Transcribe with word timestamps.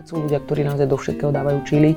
Keď 0.00 0.08
sú 0.08 0.16
ľudia, 0.16 0.40
ktorí 0.40 0.64
naozaj 0.64 0.88
do 0.88 0.96
všetkého 0.96 1.28
dávajú 1.28 1.60
čili, 1.68 1.92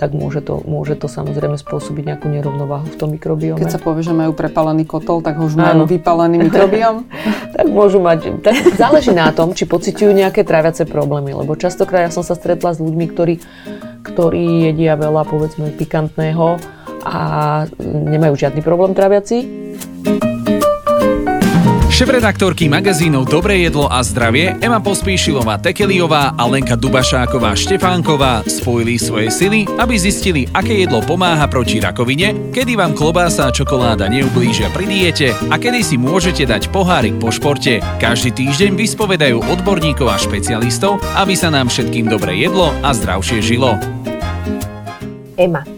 tak 0.00 0.16
môže 0.16 0.40
to, 0.40 0.64
môže 0.64 0.96
to 0.96 1.04
samozrejme 1.04 1.60
spôsobiť 1.60 2.16
nejakú 2.16 2.32
nerovnováhu 2.32 2.88
v 2.88 2.96
tom 2.96 3.12
mikrobiome. 3.12 3.60
Keď 3.60 3.76
sa 3.76 3.76
povie, 3.76 4.00
že 4.00 4.16
majú 4.16 4.32
prepálený 4.32 4.88
kotol, 4.88 5.20
tak 5.20 5.36
už 5.36 5.60
majú 5.60 5.84
vypálený 5.84 6.48
mikrobiom? 6.48 7.04
tak 7.60 7.68
môžu 7.68 8.00
mať. 8.00 8.40
Tak 8.40 8.80
záleží 8.80 9.12
na 9.12 9.28
tom, 9.36 9.52
či 9.52 9.68
pociťujú 9.68 10.16
nejaké 10.16 10.48
tráviace 10.48 10.88
problémy, 10.88 11.36
lebo 11.36 11.52
častokrát 11.52 12.08
ja 12.08 12.10
som 12.16 12.24
sa 12.24 12.32
stretla 12.32 12.72
s 12.72 12.80
ľuďmi, 12.80 13.04
ktorí, 13.12 13.34
ktorí 14.00 14.72
jedia 14.72 14.96
veľa, 14.96 15.28
povedzme, 15.28 15.76
pikantného 15.76 16.56
a 17.04 17.18
nemajú 17.84 18.32
žiadny 18.32 18.64
problém 18.64 18.96
tráviaci 18.96 19.44
Šéf-redaktorky 21.92 22.72
magazínov 22.72 23.28
Dobré 23.28 23.68
jedlo 23.68 23.84
a 23.84 24.00
zdravie 24.00 24.56
Ema 24.64 24.80
Pospíšilová 24.80 25.60
Tekeliová 25.60 26.32
a 26.32 26.48
Lenka 26.48 26.72
Dubašáková 26.72 27.52
Štefánková 27.52 28.48
spojili 28.48 28.96
svoje 28.96 29.28
sily, 29.28 29.68
aby 29.76 30.00
zistili, 30.00 30.48
aké 30.56 30.88
jedlo 30.88 31.04
pomáha 31.04 31.44
proti 31.52 31.84
rakovine, 31.84 32.48
kedy 32.48 32.80
vám 32.80 32.96
klobása 32.96 33.44
a 33.44 33.52
čokoláda 33.52 34.08
neublížia 34.08 34.72
pri 34.72 34.88
diete 34.88 35.36
a 35.52 35.60
kedy 35.60 35.84
si 35.84 36.00
môžete 36.00 36.48
dať 36.48 36.72
pohárik 36.72 37.20
po 37.20 37.28
športe. 37.28 37.84
Každý 38.00 38.32
týždeň 38.40 38.72
vyspovedajú 38.72 39.44
odborníkov 39.52 40.08
a 40.08 40.16
špecialistov, 40.16 40.96
aby 41.20 41.36
sa 41.36 41.52
nám 41.52 41.68
všetkým 41.68 42.08
dobre 42.08 42.40
jedlo 42.40 42.72
a 42.80 42.96
zdravšie 42.96 43.44
žilo. 43.44 43.76
Ema, 45.36 45.68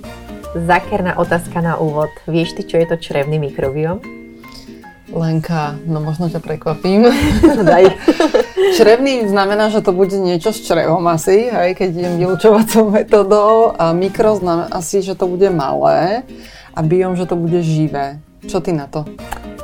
zákerná 0.55 1.19
otázka 1.19 1.59
na 1.59 1.75
úvod. 1.75 2.15
Vieš 2.31 2.55
ty, 2.55 2.63
čo 2.71 2.79
je 2.79 2.87
to 2.87 3.03
črevný 3.03 3.43
mikrobióm? 3.43 4.24
Lenka, 5.15 5.79
no 5.87 6.03
možno 6.03 6.27
ťa 6.27 6.43
prekvapím. 6.43 7.07
Daj. 7.71 7.95
Črevný 8.75 9.31
znamená, 9.31 9.71
že 9.71 9.79
to 9.79 9.95
bude 9.95 10.19
niečo 10.19 10.51
s 10.51 10.67
črevom 10.67 11.07
asi, 11.07 11.47
aj 11.47 11.79
keď 11.79 11.89
idem 11.95 12.15
vylúčovacou 12.19 12.91
metodou. 12.91 13.79
A 13.79 13.95
mikro 13.95 14.35
znamená 14.35 14.67
asi, 14.75 15.07
že 15.07 15.15
to 15.15 15.31
bude 15.31 15.47
malé 15.55 16.27
a 16.75 16.83
biom, 16.83 17.15
že 17.15 17.31
to 17.31 17.39
bude 17.39 17.63
živé. 17.63 18.19
Čo 18.45 18.59
ty 18.59 18.75
na 18.75 18.91
to? 18.91 19.07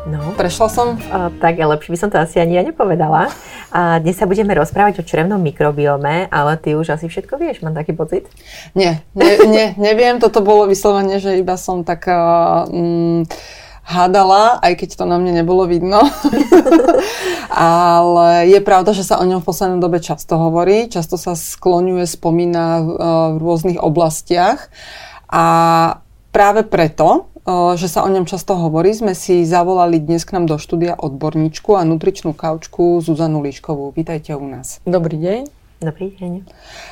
No. 0.09 0.33
Prešla 0.33 0.69
som? 0.73 0.97
A, 1.13 1.29
tak 1.29 1.61
lepšie 1.61 1.93
by 1.93 1.99
som 1.99 2.09
to 2.09 2.17
asi 2.17 2.41
ani 2.41 2.57
ja 2.57 2.63
nepovedala. 2.65 3.29
A 3.69 4.01
dnes 4.01 4.17
sa 4.17 4.25
budeme 4.25 4.57
rozprávať 4.57 5.03
o 5.03 5.07
črevnom 5.07 5.37
mikrobiome, 5.37 6.31
ale 6.33 6.57
ty 6.57 6.73
už 6.73 6.97
asi 6.97 7.11
všetko 7.11 7.37
vieš, 7.37 7.61
mám 7.61 7.77
taký 7.77 7.93
pocit? 7.93 8.25
Nie, 8.73 9.05
ne, 9.13 9.45
ne, 9.45 9.67
neviem, 9.77 10.17
toto 10.17 10.41
bolo 10.41 10.65
vyslovene, 10.71 11.21
že 11.21 11.37
iba 11.37 11.59
som 11.61 11.85
taká... 11.85 12.65
Mm, 12.71 13.29
hádala, 13.85 14.61
aj 14.63 14.73
keď 14.81 14.89
to 15.01 15.05
na 15.09 15.17
mne 15.19 15.43
nebolo 15.43 15.67
vidno. 15.67 16.01
Ale 17.51 18.47
je 18.47 18.61
pravda, 18.63 18.95
že 18.95 19.03
sa 19.03 19.19
o 19.19 19.27
ňom 19.27 19.43
v 19.43 19.49
poslednej 19.49 19.81
dobe 19.83 19.99
často 19.99 20.39
hovorí, 20.39 20.87
často 20.87 21.19
sa 21.19 21.35
skloňuje, 21.35 22.07
spomína 22.07 22.65
v, 22.81 22.89
e, 22.89 23.09
v 23.35 23.39
rôznych 23.43 23.79
oblastiach. 23.83 24.71
A 25.27 25.45
práve 26.31 26.63
preto, 26.63 27.27
e, 27.43 27.75
že 27.75 27.91
sa 27.91 28.07
o 28.07 28.13
ňom 28.13 28.25
často 28.25 28.55
hovorí, 28.55 28.95
sme 28.95 29.19
si 29.19 29.43
zavolali 29.43 29.99
dnes 29.99 30.23
k 30.23 30.39
nám 30.39 30.47
do 30.47 30.57
štúdia 30.57 30.95
odborníčku 30.95 31.75
a 31.75 31.83
nutričnú 31.83 32.33
kaučku 32.37 33.03
Zuzanu 33.03 33.43
Líškovú. 33.43 33.91
Vítajte 33.97 34.39
u 34.39 34.47
nás. 34.47 34.79
Dobrý 34.87 35.19
deň. 35.19 35.61
Dobrý 35.81 36.13
deň. 36.13 36.45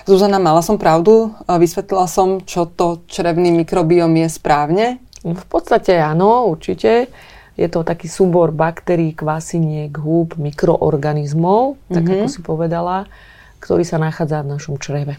Zuzana, 0.08 0.40
mala 0.40 0.64
som 0.64 0.80
pravdu? 0.80 1.36
Vysvetlila 1.44 2.08
som, 2.08 2.40
čo 2.40 2.64
to 2.64 3.04
črevný 3.04 3.52
mikrobiom 3.52 4.08
je 4.16 4.28
správne? 4.32 4.96
V 5.24 5.44
podstate 5.50 5.98
áno, 5.98 6.46
určite. 6.50 7.10
Je 7.58 7.66
to 7.66 7.82
taký 7.82 8.06
súbor 8.06 8.54
baktérií, 8.54 9.18
kvasiniek, 9.18 9.90
húb, 9.98 10.38
mikroorganizmov, 10.38 11.74
mm-hmm. 11.74 11.94
tak 11.94 12.04
ako 12.06 12.26
mhm. 12.26 12.32
si 12.32 12.40
povedala, 12.46 12.96
ktorý 13.58 13.82
sa 13.82 13.98
nachádza 13.98 14.46
v 14.46 14.52
našom 14.54 14.78
čreve. 14.78 15.18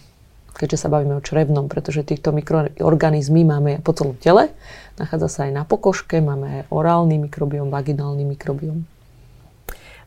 Keďže 0.55 0.87
sa 0.87 0.91
bavíme 0.91 1.15
o 1.19 1.23
črevnom, 1.23 1.71
pretože 1.71 2.03
týchto 2.03 2.35
mikroorganizmy 2.35 3.47
máme 3.47 3.71
po 3.79 3.95
celom 3.95 4.15
tele. 4.19 4.51
Nachádza 4.99 5.27
sa 5.31 5.39
aj 5.47 5.51
na 5.55 5.63
pokožke, 5.63 6.19
máme 6.19 6.67
orálny 6.67 7.15
mikrobiom, 7.15 7.71
vaginálny 7.71 8.27
mikrobiom. 8.27 8.98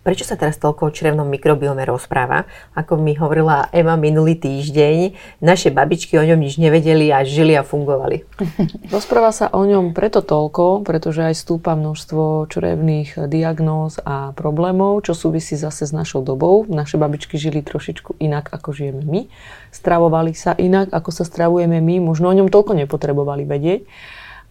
Prečo 0.02 0.26
sa 0.26 0.34
teraz 0.34 0.58
toľko 0.58 0.90
o 0.90 0.94
črevnom 0.94 1.30
mikrobiome 1.30 1.86
rozpráva? 1.86 2.50
Ako 2.74 2.98
mi 2.98 3.14
hovorila 3.14 3.70
Ema 3.70 3.94
minulý 3.94 4.34
týždeň, 4.34 5.14
naše 5.38 5.70
babičky 5.70 6.18
o 6.18 6.26
ňom 6.26 6.42
nič 6.42 6.58
nevedeli 6.58 7.14
a 7.14 7.22
žili 7.22 7.54
a 7.54 7.62
fungovali. 7.62 8.26
Rozpráva 8.94 9.30
sa 9.30 9.46
o 9.54 9.62
ňom 9.62 9.94
preto 9.94 10.18
toľko, 10.18 10.82
pretože 10.82 11.22
aj 11.22 11.38
stúpa 11.38 11.78
množstvo 11.78 12.50
črevných 12.50 13.30
diagnóz 13.30 14.02
a 14.02 14.34
problémov, 14.34 15.06
čo 15.06 15.14
súvisí 15.14 15.54
zase 15.54 15.86
s 15.86 15.94
našou 15.94 16.26
dobou. 16.26 16.66
Naše 16.66 16.98
babičky 16.98 17.38
žili 17.38 17.62
trošičku 17.62 18.18
inak, 18.18 18.50
ako 18.50 18.74
žijeme 18.74 19.06
my. 19.06 19.30
Stravovali 19.70 20.34
sa 20.34 20.58
inak, 20.58 20.90
ako 20.90 21.14
sa 21.14 21.22
stravujeme 21.22 21.78
my. 21.78 22.02
Možno 22.02 22.26
o 22.26 22.34
ňom 22.34 22.50
toľko 22.50 22.74
nepotrebovali 22.74 23.46
vedieť. 23.46 23.86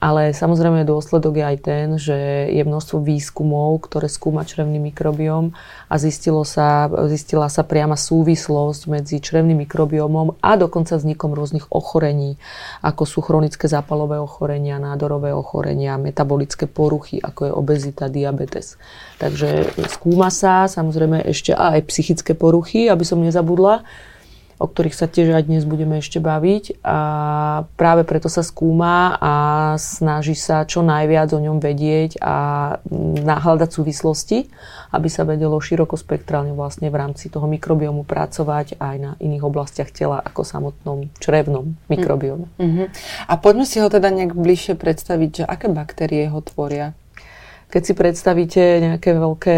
Ale 0.01 0.34
samozrejme 0.34 0.81
dôsledok 0.81 1.38
je 1.38 1.45
aj 1.45 1.57
ten, 1.62 1.88
že 2.01 2.50
je 2.50 2.66
množstvo 2.66 3.06
výskumov, 3.06 3.85
ktoré 3.85 4.09
skúma 4.09 4.41
črevný 4.41 4.81
mikrobióm 4.81 5.53
a 5.85 5.95
zistilo 6.01 6.41
sa, 6.41 6.89
zistila 7.06 7.45
sa 7.53 7.62
priama 7.62 7.94
súvislosť 7.94 8.81
medzi 8.90 9.22
črevným 9.22 9.61
mikrobiómom 9.69 10.41
a 10.41 10.57
dokonca 10.57 10.97
vznikom 10.97 11.38
rôznych 11.38 11.69
ochorení, 11.69 12.41
ako 12.81 13.03
sú 13.06 13.22
chronické 13.22 13.69
zápalové 13.69 14.17
ochorenia, 14.17 14.81
nádorové 14.81 15.38
ochorenia, 15.38 16.01
metabolické 16.01 16.66
poruchy, 16.66 17.22
ako 17.22 17.41
je 17.45 17.51
obezita, 17.53 18.09
diabetes. 18.09 18.81
Takže 19.22 19.69
skúma 19.85 20.34
sa 20.34 20.66
samozrejme 20.66 21.29
ešte 21.29 21.53
aj 21.53 21.78
psychické 21.94 22.34
poruchy, 22.34 22.90
aby 22.90 23.06
som 23.06 23.22
nezabudla 23.22 23.85
o 24.61 24.69
ktorých 24.69 24.94
sa 24.94 25.09
tiež 25.09 25.33
aj 25.33 25.49
dnes 25.49 25.66
budeme 25.66 25.97
ešte 25.97 26.22
baviť. 26.22 26.85
A 26.85 26.97
práve 27.73 28.05
preto 28.05 28.29
sa 28.29 28.45
skúma 28.45 29.17
a 29.17 29.33
snaží 29.81 30.38
sa 30.38 30.69
čo 30.69 30.85
najviac 30.85 31.33
o 31.33 31.41
ňom 31.41 31.57
vedieť 31.57 32.22
a 32.22 32.35
nahľadať 33.25 33.69
súvislosti, 33.73 34.45
aby 34.94 35.09
sa 35.09 35.25
vedelo 35.25 35.57
širokospektrálne 35.57 36.53
vlastne 36.53 36.94
v 36.94 36.99
rámci 37.01 37.33
toho 37.33 37.49
mikrobiomu 37.49 38.05
pracovať 38.05 38.77
aj 38.77 38.95
na 39.01 39.11
iných 39.17 39.41
oblastiach 39.41 39.89
tela 39.89 40.22
ako 40.22 40.45
samotnom 40.45 41.09
črevnom 41.17 41.73
mikrobiome. 41.89 42.45
Mm-hmm. 42.61 42.88
A 43.25 43.33
poďme 43.41 43.66
si 43.66 43.81
ho 43.81 43.89
teda 43.89 44.13
nejak 44.13 44.38
bližšie 44.38 44.78
predstaviť, 44.78 45.29
že 45.41 45.43
aké 45.49 45.73
baktérie 45.73 46.29
ho 46.29 46.38
tvoria? 46.45 46.93
keď 47.72 47.81
si 47.88 47.93
predstavíte 47.95 48.63
nejaké 48.83 49.16
veľké 49.16 49.55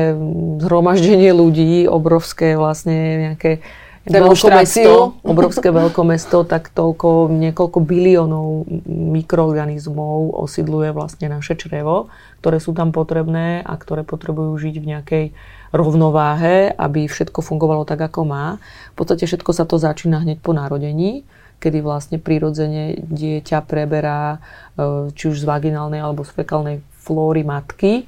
zhromaždenie 0.61 1.33
ľudí, 1.33 1.89
obrovské 1.89 2.53
vlastne 2.53 3.33
nejaké 3.33 3.65
demonstráciu. 4.03 5.15
Mesto, 5.15 5.23
obrovské 5.23 5.71
veľkomesto, 5.71 6.43
tak 6.43 6.75
toľko, 6.75 7.31
niekoľko 7.31 7.79
biliónov 7.79 8.67
mikroorganizmov 8.87 10.35
osidluje 10.35 10.91
vlastne 10.91 11.31
naše 11.31 11.55
črevo, 11.55 12.11
ktoré 12.43 12.59
sú 12.59 12.75
tam 12.75 12.91
potrebné 12.91 13.63
a 13.63 13.73
ktoré 13.79 14.03
potrebujú 14.03 14.59
žiť 14.59 14.75
v 14.79 14.89
nejakej 14.91 15.25
rovnováhe, 15.71 16.75
aby 16.75 17.07
všetko 17.07 17.39
fungovalo 17.39 17.87
tak, 17.87 18.03
ako 18.03 18.27
má. 18.27 18.45
V 18.93 18.95
podstate 18.99 19.23
všetko 19.23 19.51
sa 19.55 19.63
to 19.63 19.79
začína 19.79 20.21
hneď 20.21 20.43
po 20.43 20.51
narodení, 20.51 21.23
kedy 21.63 21.79
vlastne 21.79 22.19
prirodzene 22.19 22.99
dieťa 23.07 23.63
preberá 23.63 24.37
e, 24.75 25.09
či 25.15 25.31
už 25.31 25.41
z 25.41 25.47
vaginálnej 25.47 26.03
alebo 26.03 26.27
z 26.27 26.35
fekálnej 26.35 26.77
flóry 27.03 27.43
matky, 27.43 27.93
e, 27.93 28.03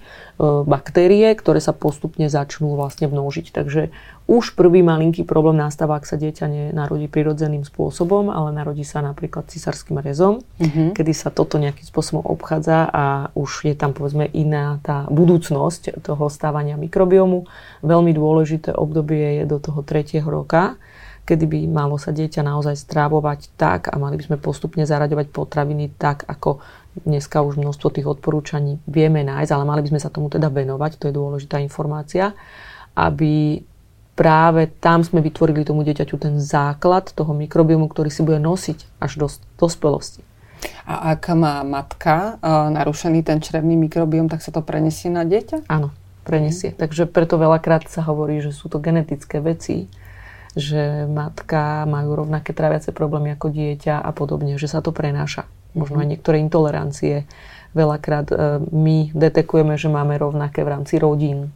baktérie, 0.63 1.35
ktoré 1.35 1.59
sa 1.59 1.75
postupne 1.75 2.31
začnú 2.31 2.79
vlastne 2.79 3.11
množiť. 3.11 3.51
Takže 3.51 3.91
už 4.25 4.57
prvý 4.57 4.81
malinký 4.81 5.27
problém 5.27 5.59
nastáva, 5.59 5.99
ak 5.99 6.09
sa 6.09 6.17
dieťa 6.17 6.47
nenarodí 6.47 7.11
prirodzeným 7.11 7.67
spôsobom, 7.67 8.31
ale 8.31 8.55
narodí 8.55 8.81
sa 8.87 9.03
napríklad 9.03 9.51
cisárským 9.51 10.01
rezom, 10.01 10.41
mm-hmm. 10.57 10.97
kedy 10.97 11.13
sa 11.13 11.29
toto 11.29 11.61
nejakým 11.61 11.85
spôsobom 11.85 12.23
obchádza 12.23 12.89
a 12.89 13.29
už 13.37 13.69
je 13.69 13.75
tam 13.77 13.93
povedzme 13.93 14.25
iná 14.31 14.81
tá 14.81 15.05
budúcnosť 15.13 16.01
toho 16.01 16.25
stávania 16.31 16.79
mikrobiomu. 16.79 17.45
Veľmi 17.85 18.15
dôležité 18.17 18.73
obdobie 18.73 19.43
je 19.43 19.45
do 19.45 19.61
toho 19.61 19.85
tretieho 19.85 20.25
roka, 20.25 20.79
kedy 21.25 21.45
by 21.49 21.59
malo 21.69 21.97
sa 21.97 22.13
dieťa 22.13 22.45
naozaj 22.45 22.77
strávovať 22.77 23.53
tak 23.57 23.89
a 23.89 23.97
mali 23.97 24.15
by 24.15 24.23
sme 24.29 24.37
postupne 24.37 24.85
zaraďovať 24.85 25.33
potraviny 25.33 25.93
tak, 25.97 26.23
ako 26.29 26.61
dneska 27.03 27.43
už 27.43 27.59
množstvo 27.59 27.91
tých 27.91 28.07
odporúčaní 28.07 28.79
vieme 28.87 29.27
nájsť, 29.27 29.51
ale 29.51 29.67
mali 29.67 29.81
by 29.83 29.91
sme 29.95 30.01
sa 30.01 30.13
tomu 30.13 30.31
teda 30.31 30.47
venovať, 30.47 30.95
to 30.95 31.11
je 31.11 31.17
dôležitá 31.17 31.59
informácia, 31.59 32.31
aby 32.95 33.59
práve 34.15 34.71
tam 34.79 35.03
sme 35.03 35.19
vytvorili 35.19 35.67
tomu 35.67 35.83
dieťaťu 35.83 36.15
ten 36.15 36.39
základ 36.39 37.11
toho 37.11 37.35
mikrobiomu, 37.35 37.91
ktorý 37.91 38.07
si 38.07 38.23
bude 38.23 38.39
nosiť 38.39 39.03
až 39.03 39.11
do 39.19 39.27
dospelosti. 39.59 40.23
A 40.87 41.13
ak 41.13 41.35
má 41.35 41.61
matka 41.67 42.39
uh, 42.39 42.71
narušený 42.71 43.21
ten 43.27 43.43
črevný 43.43 43.75
mikrobiom, 43.75 44.31
tak 44.31 44.39
sa 44.39 44.55
to 44.55 44.63
prenesie 44.63 45.11
na 45.11 45.27
dieťa? 45.27 45.67
Áno, 45.67 45.91
prenesie. 46.23 46.73
Mm. 46.73 46.79
Takže 46.79 47.03
preto 47.11 47.35
veľakrát 47.35 47.85
sa 47.91 48.01
hovorí, 48.07 48.39
že 48.39 48.55
sú 48.55 48.71
to 48.71 48.79
genetické 48.79 49.43
veci, 49.43 49.91
že 50.55 51.05
matka 51.11 51.83
majú 51.83 52.23
rovnaké 52.23 52.55
traviace 52.55 52.95
problémy 52.95 53.35
ako 53.35 53.51
dieťa 53.51 53.99
a 53.99 54.09
podobne, 54.15 54.55
že 54.55 54.71
sa 54.71 54.79
to 54.79 54.95
prenáša 54.95 55.43
možno 55.75 56.01
aj 56.01 56.07
niektoré 56.15 56.39
intolerancie. 56.41 57.27
Veľakrát 57.75 58.31
e, 58.31 58.35
my 58.71 59.11
detekujeme, 59.11 59.75
že 59.75 59.91
máme 59.91 60.15
rovnaké 60.15 60.63
v 60.63 60.71
rámci 60.71 60.95
rodín. 60.97 61.51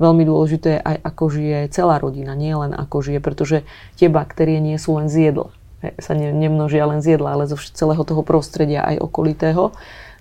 Veľmi 0.00 0.24
dôležité 0.24 0.78
je 0.78 0.84
aj 0.84 0.96
ako 1.04 1.24
žije 1.28 1.58
celá 1.74 2.00
rodina, 2.00 2.32
nie 2.32 2.54
len 2.54 2.72
ako 2.72 3.04
žije, 3.04 3.18
pretože 3.20 3.56
tie 3.98 4.08
baktérie 4.08 4.62
nie 4.62 4.78
sú 4.80 4.96
len 4.96 5.10
z 5.10 5.30
jedla. 5.30 5.52
sa 5.98 6.14
ne, 6.14 6.32
nemnožia 6.34 6.86
len 6.88 7.04
z 7.04 7.18
jedla, 7.18 7.34
ale 7.36 7.50
zo 7.50 7.58
celého 7.58 8.02
toho 8.02 8.22
prostredia 8.24 8.82
aj 8.82 9.04
okolitého. 9.04 9.74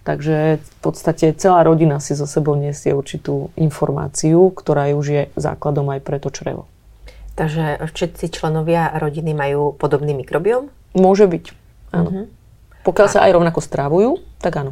Takže 0.07 0.63
v 0.63 0.71
podstate 0.79 1.35
celá 1.35 1.67
rodina 1.67 1.99
si 1.99 2.15
so 2.15 2.23
sebou 2.23 2.55
nesie 2.55 2.95
určitú 2.95 3.51
informáciu, 3.59 4.55
ktorá 4.55 4.87
už 4.95 5.05
je 5.05 5.21
základom 5.35 5.91
aj 5.91 5.99
pre 5.99 6.17
to 6.23 6.31
črevo. 6.31 6.63
Takže 7.37 7.85
všetci 7.91 8.33
členovia 8.33 8.97
rodiny 8.97 9.35
majú 9.35 9.75
podobný 9.75 10.15
mikrobióm? 10.17 10.73
Môže 10.97 11.29
byť, 11.29 11.45
áno. 11.93 12.09
Uh-huh. 12.09 12.25
Pokiaľ 12.87 13.07
sa 13.11 13.19
aj 13.27 13.35
rovnako 13.35 13.59
strávujú, 13.59 14.09
tak 14.39 14.63
áno. 14.63 14.71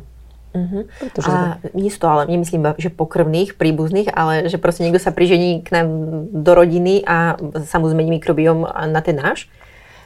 Uh-huh. 0.56 0.88
Pretože... 1.04 1.28
A 1.28 1.60
nie 1.76 1.92
sú 1.92 2.00
to 2.00 2.08
ale, 2.08 2.32
nemyslím, 2.32 2.64
že 2.80 2.88
pokrvných, 2.88 3.60
príbuzných, 3.60 4.08
ale 4.16 4.48
že 4.48 4.56
proste 4.56 4.88
niekto 4.88 5.04
sa 5.04 5.12
prižení 5.12 5.60
k 5.60 5.70
nám 5.76 5.88
do 6.32 6.52
rodiny 6.56 7.04
a 7.04 7.36
sa 7.68 7.78
mu 7.84 7.92
zmení 7.92 8.16
mikrobióm 8.16 8.64
na 8.64 9.04
ten 9.04 9.20
náš? 9.20 9.52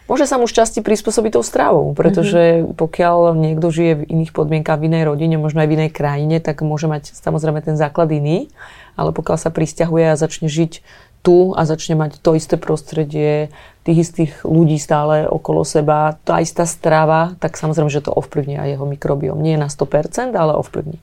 Môže 0.09 0.25
sa 0.25 0.41
mu 0.41 0.49
šťastie 0.49 0.81
prispôsobiť 0.81 1.37
tou 1.37 1.45
stravou, 1.45 1.93
pretože 1.93 2.65
uh-huh. 2.65 2.73
pokiaľ 2.73 3.37
niekto 3.37 3.69
žije 3.69 3.93
v 4.01 4.07
iných 4.09 4.33
podmienkach, 4.33 4.81
v 4.81 4.89
inej 4.89 5.05
rodine, 5.05 5.37
možno 5.37 5.61
aj 5.61 5.69
v 5.69 5.75
inej 5.77 5.91
krajine, 5.93 6.41
tak 6.41 6.65
môže 6.65 6.89
mať 6.89 7.13
samozrejme 7.13 7.61
ten 7.61 7.77
základ 7.77 8.09
iný, 8.09 8.49
ale 8.97 9.13
pokiaľ 9.13 9.37
sa 9.37 9.53
pristahuje 9.53 10.09
a 10.09 10.17
začne 10.17 10.49
žiť 10.49 10.81
tu 11.21 11.51
a 11.53 11.67
začne 11.67 11.99
mať 11.99 12.23
to 12.23 12.35
isté 12.35 12.55
prostredie, 12.55 13.51
tých 13.83 13.97
istých 14.07 14.31
ľudí 14.45 14.77
stále 14.79 15.25
okolo 15.27 15.65
seba, 15.67 16.15
tá 16.23 16.39
istá 16.39 16.63
strava, 16.63 17.35
tak 17.41 17.57
samozrejme, 17.57 17.91
že 17.91 18.05
to 18.05 18.13
ovplyvní 18.13 18.55
aj 18.59 18.77
jeho 18.77 18.85
mikrobióm. 18.85 19.39
Nie 19.39 19.59
na 19.59 19.67
100%, 19.67 20.35
ale 20.35 20.55
ovplyvní. 20.55 20.99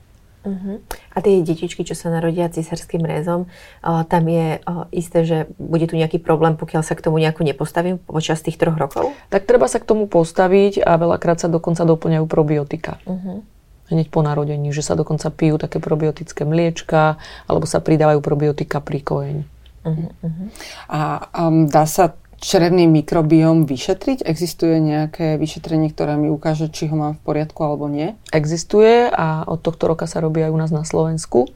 Uh-huh. 0.47 0.79
A 1.11 1.17
tie 1.19 1.43
detičky, 1.43 1.83
čo 1.83 1.91
sa 1.91 2.07
narodia 2.07 2.47
císarským 2.47 3.03
rezom, 3.03 3.51
uh, 3.83 4.07
tam 4.07 4.23
je 4.31 4.63
uh, 4.63 4.87
isté, 4.95 5.27
že 5.27 5.37
bude 5.59 5.83
tu 5.91 5.99
nejaký 5.99 6.23
problém, 6.23 6.55
pokiaľ 6.55 6.87
sa 6.87 6.95
k 6.95 7.03
tomu 7.03 7.19
nejako 7.19 7.43
nepostavím 7.43 7.99
počas 7.99 8.39
tých 8.39 8.55
troch 8.55 8.79
rokov? 8.79 9.11
Tak 9.27 9.43
treba 9.43 9.67
sa 9.67 9.83
k 9.83 9.89
tomu 9.91 10.07
postaviť 10.07 10.87
a 10.87 10.95
veľakrát 10.95 11.43
sa 11.43 11.51
dokonca 11.51 11.83
doplňajú 11.83 12.25
probiotika. 12.25 13.03
Uh-huh 13.03 13.43
hneď 13.87 14.11
po 14.11 14.19
narodení, 14.19 14.75
že 14.75 14.83
sa 14.83 14.99
dokonca 14.99 15.31
pijú 15.31 15.55
také 15.55 15.79
probiotické 15.79 16.43
mliečka 16.43 17.15
alebo 17.47 17.63
sa 17.63 17.79
pridávajú 17.79 18.19
probiotika 18.19 18.83
pri 18.83 18.99
kojení. 18.99 19.43
Uh-huh. 19.87 20.47
A 20.91 21.31
um, 21.47 21.65
dá 21.71 21.87
sa 21.87 22.17
črevný 22.37 22.85
mikrobióm 22.85 23.65
vyšetriť? 23.65 24.21
Existuje 24.25 24.77
nejaké 24.77 25.41
vyšetrenie, 25.41 25.89
ktoré 25.89 26.17
mi 26.17 26.29
ukáže, 26.29 26.69
či 26.69 26.85
ho 26.89 26.95
mám 26.95 27.17
v 27.17 27.23
poriadku 27.25 27.59
alebo 27.65 27.89
nie? 27.89 28.13
Existuje 28.29 29.09
a 29.09 29.45
od 29.49 29.59
tohto 29.61 29.89
roka 29.89 30.05
sa 30.05 30.21
robí 30.21 30.45
aj 30.45 30.53
u 30.53 30.57
nás 30.57 30.71
na 30.71 30.85
Slovensku. 30.85 31.49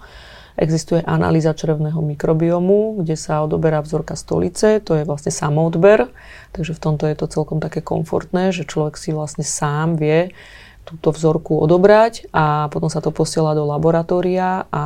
Existuje 0.59 0.99
analýza 1.07 1.55
črevného 1.55 2.03
mikrobiomu, 2.03 2.99
kde 2.99 3.15
sa 3.15 3.39
odoberá 3.39 3.79
vzorka 3.79 4.19
stolice, 4.19 4.83
to 4.83 4.99
je 4.99 5.07
vlastne 5.07 5.31
samoodber, 5.31 6.11
takže 6.51 6.75
v 6.75 6.83
tomto 6.83 7.07
je 7.07 7.15
to 7.15 7.31
celkom 7.31 7.63
také 7.63 7.79
komfortné, 7.79 8.51
že 8.51 8.67
človek 8.67 8.99
si 8.99 9.15
vlastne 9.15 9.47
sám 9.47 9.95
vie 9.95 10.35
túto 10.83 11.15
vzorku 11.15 11.55
odobrať 11.55 12.27
a 12.35 12.67
potom 12.67 12.91
sa 12.91 12.99
to 12.99 13.15
posiela 13.15 13.55
do 13.55 13.63
laboratória 13.63 14.67
a 14.73 14.85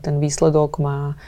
ten 0.00 0.16
výsledok 0.16 0.80
má 0.80 1.20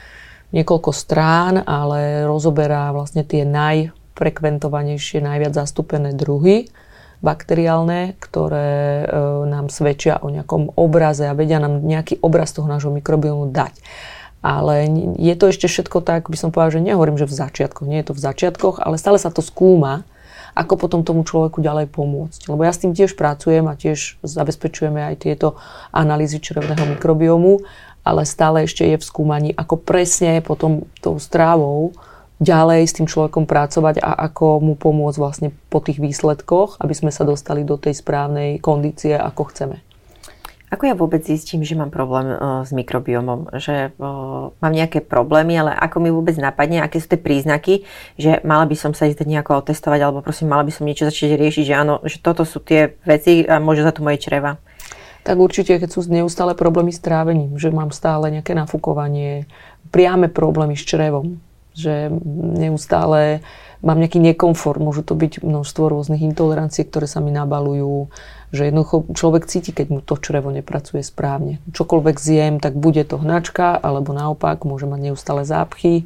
niekoľko 0.55 0.91
strán, 0.95 1.59
ale 1.67 2.23
rozoberá 2.23 2.95
vlastne 2.95 3.27
tie 3.27 3.43
najfrekventovanejšie, 3.43 5.19
najviac 5.19 5.51
zastúpené 5.51 6.15
druhy 6.15 6.71
bakteriálne, 7.23 8.15
ktoré 8.21 9.03
e, 9.03 9.05
nám 9.49 9.73
svedčia 9.73 10.19
o 10.21 10.29
nejakom 10.29 10.77
obraze 10.77 11.25
a 11.25 11.33
vedia 11.33 11.57
nám 11.57 11.81
nejaký 11.81 12.21
obraz 12.21 12.53
toho 12.53 12.69
nášho 12.69 12.93
mikrobiomu 12.93 13.49
dať. 13.49 13.73
Ale 14.45 14.85
je 15.17 15.33
to 15.33 15.49
ešte 15.49 15.65
všetko 15.65 16.05
tak, 16.05 16.29
by 16.29 16.37
som 16.37 16.53
povedala, 16.53 16.77
že 16.77 16.85
nehovorím, 16.85 17.17
že 17.17 17.25
v 17.25 17.33
začiatkoch, 17.33 17.89
nie 17.89 17.97
je 18.05 18.13
to 18.13 18.13
v 18.13 18.23
začiatkoch, 18.29 18.77
ale 18.77 19.01
stále 19.01 19.17
sa 19.17 19.33
to 19.33 19.41
skúma, 19.41 20.05
ako 20.53 20.79
potom 20.79 21.01
tomu 21.01 21.25
človeku 21.25 21.59
ďalej 21.59 21.89
pomôcť. 21.89 22.47
Lebo 22.47 22.61
ja 22.63 22.71
s 22.71 22.79
tým 22.79 22.93
tiež 22.93 23.17
pracujem 23.17 23.65
a 23.67 23.75
tiež 23.75 24.21
zabezpečujeme 24.23 25.01
aj 25.11 25.27
tieto 25.27 25.59
analýzy 25.91 26.39
črevného 26.39 26.95
mikrobiomu 26.95 27.65
ale 28.05 28.21
stále 28.29 28.69
ešte 28.69 28.85
je 28.85 29.01
v 29.01 29.03
skúmaní, 29.03 29.49
ako 29.57 29.81
presne 29.81 30.45
potom 30.45 30.85
tou 31.01 31.17
strávou 31.17 31.97
ďalej 32.37 32.81
s 32.85 32.95
tým 33.01 33.07
človekom 33.09 33.49
pracovať 33.49 34.03
a 34.03 34.13
ako 34.29 34.61
mu 34.61 34.73
pomôcť 34.77 35.17
vlastne 35.17 35.49
po 35.73 35.81
tých 35.81 35.97
výsledkoch, 35.97 36.77
aby 36.77 36.93
sme 36.93 37.09
sa 37.09 37.25
dostali 37.25 37.65
do 37.65 37.81
tej 37.81 37.97
správnej 37.97 38.61
kondície, 38.61 39.17
ako 39.17 39.49
chceme. 39.49 39.81
Ako 40.73 40.91
ja 40.91 40.97
vôbec 40.97 41.23
zistím, 41.23 41.63
že 41.63 41.77
mám 41.77 41.93
problém 41.93 42.35
uh, 42.35 42.65
s 42.65 42.75
mikrobiomom? 42.75 43.53
Že 43.53 43.95
uh, 43.95 44.51
mám 44.59 44.73
nejaké 44.73 44.99
problémy, 44.99 45.55
ale 45.55 45.71
ako 45.71 46.03
mi 46.03 46.09
vôbec 46.11 46.35
napadne, 46.35 46.81
aké 46.81 46.99
sú 46.99 47.07
tie 47.07 47.21
príznaky, 47.21 47.85
že 48.19 48.43
mala 48.43 48.67
by 48.67 48.75
som 48.75 48.91
sa 48.91 49.07
ísť 49.07 49.23
nejako 49.23 49.61
otestovať, 49.61 49.99
alebo 50.03 50.25
prosím, 50.25 50.51
mala 50.51 50.65
by 50.65 50.73
som 50.73 50.83
niečo 50.83 51.07
začať 51.07 51.37
riešiť, 51.37 51.63
že 51.69 51.75
áno, 51.77 52.01
že 52.03 52.19
toto 52.19 52.43
sú 52.43 52.59
tie 52.59 52.97
veci 53.07 53.45
a 53.45 53.61
môže 53.61 53.85
za 53.85 53.93
to 53.93 54.03
moje 54.03 54.19
čreva 54.19 54.59
tak 55.25 55.41
určite, 55.41 55.81
keď 55.81 55.89
sú 55.89 56.05
neustále 56.05 56.53
problémy 56.53 56.93
s 56.93 57.01
trávením, 57.01 57.57
že 57.57 57.73
mám 57.73 57.89
stále 57.89 58.29
nejaké 58.29 58.53
nafúkovanie, 58.53 59.49
priame 59.89 60.29
problémy 60.29 60.77
s 60.77 60.85
črevom, 60.85 61.41
že 61.73 62.13
neustále 62.61 63.41
mám 63.81 63.97
nejaký 63.97 64.21
nekomfort, 64.21 64.77
môžu 64.77 65.01
to 65.01 65.17
byť 65.17 65.41
množstvo 65.41 65.89
rôznych 65.89 66.21
intolerancií, 66.21 66.85
ktoré 66.85 67.09
sa 67.09 67.25
mi 67.25 67.33
nabalujú, 67.33 68.13
že 68.53 68.69
jednoducho 68.69 69.09
človek 69.17 69.49
cíti, 69.49 69.73
keď 69.73 69.87
mu 69.89 69.99
to 70.05 70.13
črevo 70.21 70.53
nepracuje 70.53 71.01
správne. 71.01 71.57
Čokoľvek 71.73 72.15
zjem, 72.21 72.55
tak 72.61 72.77
bude 72.77 73.01
to 73.03 73.17
hnačka, 73.17 73.75
alebo 73.81 74.13
naopak 74.13 74.61
môže 74.61 74.85
mať 74.85 75.09
neustále 75.09 75.41
zápchy 75.41 76.05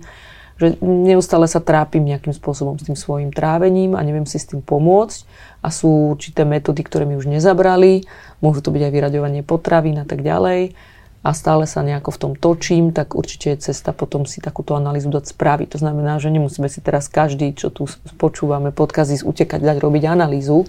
že 0.60 0.76
neustále 0.84 1.48
sa 1.48 1.64
trápim 1.64 2.04
nejakým 2.04 2.36
spôsobom 2.36 2.76
s 2.76 2.84
tým 2.84 3.00
svojim 3.00 3.32
trávením 3.32 3.96
a 3.96 4.04
neviem 4.04 4.28
si 4.28 4.36
s 4.36 4.52
tým 4.52 4.60
pomôcť 4.60 5.24
a 5.64 5.72
sú 5.72 6.14
určité 6.14 6.44
metódy, 6.44 6.84
ktoré 6.84 7.08
mi 7.08 7.16
už 7.16 7.32
nezabrali, 7.32 8.04
môžu 8.44 8.60
to 8.60 8.76
byť 8.76 8.84
aj 8.84 8.92
vyraďovanie 8.92 9.42
potravín 9.48 10.04
a 10.04 10.06
tak 10.06 10.20
ďalej 10.20 10.76
a 11.20 11.30
stále 11.36 11.68
sa 11.68 11.84
nejako 11.84 12.16
v 12.16 12.22
tom 12.22 12.34
točím, 12.36 12.96
tak 12.96 13.16
určite 13.16 13.56
je 13.56 13.72
cesta 13.72 13.92
potom 13.92 14.24
si 14.24 14.40
takúto 14.40 14.76
analýzu 14.76 15.12
dať 15.12 15.32
spraviť. 15.36 15.76
To 15.76 15.80
znamená, 15.84 16.16
že 16.20 16.32
nemusíme 16.32 16.72
si 16.72 16.80
teraz 16.80 17.12
každý, 17.12 17.52
čo 17.52 17.72
tu 17.72 17.92
počúvame 18.16 18.72
podkazy, 18.72 19.28
utekať 19.28 19.60
dať 19.60 19.78
robiť 19.84 20.04
analýzu, 20.08 20.64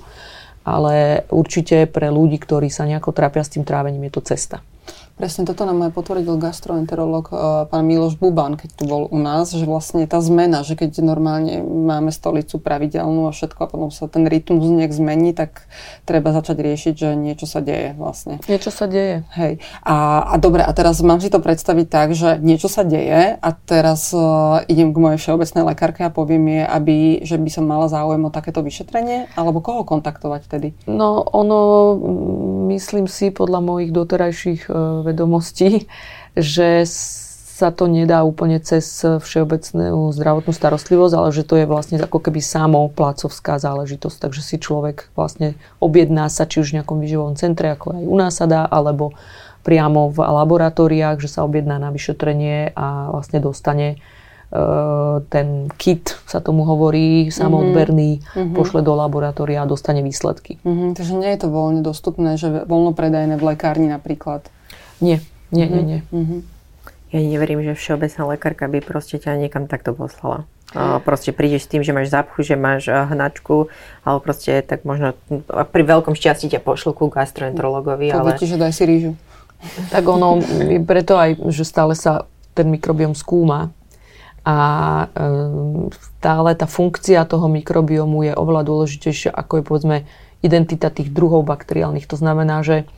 ale 0.66 1.26
určite 1.30 1.86
pre 1.86 2.10
ľudí, 2.10 2.42
ktorí 2.42 2.66
sa 2.66 2.82
nejako 2.82 3.14
trápia 3.14 3.46
s 3.46 3.54
tým 3.54 3.62
trávením, 3.62 4.10
je 4.10 4.14
to 4.18 4.22
cesta. 4.34 4.58
Presne 5.20 5.44
toto 5.44 5.68
nám 5.68 5.84
aj 5.84 5.92
potvrdil 5.92 6.40
gastroenterolog 6.40 7.28
uh, 7.28 7.68
pán 7.68 7.84
Miloš 7.84 8.16
Buban, 8.16 8.56
keď 8.56 8.72
tu 8.72 8.88
bol 8.88 9.04
u 9.04 9.20
nás, 9.20 9.52
že 9.52 9.68
vlastne 9.68 10.08
tá 10.08 10.16
zmena, 10.24 10.64
že 10.64 10.80
keď 10.80 11.04
normálne 11.04 11.60
máme 11.60 12.08
stolicu 12.08 12.56
pravidelnú 12.56 13.28
a 13.28 13.36
všetko 13.36 13.60
a 13.60 13.68
potom 13.68 13.92
sa 13.92 14.08
ten 14.08 14.24
rytmus 14.24 14.64
nejak 14.72 14.96
zmení, 14.96 15.36
tak 15.36 15.68
treba 16.08 16.32
začať 16.32 16.64
riešiť, 16.64 16.94
že 16.96 17.08
niečo 17.20 17.44
sa 17.44 17.60
deje 17.60 17.92
vlastne. 18.00 18.40
Niečo 18.48 18.72
sa 18.72 18.88
deje. 18.88 19.28
Hej. 19.36 19.60
A, 19.84 20.24
a 20.24 20.34
dobre, 20.40 20.64
a 20.64 20.72
teraz 20.72 21.04
mám 21.04 21.20
si 21.20 21.28
to 21.28 21.36
predstaviť 21.36 21.86
tak, 21.92 22.16
že 22.16 22.40
niečo 22.40 22.72
sa 22.72 22.80
deje 22.80 23.36
a 23.36 23.48
teraz 23.52 24.16
uh, 24.16 24.64
idem 24.72 24.96
k 24.96 25.02
mojej 25.04 25.20
všeobecnej 25.20 25.68
lekárke 25.68 26.00
a 26.00 26.08
poviem 26.08 26.48
jej, 26.48 26.64
aby, 26.64 26.96
že 27.28 27.36
by 27.36 27.50
som 27.52 27.68
mala 27.68 27.92
záujem 27.92 28.24
o 28.24 28.32
takéto 28.32 28.64
vyšetrenie, 28.64 29.28
alebo 29.36 29.60
koho 29.60 29.84
kontaktovať 29.84 30.48
tedy? 30.48 30.72
No 30.88 31.20
ono, 31.28 31.92
myslím 32.72 33.04
si, 33.04 33.28
podľa 33.28 33.60
mojich 33.60 33.92
doterajších 33.92 34.72
uh, 34.72 35.09
vedomostí, 35.10 35.90
že 36.38 36.86
sa 37.60 37.68
to 37.68 37.92
nedá 37.92 38.24
úplne 38.24 38.56
cez 38.64 39.04
všeobecnú 39.04 40.08
zdravotnú 40.16 40.56
starostlivosť, 40.56 41.12
ale 41.12 41.28
že 41.28 41.44
to 41.44 41.60
je 41.60 41.68
vlastne 41.68 42.00
ako 42.00 42.16
keby 42.16 42.40
samo 42.40 42.88
plácovská 42.88 43.60
záležitosť. 43.60 44.16
Takže 44.16 44.40
si 44.40 44.56
človek 44.56 45.12
vlastne 45.12 45.60
objedná 45.76 46.32
sa 46.32 46.48
či 46.48 46.64
už 46.64 46.72
v 46.72 46.80
nejakom 46.80 46.96
výživovom 46.96 47.36
centre, 47.36 47.68
ako 47.68 48.00
aj 48.00 48.04
u 48.08 48.16
nás 48.16 48.32
sa 48.32 48.48
dá, 48.48 48.64
alebo 48.64 49.12
priamo 49.60 50.08
v 50.08 50.24
laboratóriách, 50.24 51.20
že 51.20 51.28
sa 51.28 51.44
objedná 51.44 51.76
na 51.76 51.92
vyšetrenie 51.92 52.72
a 52.72 53.12
vlastne 53.12 53.44
dostane 53.44 53.88
e, 53.92 53.96
ten 55.28 55.68
kit, 55.76 56.16
sa 56.24 56.40
tomu 56.40 56.64
hovorí, 56.64 57.28
samoodberný, 57.28 58.24
mm-hmm. 58.24 58.56
pošle 58.56 58.80
do 58.80 58.96
laboratória 58.96 59.60
a 59.60 59.68
dostane 59.68 60.00
výsledky. 60.00 60.56
Mm-hmm. 60.64 60.96
Takže 60.96 61.12
nie 61.12 61.28
je 61.36 61.40
to 61.44 61.48
voľne 61.52 61.84
dostupné, 61.84 62.40
že 62.40 62.64
voľno 62.64 62.96
predajné 62.96 63.36
v 63.36 63.46
lekárni 63.52 63.92
napríklad? 63.92 64.48
Nie, 65.00 65.18
nie, 65.50 65.66
nie, 65.66 65.82
nie. 65.82 66.00
Mm-hmm. 66.12 66.40
Ja 67.10 67.18
neverím, 67.18 67.60
že 67.66 67.74
všeobecná 67.74 68.22
lekárka 68.36 68.70
by 68.70 68.78
proste 68.84 69.18
ťa 69.18 69.34
niekam 69.34 69.66
takto 69.66 69.90
poslala. 69.90 70.46
A 70.70 71.02
proste 71.02 71.34
prídeš 71.34 71.66
s 71.66 71.70
tým, 71.74 71.82
že 71.82 71.90
máš 71.90 72.14
zápchu, 72.14 72.46
že 72.46 72.54
máš 72.54 72.86
hnačku, 72.86 73.66
ale 74.06 74.18
proste 74.22 74.62
tak 74.62 74.86
možno 74.86 75.18
pri 75.50 75.82
veľkom 75.82 76.14
šťastí 76.14 76.46
ťa 76.54 76.62
pošlu 76.62 76.94
ku 76.94 77.10
gastroenterologovi. 77.10 78.14
ale... 78.14 78.38
ti, 78.38 78.46
že 78.46 78.54
daj 78.54 78.70
si 78.70 78.86
rýžu. 78.86 79.12
Tak 79.90 80.06
ono, 80.06 80.38
preto 80.86 81.18
aj, 81.18 81.42
že 81.50 81.66
stále 81.66 81.98
sa 81.98 82.30
ten 82.54 82.70
mikrobiom 82.70 83.18
skúma 83.18 83.74
a 84.46 84.56
e, 85.12 85.26
stále 86.22 86.56
tá 86.56 86.64
funkcia 86.64 87.28
toho 87.28 87.50
mikrobiomu 87.50 88.24
je 88.24 88.32
oveľa 88.32 88.62
dôležitejšia 88.64 89.30
ako 89.36 89.60
je 89.60 89.62
povedzme 89.66 89.96
identita 90.40 90.88
tých 90.88 91.12
druhov 91.12 91.44
bakteriálnych. 91.44 92.08
To 92.08 92.16
znamená, 92.16 92.64
že 92.64 92.88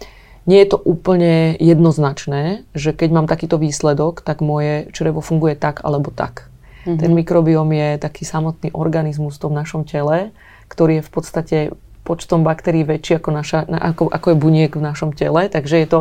nie 0.46 0.58
je 0.62 0.75
to 0.75 0.78
úplne 0.82 1.54
jednoznačné, 1.62 2.66
že 2.75 2.90
keď 2.90 3.08
mám 3.14 3.26
takýto 3.30 3.58
výsledok, 3.62 4.26
tak 4.26 4.42
moje 4.42 4.90
črevo 4.90 5.22
funguje 5.22 5.54
tak 5.54 5.87
alebo 5.87 6.11
tak. 6.11 6.50
Mm-hmm. 6.82 6.99
Ten 6.99 7.11
mikrobióm 7.14 7.70
je 7.70 7.90
taký 8.02 8.26
samotný 8.26 8.75
organizmus 8.75 9.38
v 9.38 9.42
tom 9.46 9.54
našom 9.54 9.87
tele, 9.87 10.34
ktorý 10.66 10.99
je 10.99 11.06
v 11.06 11.12
podstate 11.14 11.58
počtom 12.02 12.42
baktérií 12.42 12.82
väčší 12.82 13.22
ako, 13.22 13.30
naša, 13.30 13.58
ako, 13.70 14.11
ako 14.11 14.26
je 14.34 14.37
buniek 14.42 14.72
v 14.75 14.82
našom 14.82 15.14
tele. 15.14 15.46
Takže 15.46 15.78
je 15.78 15.88
to 15.88 16.00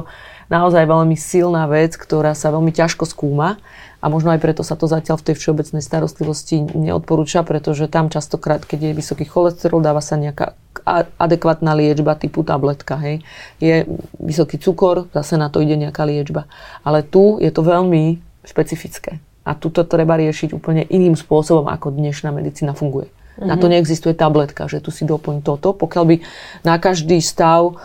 naozaj 0.49 0.89
veľmi 0.89 1.13
silná 1.13 1.69
vec, 1.69 1.93
ktorá 1.93 2.33
sa 2.33 2.49
veľmi 2.49 2.73
ťažko 2.73 3.05
skúma 3.05 3.61
a 4.01 4.09
možno 4.09 4.33
aj 4.33 4.41
preto 4.41 4.65
sa 4.65 4.73
to 4.73 4.89
zatiaľ 4.89 5.21
v 5.21 5.31
tej 5.31 5.35
všeobecnej 5.37 5.85
starostlivosti 5.85 6.65
neodporúča, 6.73 7.45
pretože 7.45 7.85
tam 7.85 8.09
častokrát, 8.09 8.65
keď 8.65 8.91
je 8.91 8.97
vysoký 8.97 9.29
cholesterol, 9.29 9.85
dáva 9.85 10.01
sa 10.01 10.17
nejaká 10.17 10.57
adekvátna 11.21 11.77
liečba 11.77 12.17
typu 12.17 12.41
tabletka. 12.41 12.97
Hej. 12.97 13.21
Je 13.61 13.85
vysoký 14.17 14.57
cukor, 14.57 15.05
zase 15.13 15.37
na 15.37 15.53
to 15.53 15.61
ide 15.61 15.77
nejaká 15.77 16.01
liečba. 16.09 16.49
Ale 16.81 17.05
tu 17.05 17.37
je 17.37 17.53
to 17.53 17.61
veľmi 17.61 18.17
špecifické. 18.41 19.21
A 19.45 19.53
tu 19.53 19.69
to 19.69 19.85
treba 19.85 20.17
riešiť 20.17 20.57
úplne 20.57 20.81
iným 20.89 21.13
spôsobom, 21.13 21.69
ako 21.69 21.93
dnešná 21.93 22.33
medicína 22.33 22.73
funguje. 22.73 23.09
Mm-hmm. 23.09 23.47
Na 23.47 23.55
to 23.61 23.69
mhm. 23.69 23.77
neexistuje 23.77 24.17
tabletka, 24.17 24.65
že 24.65 24.81
tu 24.81 24.89
si 24.89 25.05
doplň 25.05 25.45
toto. 25.45 25.77
Pokiaľ 25.77 26.03
by 26.09 26.15
na 26.65 26.81
každý 26.81 27.21
stav 27.21 27.77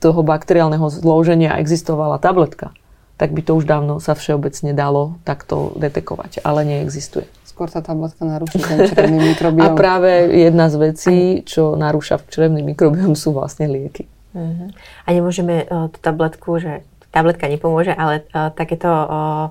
toho 0.00 0.20
bakteriálneho 0.20 0.88
zloženia 0.88 1.60
existovala 1.60 2.20
tabletka, 2.20 2.76
tak 3.18 3.34
by 3.34 3.42
to 3.42 3.58
už 3.58 3.66
dávno 3.66 3.98
sa 3.98 4.14
všeobecne 4.14 4.70
dalo 4.72 5.18
takto 5.26 5.74
detekovať, 5.74 6.46
ale 6.46 6.62
neexistuje. 6.62 7.26
Skôr 7.42 7.66
tá 7.66 7.82
tabletka 7.82 8.22
narúša 8.22 8.62
ten 8.62 8.78
črevný 8.86 9.34
mikrobióm. 9.34 9.66
A 9.66 9.74
práve 9.74 10.30
jedna 10.30 10.70
z 10.70 10.76
vecí, 10.78 11.18
čo 11.42 11.74
narúša 11.74 12.22
črevný 12.30 12.62
mikrobióm, 12.62 13.18
sú 13.18 13.34
vlastne 13.34 13.66
lieky. 13.66 14.06
Uh-huh. 14.38 14.70
A 15.02 15.08
nemôžeme 15.10 15.66
uh, 15.66 15.90
tú 15.90 15.98
tabletku, 15.98 16.62
že 16.62 16.86
tabletka 17.10 17.50
nepomôže, 17.50 17.90
ale 17.90 18.22
uh, 18.30 18.54
takéto 18.54 18.86
uh, 18.86 19.50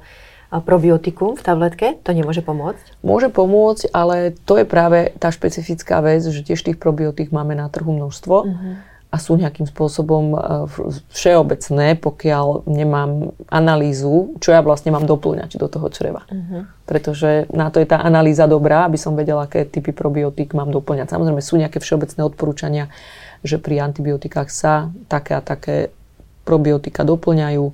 probiotikum 0.64 1.36
v 1.36 1.44
tabletke, 1.44 2.00
to 2.08 2.16
nemôže 2.16 2.40
pomôcť? 2.40 3.04
Môže 3.04 3.28
pomôcť, 3.28 3.92
ale 3.92 4.32
to 4.48 4.56
je 4.56 4.64
práve 4.64 5.12
tá 5.20 5.28
špecifická 5.28 6.00
vec, 6.00 6.24
že 6.24 6.40
tiež 6.40 6.64
tých 6.64 6.80
probiotík 6.80 7.36
máme 7.36 7.52
na 7.52 7.68
trhu 7.68 7.92
množstvo. 7.92 8.36
Uh-huh 8.48 8.96
a 9.08 9.16
sú 9.24 9.40
nejakým 9.40 9.64
spôsobom 9.64 10.36
e, 10.36 10.38
všeobecné, 11.16 11.96
pokiaľ 11.96 12.68
nemám 12.68 13.32
analýzu, 13.48 14.36
čo 14.44 14.52
ja 14.52 14.60
vlastne 14.60 14.92
mám 14.92 15.08
doplňať 15.08 15.56
do 15.56 15.72
toho 15.72 15.88
čreva. 15.88 16.28
Uh-huh. 16.28 16.68
Pretože 16.84 17.48
na 17.56 17.72
to 17.72 17.80
je 17.80 17.88
tá 17.88 18.04
analýza 18.04 18.52
dobrá, 18.52 18.84
aby 18.84 19.00
som 19.00 19.16
vedela, 19.16 19.48
aké 19.48 19.64
typy 19.64 19.96
probiotík 19.96 20.52
mám 20.52 20.76
doplňať. 20.76 21.08
Samozrejme 21.16 21.40
sú 21.40 21.56
nejaké 21.56 21.80
všeobecné 21.80 22.20
odporúčania, 22.28 22.92
že 23.48 23.56
pri 23.64 23.80
antibiotikách 23.80 24.52
sa 24.52 24.92
také 25.08 25.40
a 25.40 25.42
také 25.42 25.96
probiotika 26.44 27.08
doplňajú, 27.08 27.64
e, 27.64 27.74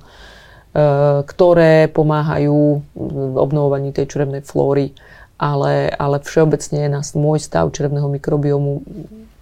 ktoré 1.26 1.90
pomáhajú 1.90 2.94
obnovovaní 3.34 3.90
tej 3.90 4.06
črevnej 4.06 4.46
flóry, 4.46 4.94
ale, 5.34 5.90
ale 5.90 6.22
všeobecne 6.22 6.86
na 6.86 7.02
môj 7.18 7.42
stav 7.42 7.66
črevného 7.74 8.06
mikrobiomu 8.06 8.86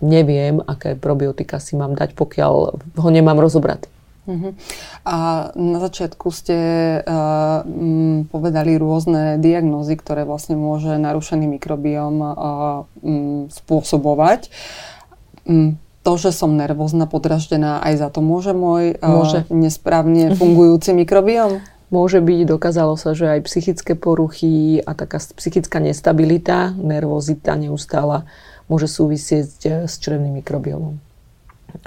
neviem, 0.03 0.59
aké 0.59 0.99
probiotika 0.99 1.63
si 1.63 1.79
mám 1.79 1.95
dať, 1.95 2.19
pokiaľ 2.19 2.53
ho 2.99 3.09
nemám 3.09 3.39
rozobrať. 3.39 3.87
Uh-huh. 4.23 4.55
A 5.03 5.51
na 5.59 5.79
začiatku 5.83 6.31
ste 6.31 6.59
uh, 7.03 7.67
m, 7.67 8.31
povedali 8.31 8.79
rôzne 8.79 9.35
diagnózy, 9.43 9.99
ktoré 9.99 10.23
vlastne 10.23 10.55
môže 10.55 10.95
narušený 10.95 11.59
mikrobióm 11.59 12.17
uh, 12.23 12.31
m, 13.03 13.51
spôsobovať. 13.51 14.47
M, 15.51 15.75
to, 16.07 16.13
že 16.19 16.31
som 16.31 16.55
nervózna, 16.55 17.11
podraždená, 17.11 17.83
aj 17.83 17.95
za 17.99 18.09
to 18.15 18.23
môže 18.23 18.55
môj 18.55 18.95
uh, 18.95 19.03
môže. 19.03 19.43
nesprávne 19.51 20.35
fungujúci 20.39 20.95
mikrobióm? 20.95 21.59
Môže 21.91 22.23
byť, 22.23 22.47
dokázalo 22.47 22.95
sa, 22.95 23.19
že 23.19 23.27
aj 23.27 23.45
psychické 23.51 23.99
poruchy 23.99 24.81
a 24.87 24.95
taká 24.95 25.19
psychická 25.35 25.83
nestabilita, 25.83 26.73
nervozita 26.79 27.59
neustála 27.59 28.25
môže 28.67 28.91
súvisieť 28.91 29.51
eh, 29.65 29.73
s 29.87 29.99
črevným 29.99 30.43
mikrobiomom. 30.43 31.13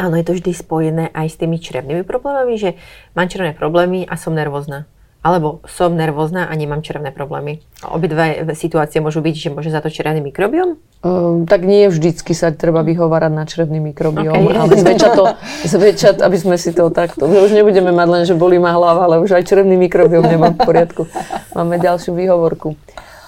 Áno, 0.02 0.18
je 0.18 0.26
to 0.26 0.34
vždy 0.34 0.52
spojené 0.52 1.14
aj 1.14 1.28
s 1.30 1.40
tými 1.40 1.62
črevnými 1.62 2.02
problémami, 2.02 2.58
že 2.58 2.74
mám 3.14 3.30
črevné 3.30 3.54
problémy 3.54 4.04
a 4.10 4.18
som 4.18 4.34
nervózna. 4.34 4.90
Alebo 5.26 5.66
som 5.66 5.98
nervózna 5.98 6.46
a 6.46 6.54
nemám 6.54 6.86
črevné 6.86 7.10
problémy. 7.10 7.58
Obidve 7.82 8.46
situácie 8.54 9.02
môžu 9.02 9.26
byť, 9.26 9.36
že 9.38 9.50
môže 9.50 9.74
za 9.74 9.82
to 9.82 9.90
črevný 9.90 10.22
mikrobiom? 10.22 10.78
Um, 11.02 11.50
tak 11.50 11.66
nie 11.66 11.90
vždycky 11.90 12.38
sa 12.38 12.54
treba 12.54 12.86
vyhovárať 12.86 13.34
na 13.34 13.46
črevný 13.50 13.82
mikrobiom, 13.90 14.54
okay. 14.54 14.58
ale 14.58 14.74
zväčša 14.74 15.10
to, 15.18 15.24
zväčša, 15.74 16.10
aby 16.22 16.38
sme 16.38 16.58
si 16.62 16.74
to 16.78 16.94
takto, 16.94 17.26
my 17.26 17.42
už 17.42 17.58
nebudeme 17.58 17.90
mať 17.90 18.08
len, 18.10 18.24
že 18.26 18.38
bolí 18.38 18.62
ma 18.62 18.74
hlava, 18.74 19.10
ale 19.10 19.22
už 19.22 19.38
aj 19.38 19.50
črevný 19.50 19.78
mikrobiom 19.90 20.26
nemám 20.26 20.58
v 20.58 20.66
poriadku. 20.66 21.10
Máme 21.58 21.82
ďalšiu 21.82 22.14
výhovorku 22.14 22.78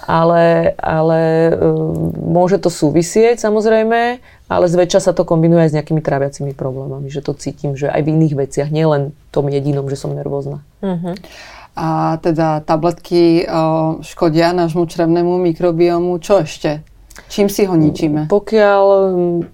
ale, 0.08 0.72
ale 0.80 1.52
um, 1.52 2.16
môže 2.16 2.64
to 2.64 2.72
súvisieť 2.72 3.44
samozrejme, 3.44 4.24
ale 4.48 4.66
zväčša 4.72 5.04
sa 5.04 5.12
to 5.12 5.28
kombinuje 5.28 5.68
aj 5.68 5.70
s 5.70 5.76
nejakými 5.76 6.00
tráviacimi 6.00 6.56
problémami, 6.56 7.12
že 7.12 7.20
to 7.20 7.36
cítim, 7.36 7.76
že 7.76 7.92
aj 7.92 8.08
v 8.08 8.12
iných 8.16 8.34
veciach, 8.48 8.72
nielen 8.72 9.12
tom 9.36 9.52
jedinom, 9.52 9.92
že 9.92 10.00
som 10.00 10.16
nervózna. 10.16 10.64
Uh-huh. 10.80 11.14
A 11.76 12.18
teda 12.24 12.64
tabletky 12.64 13.44
škodia 14.02 14.56
nášmu 14.56 14.88
črevnému 14.88 15.38
mikrobiomu, 15.44 16.18
čo 16.24 16.42
ešte? 16.42 16.82
Čím 17.28 17.52
si 17.52 17.68
ho 17.68 17.76
ničíme? 17.76 18.32
Pokiaľ 18.32 18.84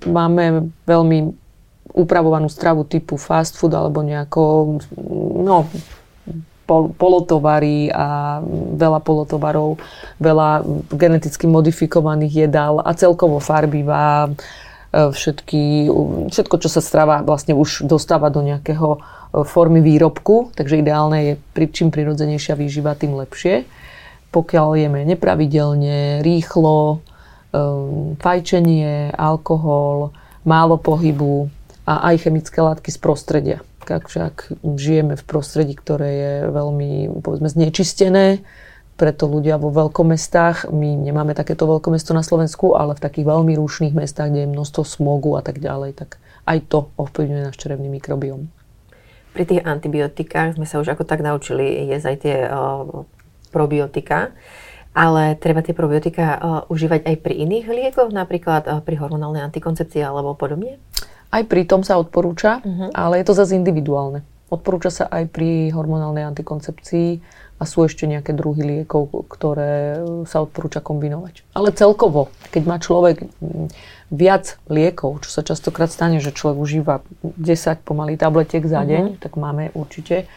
máme 0.06 0.70
veľmi 0.86 1.20
upravovanú 1.98 2.48
stravu 2.48 2.86
typu 2.86 3.18
fast 3.18 3.58
food 3.58 3.74
alebo 3.74 4.06
nejako, 4.06 4.42
no, 5.42 5.68
pol, 6.64 6.92
polotovary 6.96 7.92
a 7.92 8.40
veľa 8.76 9.00
polotovarov, 9.04 9.80
veľa 10.18 10.64
geneticky 10.92 11.46
modifikovaných 11.48 12.48
jedál 12.48 12.80
a 12.80 12.96
celkovo 12.96 13.44
farbivá, 13.44 14.28
e, 14.28 15.12
všetky, 15.12 15.92
všetko, 16.32 16.56
čo 16.64 16.70
sa 16.72 16.82
strava 16.82 17.20
vlastne 17.22 17.54
už 17.56 17.84
dostáva 17.88 18.32
do 18.32 18.42
nejakého 18.42 18.98
e, 18.98 19.00
formy 19.44 19.84
výrobku, 19.84 20.56
takže 20.56 20.80
ideálne 20.80 21.36
je, 21.56 21.68
čím 21.72 21.92
prirodzenejšia 21.92 22.56
výživa, 22.56 22.96
tým 22.96 23.20
lepšie. 23.20 23.68
Pokiaľ 24.34 24.70
jeme 24.80 25.02
nepravidelne, 25.06 26.24
rýchlo, 26.24 26.78
e, 26.90 26.98
fajčenie, 28.18 29.14
alkohol, 29.14 30.16
málo 30.48 30.80
pohybu 30.80 31.52
a 31.84 32.12
aj 32.12 32.28
chemické 32.28 32.60
látky 32.64 32.90
z 32.92 33.00
prostredia 33.00 33.60
však 33.88 34.64
žijeme 34.64 35.20
v 35.20 35.24
prostredí, 35.28 35.76
ktoré 35.76 36.10
je 36.12 36.34
veľmi, 36.52 37.20
povedzme, 37.20 37.52
znečistené, 37.52 38.46
preto 38.94 39.26
ľudia 39.26 39.58
vo 39.58 39.74
veľkomestách, 39.74 40.70
my 40.70 40.90
nemáme 41.02 41.34
takéto 41.34 41.66
veľkomesto 41.66 42.14
na 42.14 42.22
Slovensku, 42.22 42.78
ale 42.78 42.94
v 42.94 43.04
takých 43.04 43.26
veľmi 43.26 43.58
rúšnych 43.58 43.98
mestách, 43.98 44.30
kde 44.30 44.46
je 44.46 44.54
množstvo 44.54 44.84
smogu 44.86 45.34
a 45.34 45.42
tak 45.42 45.58
ďalej, 45.58 45.98
tak 45.98 46.22
aj 46.46 46.58
to 46.70 46.80
ovplyvňuje 47.02 47.42
náš 47.42 47.58
črevný 47.58 47.90
mikrobióm. 47.90 48.54
Pri 49.34 49.44
tých 49.50 49.66
antibiotikách 49.66 50.62
sme 50.62 50.70
sa 50.70 50.78
už 50.78 50.94
ako 50.94 51.10
tak 51.10 51.26
naučili 51.26 51.90
jesť 51.90 52.06
aj 52.06 52.18
tie 52.22 52.38
uh, 52.46 53.02
probiotika, 53.50 54.30
ale 54.94 55.34
treba 55.42 55.66
tie 55.66 55.74
probiotika 55.74 56.26
uh, 56.38 56.40
užívať 56.70 57.02
aj 57.10 57.16
pri 57.18 57.34
iných 57.42 57.66
liekoch, 57.66 58.14
napríklad 58.14 58.70
uh, 58.70 58.78
pri 58.86 59.02
hormonálnej 59.02 59.42
antikoncepcii 59.42 60.06
alebo 60.06 60.38
podobne? 60.38 60.78
Aj 61.34 61.42
pri 61.42 61.66
tom 61.66 61.82
sa 61.82 61.98
odporúča, 61.98 62.62
uh-huh. 62.62 62.94
ale 62.94 63.18
je 63.18 63.26
to 63.26 63.34
zase 63.34 63.58
individuálne. 63.58 64.22
Odporúča 64.54 64.94
sa 64.94 65.06
aj 65.10 65.34
pri 65.34 65.74
hormonálnej 65.74 66.22
antikoncepcii 66.30 67.10
a 67.58 67.64
sú 67.66 67.90
ešte 67.90 68.06
nejaké 68.06 68.38
druhy 68.38 68.62
liekov, 68.62 69.10
ktoré 69.26 69.98
sa 70.30 70.46
odporúča 70.46 70.78
kombinovať. 70.86 71.42
Ale 71.58 71.74
celkovo, 71.74 72.30
keď 72.54 72.64
má 72.70 72.78
človek 72.78 73.26
viac 74.14 74.62
liekov, 74.70 75.26
čo 75.26 75.34
sa 75.34 75.42
častokrát 75.42 75.90
stane, 75.90 76.22
že 76.22 76.30
človek 76.30 76.58
užíva 76.62 76.96
10 77.26 77.82
pomaly 77.82 78.14
tabletiek 78.14 78.62
za 78.62 78.86
deň, 78.86 79.18
uh-huh. 79.18 79.22
tak 79.22 79.34
máme 79.34 79.74
určite 79.74 80.30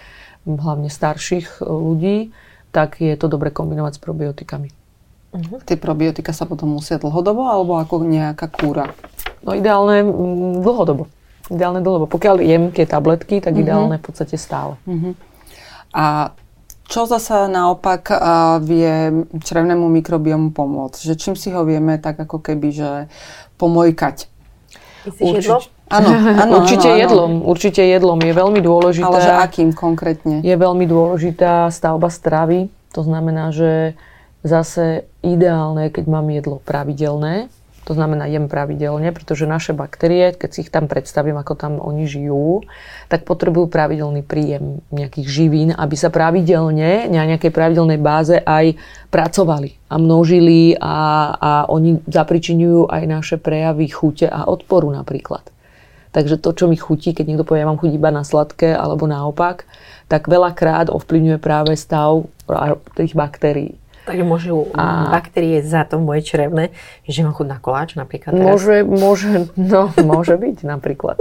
hlavne 0.49 0.89
starších 0.89 1.61
ľudí, 1.61 2.33
tak 2.73 3.05
je 3.05 3.13
to 3.21 3.29
dobre 3.29 3.53
kombinovať 3.53 3.99
s 3.99 4.01
probiotikami. 4.01 4.69
Uh-huh. 5.37 5.61
Tie 5.63 5.77
probiotika 5.77 6.33
sa 6.33 6.49
potom 6.49 6.73
musia 6.73 6.97
dlhodobo 6.97 7.45
alebo 7.45 7.77
ako 7.77 8.03
nejaká 8.09 8.49
kúra? 8.49 8.97
No 9.45 9.53
ideálne 9.53 10.01
mm, 10.03 10.65
dlhodobo. 10.65 11.13
Ideálne 11.53 11.85
dlhodobo. 11.85 12.09
Pokiaľ 12.09 12.37
jem 12.43 12.65
tie 12.73 12.89
tabletky, 12.89 13.45
tak 13.45 13.53
uh-huh. 13.53 13.63
ideálne 13.63 13.97
v 14.01 14.05
podstate 14.05 14.41
stále. 14.41 14.81
Uh-huh. 14.89 15.13
A 15.93 16.35
čo 16.87 17.03
zasa 17.03 17.51
naopak 17.51 18.15
vie 18.63 19.27
črevnému 19.43 19.91
mikrobiomu 19.91 20.55
pomôcť? 20.55 20.99
Že 21.03 21.15
čím 21.19 21.35
si 21.35 21.51
ho 21.51 21.67
vieme 21.67 21.99
tak 21.99 22.15
ako 22.15 22.39
keby, 22.39 22.69
že 22.71 22.91
pomojkať? 23.59 24.31
Určite. 25.19 25.75
Áno, 25.87 26.11
áno, 26.19 26.67
určite 26.67 26.91
áno, 26.91 26.99
jedlom. 26.99 27.33
Určite 27.47 27.79
jedlom 27.79 28.19
je 28.19 28.35
veľmi 28.35 28.59
dôležité. 28.59 29.07
Ale 29.07 29.23
že 29.23 29.31
akým 29.39 29.71
konkrétne? 29.71 30.43
Je 30.43 30.51
veľmi 30.51 30.83
dôležitá 30.83 31.71
stavba 31.71 32.11
stravy. 32.11 32.75
To 32.91 33.07
znamená, 33.07 33.55
že 33.55 33.95
zase 34.47 35.11
ideálne, 35.27 35.91
keď 35.91 36.05
mám 36.07 36.31
jedlo 36.31 36.63
pravidelné, 36.63 37.51
To 37.87 37.95
znamená, 37.95 38.27
jem 38.27 38.51
pravidelne, 38.51 39.15
pretože 39.15 39.47
naše 39.47 39.71
baktérie, 39.71 40.35
keď 40.35 40.51
si 40.51 40.67
ich 40.67 40.75
tam 40.75 40.91
predstavím, 40.91 41.39
ako 41.39 41.55
tam 41.55 41.79
oni 41.79 42.11
žijú, 42.11 42.67
tak 43.07 43.23
potrebujú 43.23 43.71
pravidelný 43.71 44.27
príjem 44.27 44.83
nejakých 44.91 45.29
živín, 45.31 45.71
aby 45.71 45.95
sa 45.95 46.11
pravidelne, 46.11 47.07
na 47.07 47.23
nejakej 47.31 47.55
pravidelnej 47.55 48.03
báze 48.03 48.43
aj 48.43 48.75
pracovali 49.15 49.79
a 49.87 50.03
množili 50.03 50.75
a, 50.83 50.99
a 51.39 51.51
oni 51.71 52.03
zapričinujú 52.11 52.91
aj 52.91 53.03
naše 53.07 53.37
prejavy 53.39 53.87
chute 53.87 54.27
a 54.27 54.51
odporu 54.51 54.91
napríklad. 54.91 55.47
Takže 56.11 56.43
to, 56.43 56.59
čo 56.59 56.67
mi 56.67 56.75
chutí, 56.75 57.15
keď 57.15 57.23
niekto 57.23 57.47
povie, 57.47 57.63
ja 57.63 57.71
mám 57.71 57.79
chuť 57.79 57.93
iba 57.95 58.11
na 58.11 58.27
sladké 58.27 58.75
alebo 58.75 59.07
naopak, 59.07 59.63
tak 60.11 60.27
veľakrát 60.27 60.91
ovplyvňuje 60.91 61.39
práve 61.39 61.79
stav 61.79 62.27
tých 62.99 63.15
baktérií. 63.15 63.79
Takže 64.07 64.23
môžu 64.23 64.71
a... 64.79 65.11
baktérie 65.11 65.67
za 65.67 65.83
to 65.83 65.99
moje 65.99 66.23
črevné, 66.23 66.71
že 67.03 67.27
mám 67.27 67.35
chuť 67.35 67.47
na 67.51 67.59
koláč 67.59 67.99
napríklad 67.99 68.39
teraz? 68.39 68.47
Môže, 68.47 68.77
môže, 68.87 69.31
no, 69.59 69.91
môže 70.15 70.39
byť 70.39 70.63
napríklad. 70.63 71.19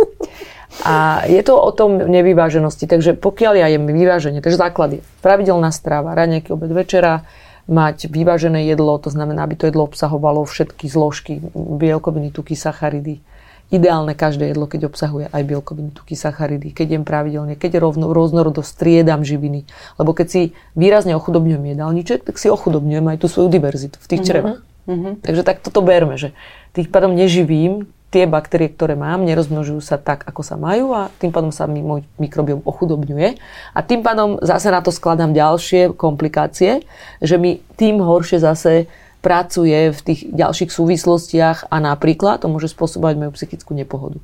A 0.86 1.25
je 1.25 1.42
to 1.42 1.58
o 1.58 1.72
tom 1.74 1.98
nevyváženosti. 1.98 2.86
Takže 2.86 3.18
pokiaľ 3.18 3.54
ja 3.58 3.68
jem 3.74 3.89
vyváženie, 3.89 4.46
takže 4.46 4.62
základ 4.62 4.89
je 4.98 5.01
pravidelná 5.25 5.74
strava, 5.74 6.13
raňajky, 6.13 6.54
obed, 6.54 6.70
večera, 6.70 7.25
mať 7.65 8.13
vyvážené 8.13 8.70
jedlo, 8.70 9.01
to 9.01 9.10
znamená, 9.10 9.42
aby 9.50 9.58
to 9.58 9.65
jedlo 9.65 9.89
obsahovalo 9.89 10.46
všetky 10.46 10.86
zložky, 10.86 11.42
bielkoviny, 11.58 12.30
tuky, 12.30 12.54
sacharidy, 12.54 13.25
ideálne 13.74 14.13
každé 14.13 14.53
jedlo, 14.53 14.69
keď 14.69 14.89
obsahuje 14.89 15.25
aj 15.29 15.41
bielkoviny, 15.41 15.89
tuky, 15.93 16.13
sacharidy, 16.13 16.72
keď 16.72 17.00
jem 17.00 17.05
pravidelne, 17.05 17.53
keď 17.57 17.81
rovno, 17.81 18.13
rôznorodo 18.13 18.62
striedam 18.62 19.25
živiny. 19.25 19.65
Lebo 19.98 20.13
keď 20.13 20.27
si 20.29 20.41
výrazne 20.77 21.17
ochudobňujem 21.17 21.74
jedálniček, 21.74 22.25
tak 22.25 22.38
si 22.38 22.48
ochudobňujem 22.51 23.05
aj 23.15 23.17
tú 23.22 23.27
svoju 23.29 23.50
diverzitu 23.50 23.98
v 23.98 24.07
tých 24.10 24.22
mm-hmm. 24.22 24.29
črevách. 24.29 24.60
Mm-hmm. 24.86 25.13
Takže 25.25 25.41
tak 25.41 25.57
toto 25.65 25.81
berme, 25.81 26.15
že 26.15 26.38
tým 26.77 26.86
pádom 26.86 27.17
neživím 27.17 27.89
tie 28.13 28.29
baktérie, 28.29 28.72
ktoré 28.72 28.95
mám, 28.95 29.27
nerozmnožujú 29.27 29.84
sa 29.84 30.00
tak, 30.00 30.24
ako 30.24 30.39
sa 30.39 30.55
majú 30.55 30.95
a 30.95 31.12
tým 31.19 31.36
pádom 31.36 31.51
sa 31.51 31.67
mi 31.67 31.84
môj 31.84 32.07
mikrobiom 32.15 32.63
ochudobňuje. 32.63 33.36
A 33.75 33.79
tým 33.84 34.05
pádom 34.05 34.39
zase 34.39 34.72
na 34.72 34.79
to 34.79 34.93
skladám 34.93 35.36
ďalšie 35.36 35.91
komplikácie, 35.98 36.88
že 37.19 37.36
mi 37.36 37.60
tým 37.75 38.00
horšie 38.00 38.39
zase 38.39 38.88
pracuje 39.25 39.89
v 39.89 40.00
tých 40.05 40.29
ďalších 40.29 40.70
súvislostiach 40.70 41.74
a 41.74 41.75
napríklad 41.82 42.46
to 42.46 42.48
môže 42.48 42.70
spôsobovať 42.70 43.13
moju 43.17 43.32
psychickú 43.34 43.74
nepohodu. 43.74 44.22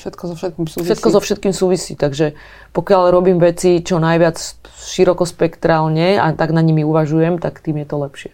Všetko 0.00 0.22
so 0.30 0.34
všetkým 0.38 0.64
súvisí. 0.70 0.86
Všetko 0.88 1.08
so 1.12 1.20
všetkým 1.20 1.52
súvisí, 1.52 1.92
takže 1.98 2.32
pokiaľ 2.72 3.12
robím 3.12 3.36
veci 3.36 3.84
čo 3.84 4.00
najviac 4.00 4.40
širokospektrálne 4.72 6.16
a 6.16 6.32
tak 6.32 6.56
na 6.56 6.64
nimi 6.64 6.86
uvažujem, 6.86 7.36
tak 7.36 7.60
tým 7.60 7.84
je 7.84 7.86
to 7.86 7.96
lepšie. 8.00 8.32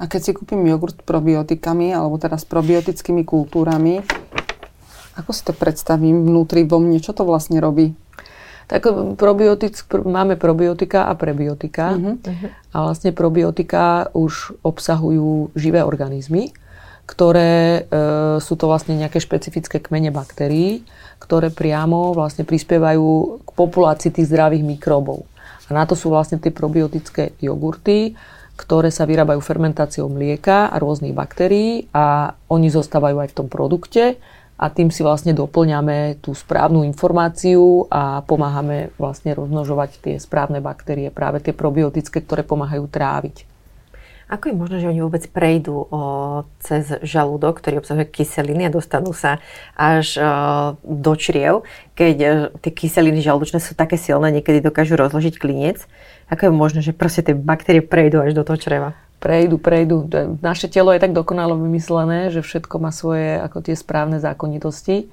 A 0.00 0.08
keď 0.08 0.20
si 0.24 0.30
kúpim 0.32 0.62
jogurt 0.64 0.96
s 0.96 1.04
probiotikami, 1.04 1.92
alebo 1.92 2.16
teda 2.16 2.40
s 2.40 2.46
probiotickými 2.48 3.26
kultúrami, 3.28 4.00
ako 5.18 5.30
si 5.36 5.42
to 5.44 5.52
predstavím 5.52 6.24
vnútri 6.24 6.64
vo 6.64 6.80
mne? 6.80 7.02
Čo 7.02 7.12
to 7.12 7.28
vlastne 7.28 7.60
robí? 7.60 7.92
Tak 8.70 8.86
probiotic, 9.18 9.82
máme 10.06 10.38
probiotika 10.38 11.10
a 11.10 11.18
prebiotika. 11.18 11.98
Uh-huh. 11.98 12.22
A 12.70 12.76
vlastne 12.86 13.10
probiotika 13.10 14.06
už 14.14 14.54
obsahujú 14.62 15.50
živé 15.58 15.82
organizmy, 15.82 16.54
ktoré 17.02 17.82
e, 17.82 17.98
sú 18.38 18.54
to 18.54 18.70
vlastne 18.70 18.94
nejaké 18.94 19.18
špecifické 19.18 19.82
kmene 19.82 20.14
baktérií, 20.14 20.86
ktoré 21.18 21.50
priamo 21.50 22.14
vlastne 22.14 22.46
prispievajú 22.46 23.42
k 23.42 23.50
populácii 23.58 24.14
tých 24.14 24.30
zdravých 24.30 24.62
mikróbov. 24.62 25.26
A 25.66 25.74
na 25.74 25.82
to 25.82 25.98
sú 25.98 26.14
vlastne 26.14 26.38
tie 26.38 26.54
probiotické 26.54 27.34
jogurty, 27.42 28.14
ktoré 28.54 28.94
sa 28.94 29.02
vyrábajú 29.02 29.42
fermentáciou 29.42 30.06
mlieka 30.06 30.70
a 30.70 30.78
rôznych 30.78 31.16
baktérií 31.16 31.90
a 31.90 32.38
oni 32.46 32.70
zostávajú 32.70 33.18
aj 33.18 33.28
v 33.34 33.36
tom 33.42 33.48
produkte 33.50 34.14
a 34.60 34.68
tým 34.68 34.92
si 34.92 35.00
vlastne 35.00 35.32
doplňame 35.32 36.20
tú 36.20 36.36
správnu 36.36 36.84
informáciu 36.84 37.88
a 37.88 38.20
pomáhame 38.28 38.92
vlastne 39.00 39.32
rozmnožovať 39.32 39.90
tie 40.04 40.14
správne 40.20 40.60
baktérie, 40.60 41.08
práve 41.08 41.40
tie 41.40 41.56
probiotické, 41.56 42.20
ktoré 42.20 42.44
pomáhajú 42.44 42.84
tráviť. 42.84 43.48
Ako 44.30 44.46
je 44.46 44.54
možné, 44.54 44.76
že 44.78 44.86
oni 44.86 45.02
vôbec 45.02 45.26
prejdú 45.26 45.74
o, 45.74 45.86
cez 46.62 46.86
žalúdok, 47.02 47.58
ktorý 47.58 47.82
obsahuje 47.82 48.06
kyseliny 48.14 48.70
a 48.70 48.70
dostanú 48.70 49.10
sa 49.10 49.42
až 49.74 50.22
o, 50.22 50.24
do 50.86 51.18
čriev, 51.18 51.66
keď 51.98 52.16
o, 52.22 52.26
e, 52.30 52.62
tie 52.62 52.70
kyseliny 52.70 53.26
žalúdočné 53.26 53.58
sú 53.58 53.74
také 53.74 53.98
silné, 53.98 54.30
niekedy 54.30 54.62
dokážu 54.62 54.94
rozložiť 54.94 55.34
kliniec. 55.34 55.82
Ako 56.30 56.46
je 56.46 56.52
možné, 56.54 56.78
že 56.78 56.94
proste 56.94 57.26
tie 57.26 57.34
baktérie 57.34 57.82
prejdú 57.82 58.22
až 58.22 58.38
do 58.38 58.46
toho 58.46 58.54
čreva? 58.54 58.94
Prejdú, 59.20 59.60
prejdú. 59.60 60.08
Naše 60.40 60.72
telo 60.72 60.96
je 60.96 61.04
tak 61.04 61.12
dokonalo 61.12 61.60
vymyslené, 61.60 62.32
že 62.32 62.40
všetko 62.40 62.80
má 62.80 62.88
svoje 62.88 63.36
ako 63.36 63.60
tie 63.60 63.76
správne 63.76 64.16
zákonitosti. 64.16 64.96
E, 64.96 65.06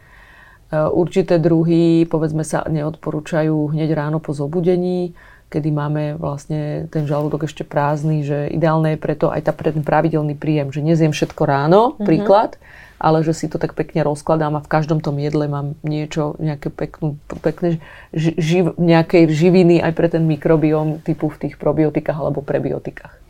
určité 0.72 1.36
druhy, 1.44 2.08
povedzme 2.08 2.48
sa, 2.48 2.64
neodporúčajú 2.72 3.76
hneď 3.76 3.92
ráno 3.92 4.24
po 4.24 4.32
zobudení, 4.32 5.12
kedy 5.52 5.70
máme 5.76 6.04
vlastne 6.16 6.88
ten 6.88 7.04
žalúdok 7.04 7.52
ešte 7.52 7.68
prázdny, 7.68 8.24
že 8.24 8.48
ideálne 8.48 8.96
je 8.96 9.04
preto 9.04 9.28
aj 9.28 9.44
tá, 9.44 9.52
ten 9.52 9.84
pravidelný 9.84 10.40
príjem, 10.40 10.72
že 10.72 10.80
nezjem 10.80 11.12
všetko 11.12 11.44
ráno, 11.44 11.82
mm-hmm. 11.92 12.08
príklad, 12.08 12.56
ale 13.04 13.28
že 13.28 13.36
si 13.36 13.52
to 13.52 13.60
tak 13.60 13.76
pekne 13.76 14.08
rozkladám 14.08 14.56
a 14.56 14.64
v 14.64 14.72
každom 14.72 15.04
tom 15.04 15.20
jedle 15.20 15.52
mám 15.52 15.76
niečo, 15.84 16.40
nejaké 16.40 16.72
peknú, 16.72 17.20
pekné 17.44 17.84
živ, 18.16 18.72
nejaké 18.80 19.28
živiny 19.28 19.84
aj 19.84 19.92
pre 19.92 20.08
ten 20.08 20.24
mikrobióm 20.24 21.04
typu 21.04 21.28
v 21.28 21.48
tých 21.48 21.56
probiotikách 21.60 22.16
alebo 22.16 22.40
prebiotikách. 22.40 23.27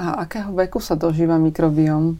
A 0.00 0.24
akého 0.24 0.56
veku 0.56 0.80
sa 0.80 0.96
dožíva 0.96 1.36
mikrobióm? 1.36 2.16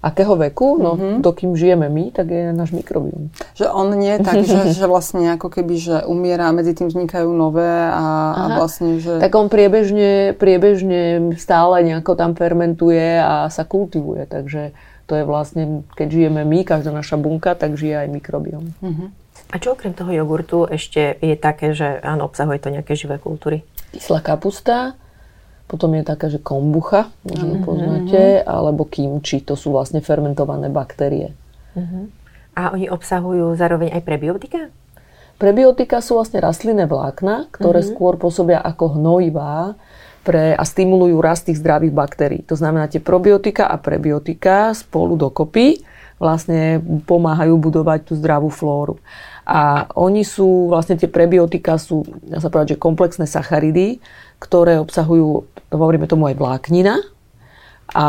Akého 0.00 0.38
veku? 0.40 0.78
No, 0.80 0.94
mm-hmm. 0.94 1.20
dokým 1.20 1.52
žijeme 1.52 1.90
my, 1.90 2.14
tak 2.14 2.32
je 2.32 2.54
náš 2.54 2.72
mikrobióm. 2.72 3.28
Že 3.58 3.66
on 3.68 3.92
nie 3.98 4.14
je 4.16 4.20
tak, 4.24 4.36
že, 4.46 4.72
že 4.72 4.86
vlastne 4.88 5.36
ako 5.36 5.52
keby, 5.52 5.74
že 5.76 5.96
umiera 6.08 6.48
a 6.48 6.56
medzi 6.56 6.72
tým 6.72 6.88
vznikajú 6.88 7.28
nové 7.34 7.66
a, 7.66 8.06
a 8.32 8.42
vlastne, 8.56 9.02
že... 9.02 9.20
Tak 9.20 9.34
on 9.36 9.50
priebežne, 9.52 10.38
priebežne 10.38 11.34
stále 11.36 11.82
nejako 11.82 12.14
tam 12.14 12.32
fermentuje 12.38 13.20
a 13.20 13.50
sa 13.50 13.66
kultivuje, 13.66 14.24
takže 14.30 14.72
to 15.10 15.12
je 15.18 15.24
vlastne, 15.26 15.82
keď 15.98 16.08
žijeme 16.08 16.46
my, 16.46 16.62
každá 16.62 16.94
naša 16.94 17.18
bunka, 17.18 17.58
tak 17.58 17.74
žije 17.74 18.06
aj 18.06 18.08
mikrobióm. 18.08 18.72
Mm-hmm. 18.80 19.08
A 19.50 19.54
čo 19.58 19.74
okrem 19.74 19.98
toho 19.98 20.14
jogurtu 20.14 20.68
ešte 20.68 21.16
je 21.18 21.34
také, 21.34 21.74
že 21.74 21.98
áno, 22.06 22.28
obsahuje 22.30 22.62
to 22.62 22.70
nejaké 22.70 22.94
živé 22.94 23.18
kultúry? 23.18 23.66
Kyslá 23.90 24.20
kapusta, 24.20 24.94
potom 25.68 25.92
je 25.94 26.02
taká, 26.02 26.32
že 26.32 26.40
kombucha, 26.40 27.12
možno 27.28 27.60
mm-hmm. 27.60 27.68
poznáte, 27.68 28.22
alebo 28.42 28.88
kimči, 28.88 29.44
to 29.44 29.52
sú 29.52 29.76
vlastne 29.76 30.00
fermentované 30.00 30.72
baktérie. 30.72 31.36
Mm-hmm. 31.76 32.04
A 32.56 32.72
oni 32.74 32.88
obsahujú 32.88 33.54
zároveň 33.54 33.92
aj 33.92 34.02
prebiotika? 34.02 34.72
Prebiotika 35.38 36.02
sú 36.02 36.18
vlastne 36.18 36.42
rastlinné 36.42 36.88
vlákna, 36.88 37.52
ktoré 37.52 37.84
mm-hmm. 37.84 37.94
skôr 37.94 38.18
pôsobia 38.18 38.58
ako 38.58 38.98
hnojivá 38.98 39.78
pre, 40.26 40.56
a 40.56 40.64
stimulujú 40.66 41.20
rast 41.22 41.46
tých 41.46 41.62
zdravých 41.62 41.94
baktérií. 41.94 42.42
To 42.50 42.58
znamená, 42.58 42.90
tie 42.90 42.98
probiotika 42.98 43.70
a 43.70 43.78
prebiotika 43.78 44.74
spolu 44.74 45.14
dokopy 45.14 45.84
vlastne 46.18 46.82
pomáhajú 47.06 47.54
budovať 47.54 48.10
tú 48.10 48.18
zdravú 48.18 48.50
flóru. 48.50 48.98
A 49.48 49.88
oni 49.96 50.28
sú, 50.28 50.68
vlastne 50.68 51.00
tie 51.00 51.08
prebiotika 51.08 51.80
sú, 51.80 52.04
dá 52.20 52.36
sa 52.36 52.52
povedať, 52.52 52.76
že 52.76 52.84
komplexné 52.84 53.24
sacharidy, 53.24 54.02
ktoré 54.38 54.78
obsahujú 54.78 55.46
hovoríme 55.74 56.08
tomu 56.08 56.30
aj 56.32 56.36
vláknina. 56.38 57.02
A 57.92 58.06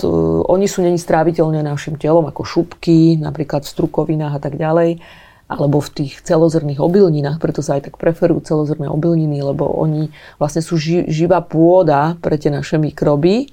to, 0.00 0.40
oni 0.48 0.64
sú 0.64 0.80
není 0.80 0.96
stráviteľné 0.96 1.60
našim 1.60 1.96
telom, 1.96 2.24
ako 2.28 2.44
šupky, 2.44 3.20
napríklad 3.20 3.64
v 3.64 3.72
strukovinách 3.72 4.36
a 4.36 4.40
tak 4.40 4.56
ďalej, 4.56 5.00
alebo 5.50 5.82
v 5.82 5.90
tých 5.90 6.22
celozrných 6.22 6.78
obilninách, 6.78 7.42
preto 7.42 7.60
sa 7.60 7.76
aj 7.76 7.90
tak 7.90 7.94
preferujú 7.98 8.46
celozrné 8.46 8.86
obilniny, 8.86 9.42
lebo 9.42 9.66
oni 9.66 10.14
vlastne 10.38 10.62
sú 10.62 10.78
ži, 10.78 11.10
živá 11.10 11.42
pôda 11.42 12.14
pre 12.22 12.38
tie 12.38 12.54
naše 12.54 12.78
mikroby, 12.78 13.50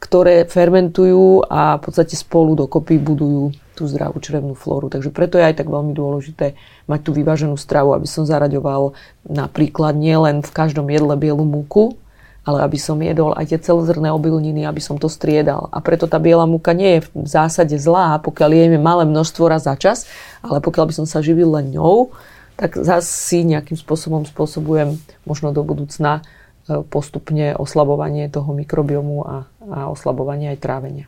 ktoré 0.00 0.48
fermentujú 0.48 1.44
a 1.44 1.76
v 1.76 1.80
podstate 1.84 2.16
spolu 2.16 2.56
dokopy 2.56 2.96
budujú 2.96 3.52
tú 3.76 3.84
zdravú 3.84 4.16
črevnú 4.20 4.56
flóru. 4.56 4.88
Takže 4.88 5.12
preto 5.12 5.36
je 5.36 5.44
aj 5.44 5.60
tak 5.60 5.68
veľmi 5.68 5.92
dôležité 5.92 6.56
mať 6.88 7.00
tú 7.04 7.10
vyváženú 7.12 7.60
stravu, 7.60 7.92
aby 7.92 8.08
som 8.08 8.24
zaraďoval 8.24 8.96
napríklad 9.28 9.96
nielen 9.96 10.40
v 10.40 10.50
každom 10.50 10.88
jedle 10.88 11.12
bielu 11.20 11.44
múku, 11.44 12.00
ale 12.48 12.64
aby 12.64 12.80
som 12.80 12.96
jedol 12.96 13.36
aj 13.36 13.52
tie 13.52 13.60
celozrné 13.60 14.08
obilniny, 14.08 14.64
aby 14.64 14.80
som 14.80 14.96
to 14.96 15.12
striedal. 15.12 15.68
A 15.68 15.84
preto 15.84 16.08
tá 16.08 16.16
biela 16.16 16.48
múka 16.48 16.72
nie 16.72 16.98
je 16.98 17.04
v 17.12 17.28
zásade 17.28 17.76
zlá, 17.76 18.16
pokiaľ 18.24 18.50
jeme 18.56 18.80
malé 18.80 19.04
množstvo 19.04 19.44
raz 19.52 19.68
za 19.68 19.76
čas, 19.76 20.08
ale 20.40 20.64
pokiaľ 20.64 20.88
by 20.88 20.94
som 20.96 21.06
sa 21.06 21.20
živil 21.20 21.52
len 21.52 21.76
ňou, 21.76 22.16
tak 22.56 22.76
zase 22.76 23.08
si 23.08 23.38
nejakým 23.44 23.76
spôsobom 23.76 24.24
spôsobujem 24.24 24.96
možno 25.24 25.52
do 25.52 25.60
budúcna 25.64 26.24
postupne 26.68 27.56
oslabovanie 27.56 28.28
toho 28.28 28.52
mikrobiomu 28.52 29.16
a, 29.24 29.36
a 29.70 29.78
oslabovanie 29.90 30.52
aj 30.54 30.58
trávenia. 30.60 31.06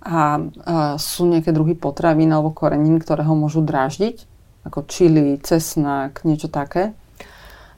A, 0.00 0.40
a 0.64 0.96
sú 0.96 1.28
nejaké 1.28 1.52
druhy 1.52 1.76
potravín 1.76 2.32
alebo 2.32 2.56
korenín, 2.56 2.96
ktoré 3.00 3.20
ho 3.24 3.36
môžu 3.36 3.60
dráždiť? 3.60 4.24
Ako 4.64 4.84
čili, 4.88 5.40
cesnak, 5.40 6.24
niečo 6.24 6.48
také? 6.48 6.96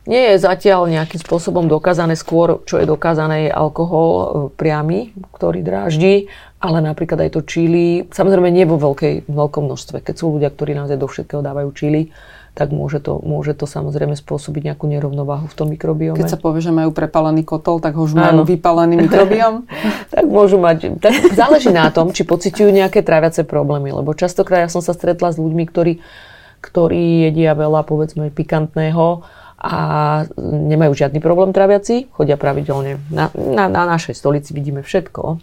Nie 0.02 0.35
je 0.35 0.42
zatiaľ 0.42 0.90
nejakým 0.90 1.22
spôsobom 1.22 1.70
dokázané 1.70 2.18
skôr, 2.18 2.66
čo 2.66 2.82
je 2.82 2.90
dokázané, 2.90 3.46
je 3.46 3.54
alkohol 3.54 4.11
e, 4.11 4.26
priamy, 4.50 5.14
ktorý 5.30 5.62
dráždi, 5.62 6.26
ale 6.58 6.82
napríklad 6.82 7.22
aj 7.22 7.38
to 7.38 7.46
čili, 7.46 8.11
samozrejme 8.11 8.50
nie 8.50 8.66
vo 8.66 8.82
veľkej, 8.82 9.30
veľkom 9.30 9.62
množstve. 9.70 10.02
Keď 10.02 10.14
sú 10.18 10.35
ľudia, 10.35 10.50
ktorí 10.50 10.74
naozaj 10.74 10.98
do 10.98 11.06
všetkého 11.06 11.38
dávajú 11.38 11.70
čili, 11.70 12.11
tak 12.52 12.68
môže 12.68 13.00
to, 13.00 13.16
môže 13.24 13.56
to 13.56 13.64
samozrejme 13.64 14.12
spôsobiť 14.12 14.72
nejakú 14.72 14.84
nerovnováhu 14.84 15.48
v 15.48 15.54
tom 15.56 15.72
mikrobiome. 15.72 16.20
Keď 16.20 16.36
sa 16.36 16.38
povie, 16.40 16.60
že 16.60 16.68
majú 16.68 16.92
prepálený 16.92 17.48
kotol, 17.48 17.80
tak 17.80 17.96
ho 17.96 18.04
už 18.04 18.12
majú 18.12 18.44
vypálený 18.44 19.08
mikrobiom? 19.08 19.64
tak 20.14 20.28
môžu 20.28 20.60
mať. 20.60 21.00
Tak 21.00 21.32
záleží 21.32 21.72
na 21.72 21.88
tom, 21.88 22.12
či 22.12 22.28
pociťujú 22.28 22.68
nejaké 22.68 23.00
tráviace 23.00 23.48
problémy, 23.48 23.96
lebo 23.96 24.12
častokrát 24.12 24.68
ja 24.68 24.70
som 24.70 24.84
sa 24.84 24.92
stretla 24.92 25.32
s 25.32 25.40
ľuďmi, 25.40 25.64
ktorí, 25.64 26.04
ktorí 26.60 27.32
jedia 27.32 27.56
veľa, 27.56 27.88
povedzme, 27.88 28.28
pikantného 28.28 29.24
a 29.56 29.76
nemajú 30.36 30.92
žiadny 30.92 31.24
problém 31.24 31.56
traviaci, 31.56 32.12
chodia 32.12 32.36
pravidelne. 32.36 33.00
Na, 33.08 33.32
na, 33.32 33.64
na 33.72 33.88
našej 33.96 34.12
stolici 34.12 34.52
vidíme 34.52 34.84
všetko, 34.84 35.22
e, 35.24 35.36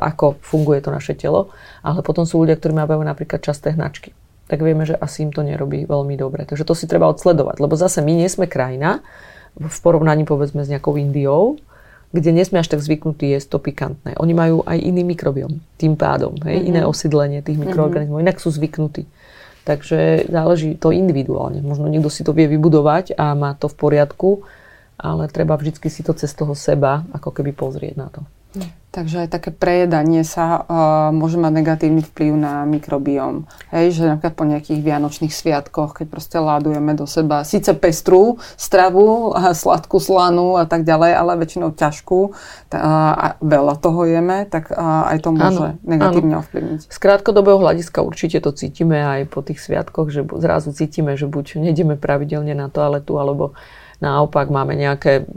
ako 0.00 0.40
funguje 0.40 0.80
to 0.80 0.88
naše 0.88 1.12
telo, 1.12 1.52
ale 1.84 2.00
potom 2.00 2.24
sú 2.24 2.40
ľudia, 2.40 2.56
ktorí 2.56 2.72
majú 2.72 3.04
napríklad 3.04 3.44
časté 3.44 3.76
hnačky. 3.76 4.16
Tak 4.46 4.62
vieme, 4.62 4.86
že 4.86 4.94
asi 4.94 5.26
im 5.26 5.34
to 5.34 5.42
nerobí 5.42 5.84
veľmi 5.90 6.14
dobre. 6.14 6.46
Takže 6.46 6.62
to 6.62 6.74
si 6.78 6.86
treba 6.86 7.10
odsledovať, 7.10 7.58
lebo 7.58 7.74
zase 7.74 7.98
my 8.02 8.14
nie 8.14 8.30
sme 8.30 8.46
krajina, 8.46 9.02
v 9.56 9.78
porovnaní 9.80 10.28
povedzme 10.28 10.62
s 10.62 10.68
nejakou 10.68 11.00
Indiou, 11.00 11.56
kde 12.12 12.30
nie 12.30 12.44
sme 12.46 12.62
až 12.62 12.70
tak 12.70 12.84
zvyknutí 12.84 13.26
jesť 13.34 13.56
to 13.56 13.58
pikantné. 13.58 14.14
Oni 14.20 14.32
majú 14.36 14.62
aj 14.62 14.78
iný 14.78 15.02
mikrobiom, 15.02 15.58
tým 15.80 15.98
pádom, 15.98 16.38
hej, 16.46 16.62
mm-hmm. 16.62 16.70
iné 16.70 16.80
osídlenie 16.86 17.40
tých 17.42 17.58
mikroorganizmov, 17.58 18.22
mm-hmm. 18.22 18.30
inak 18.30 18.38
sú 18.38 18.52
zvyknutí. 18.54 19.08
Takže 19.66 20.30
záleží 20.30 20.78
to 20.78 20.94
individuálne. 20.94 21.58
Možno 21.58 21.90
niekto 21.90 22.06
si 22.06 22.22
to 22.22 22.30
vie 22.30 22.46
vybudovať 22.46 23.18
a 23.18 23.34
má 23.34 23.58
to 23.58 23.66
v 23.66 23.74
poriadku, 23.74 24.46
ale 24.94 25.26
treba 25.26 25.58
vždy 25.58 25.74
si 25.90 26.06
to 26.06 26.14
cez 26.14 26.30
toho 26.30 26.54
seba 26.54 27.02
ako 27.10 27.34
keby 27.34 27.50
pozrieť 27.50 27.94
na 27.98 28.08
to. 28.08 28.22
Takže 28.96 29.28
aj 29.28 29.28
také 29.28 29.52
prejedanie 29.52 30.24
sa 30.24 30.64
uh, 30.64 31.12
môže 31.12 31.36
mať 31.36 31.52
negatívny 31.52 32.00
vplyv 32.00 32.32
na 32.32 32.64
mikrobióm. 32.64 33.44
Hej, 33.68 34.00
že 34.00 34.08
napríklad 34.08 34.32
po 34.32 34.48
nejakých 34.48 34.80
vianočných 34.80 35.36
sviatkoch, 35.36 36.00
keď 36.00 36.06
proste 36.08 36.40
ládujeme 36.40 36.96
do 36.96 37.04
seba 37.04 37.44
síce 37.44 37.76
pestrú 37.76 38.40
stravu, 38.56 39.36
a 39.36 39.52
sladkú, 39.52 40.00
slanú 40.00 40.56
a 40.56 40.64
tak 40.64 40.88
ďalej, 40.88 41.12
ale 41.12 41.36
väčšinou 41.36 41.76
ťažkú 41.76 42.20
tá, 42.72 42.80
a 43.12 43.26
veľa 43.44 43.76
toho 43.76 44.08
jeme, 44.08 44.48
tak 44.48 44.72
uh, 44.72 45.12
aj 45.12 45.18
to 45.20 45.28
môže 45.36 45.76
ano, 45.76 45.84
negatívne 45.84 46.40
ano. 46.40 46.42
ovplyvniť. 46.48 46.80
Z 46.88 46.96
krátkodobého 46.96 47.60
hľadiska 47.60 48.00
určite 48.00 48.40
to 48.40 48.56
cítime 48.56 48.96
aj 48.96 49.28
po 49.28 49.44
tých 49.44 49.60
sviatkoch, 49.60 50.08
že 50.08 50.24
zrazu 50.40 50.72
cítime, 50.72 51.20
že 51.20 51.28
buď 51.28 51.60
nejdeme 51.60 52.00
pravidelne 52.00 52.56
na 52.56 52.72
toaletu, 52.72 53.20
alebo 53.20 53.52
naopak 54.00 54.48
máme 54.48 54.72
nejaké 54.72 55.28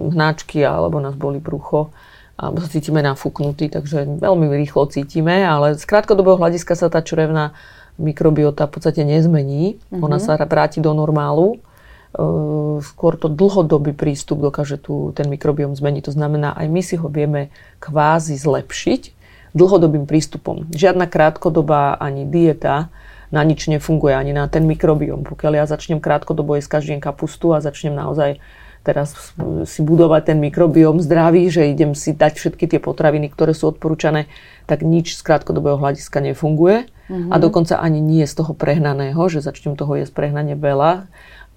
hnačky, 0.00 0.64
alebo 0.64 0.96
nás 0.96 1.12
boli 1.12 1.44
brucho 1.44 1.92
alebo 2.36 2.64
sa 2.64 2.68
cítime 2.68 3.04
nafúknutí, 3.04 3.68
takže 3.68 4.18
veľmi 4.18 4.50
rýchlo 4.64 4.88
cítime, 4.88 5.44
ale 5.44 5.78
z 5.78 5.84
krátkodobého 5.84 6.40
hľadiska 6.40 6.74
sa 6.74 6.88
tá 6.88 7.04
črevná 7.04 7.54
mikrobiota 8.00 8.66
v 8.66 8.72
podstate 8.78 9.04
nezmení. 9.04 9.76
Mm-hmm. 9.76 10.02
Ona 10.02 10.18
sa 10.18 10.40
vráti 10.40 10.80
do 10.80 10.96
normálu. 10.96 11.60
Uh, 12.12 12.76
skôr 12.84 13.16
to 13.16 13.32
dlhodobý 13.32 13.96
prístup 13.96 14.44
dokáže 14.44 14.76
tu 14.76 15.16
ten 15.16 15.28
mikrobiom 15.32 15.72
zmeniť. 15.72 16.08
To 16.08 16.12
znamená, 16.12 16.52
aj 16.52 16.66
my 16.68 16.80
si 16.84 17.00
ho 17.00 17.08
vieme 17.08 17.48
kvázi 17.80 18.36
zlepšiť 18.36 19.02
dlhodobým 19.56 20.04
prístupom. 20.04 20.68
Žiadna 20.72 21.08
krátkodobá 21.08 21.96
ani 22.00 22.28
dieta 22.28 22.92
na 23.32 23.40
nič 23.40 23.64
nefunguje, 23.64 24.12
ani 24.12 24.36
na 24.36 24.44
ten 24.44 24.68
mikrobiom. 24.68 25.24
Pokiaľ 25.24 25.52
ja 25.56 25.64
začnem 25.64 26.04
krátkodobo 26.04 26.52
jesť 26.56 26.80
každý 26.80 26.96
deň 26.96 27.00
kapustu 27.00 27.56
a 27.56 27.64
začnem 27.64 27.96
naozaj 27.96 28.36
teraz 28.82 29.34
si 29.64 29.80
budovať 29.80 30.34
ten 30.34 30.38
mikrobióm 30.42 30.98
zdravý, 30.98 31.48
že 31.48 31.70
idem 31.70 31.94
si 31.94 32.12
dať 32.12 32.38
všetky 32.38 32.66
tie 32.66 32.80
potraviny, 32.82 33.30
ktoré 33.30 33.54
sú 33.54 33.70
odporúčané, 33.70 34.26
tak 34.66 34.82
nič 34.82 35.14
z 35.14 35.22
krátkodobého 35.22 35.78
hľadiska 35.78 36.18
nefunguje. 36.18 36.90
Mm-hmm. 37.10 37.30
A 37.30 37.36
dokonca 37.38 37.78
ani 37.78 37.98
nie 37.98 38.26
z 38.26 38.34
toho 38.42 38.54
prehnaného, 38.54 39.20
že 39.30 39.42
začnem 39.42 39.78
toho 39.78 39.98
jesť 39.98 40.14
prehnane 40.14 40.54
veľa, 40.58 41.06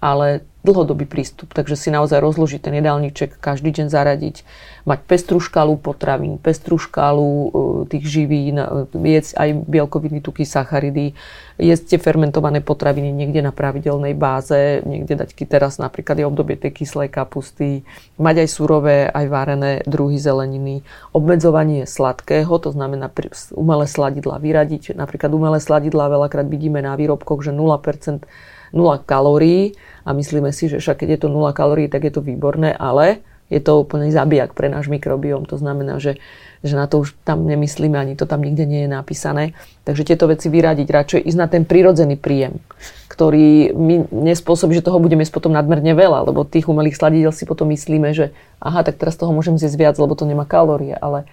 ale 0.00 0.44
dlhodobý 0.66 1.06
prístup. 1.06 1.54
Takže 1.54 1.78
si 1.78 1.94
naozaj 1.94 2.18
rozložiť 2.18 2.58
ten 2.66 2.74
jedálniček, 2.74 3.38
každý 3.38 3.70
deň 3.70 3.86
zaradiť, 3.86 4.42
mať 4.82 4.98
pestrú 5.06 5.38
škálu 5.38 5.78
potravín, 5.78 6.42
pestrú 6.42 6.74
škálu 6.74 7.30
e, 7.30 7.48
tých 7.86 8.04
živín, 8.04 8.58
e, 8.58 8.66
jesť 8.90 9.38
aj 9.38 9.48
bielkoviny, 9.62 10.18
tuky, 10.18 10.42
sacharidy, 10.42 11.14
jesť 11.62 11.94
tie 11.94 11.98
fermentované 12.02 12.58
potraviny 12.66 13.14
niekde 13.14 13.46
na 13.46 13.54
pravidelnej 13.54 14.18
báze, 14.18 14.82
niekde 14.82 15.14
dať 15.14 15.38
teraz 15.46 15.78
napríklad 15.78 16.18
je 16.18 16.26
obdobie 16.26 16.58
tej 16.58 16.82
kyslej 16.82 17.14
kapusty, 17.14 17.86
mať 18.18 18.42
aj 18.42 18.48
surové, 18.50 19.06
aj 19.06 19.26
varené 19.30 19.72
druhy 19.86 20.18
zeleniny, 20.18 20.82
obmedzovanie 21.14 21.86
sladkého, 21.86 22.50
to 22.58 22.74
znamená 22.74 23.06
umelé 23.54 23.86
sladidla 23.86 24.42
vyradiť. 24.42 24.98
Napríklad 24.98 25.30
umelé 25.30 25.62
sladidla 25.62 26.10
veľakrát 26.10 26.50
vidíme 26.50 26.82
na 26.82 26.98
výrobkoch, 26.98 27.46
že 27.46 27.54
0% 27.54 28.26
0 28.72 29.02
kalórií 29.02 29.74
a 30.06 30.14
myslíme 30.14 30.50
si, 30.50 30.70
že 30.70 30.78
však 30.78 31.04
keď 31.04 31.08
je 31.16 31.20
to 31.26 31.28
0 31.28 31.50
kalórií, 31.52 31.90
tak 31.90 32.06
je 32.06 32.12
to 32.14 32.22
výborné, 32.22 32.74
ale 32.74 33.22
je 33.46 33.62
to 33.62 33.78
úplný 33.78 34.10
zabijak 34.10 34.58
pre 34.58 34.66
náš 34.66 34.90
mikrobióm. 34.90 35.46
To 35.46 35.54
znamená, 35.54 36.02
že, 36.02 36.18
že 36.66 36.74
na 36.74 36.90
to 36.90 37.06
už 37.06 37.14
tam 37.22 37.46
nemyslíme, 37.46 37.94
ani 37.94 38.18
to 38.18 38.26
tam 38.26 38.42
nikde 38.42 38.66
nie 38.66 38.86
je 38.86 38.90
napísané. 38.90 39.54
Takže 39.86 40.02
tieto 40.02 40.26
veci 40.26 40.50
vyradiť, 40.50 40.86
radšej 40.90 41.20
ísť 41.30 41.38
na 41.38 41.46
ten 41.46 41.62
prirodzený 41.62 42.18
príjem, 42.18 42.58
ktorý 43.06 43.70
my 43.70 44.10
nespôsobí, 44.10 44.74
že 44.74 44.82
toho 44.82 44.98
budeme 44.98 45.22
jesť 45.22 45.38
potom 45.38 45.54
nadmerne 45.54 45.94
veľa, 45.94 46.26
lebo 46.26 46.42
tých 46.42 46.66
umelých 46.66 46.98
sladidel 46.98 47.30
si 47.30 47.46
potom 47.46 47.70
myslíme, 47.70 48.10
že 48.10 48.34
aha, 48.58 48.82
tak 48.82 48.98
teraz 48.98 49.14
toho 49.14 49.30
môžem 49.30 49.54
zjesť 49.54 49.78
viac, 49.78 49.94
lebo 49.94 50.18
to 50.18 50.26
nemá 50.26 50.42
kalórie, 50.42 50.98
ale 50.98 51.30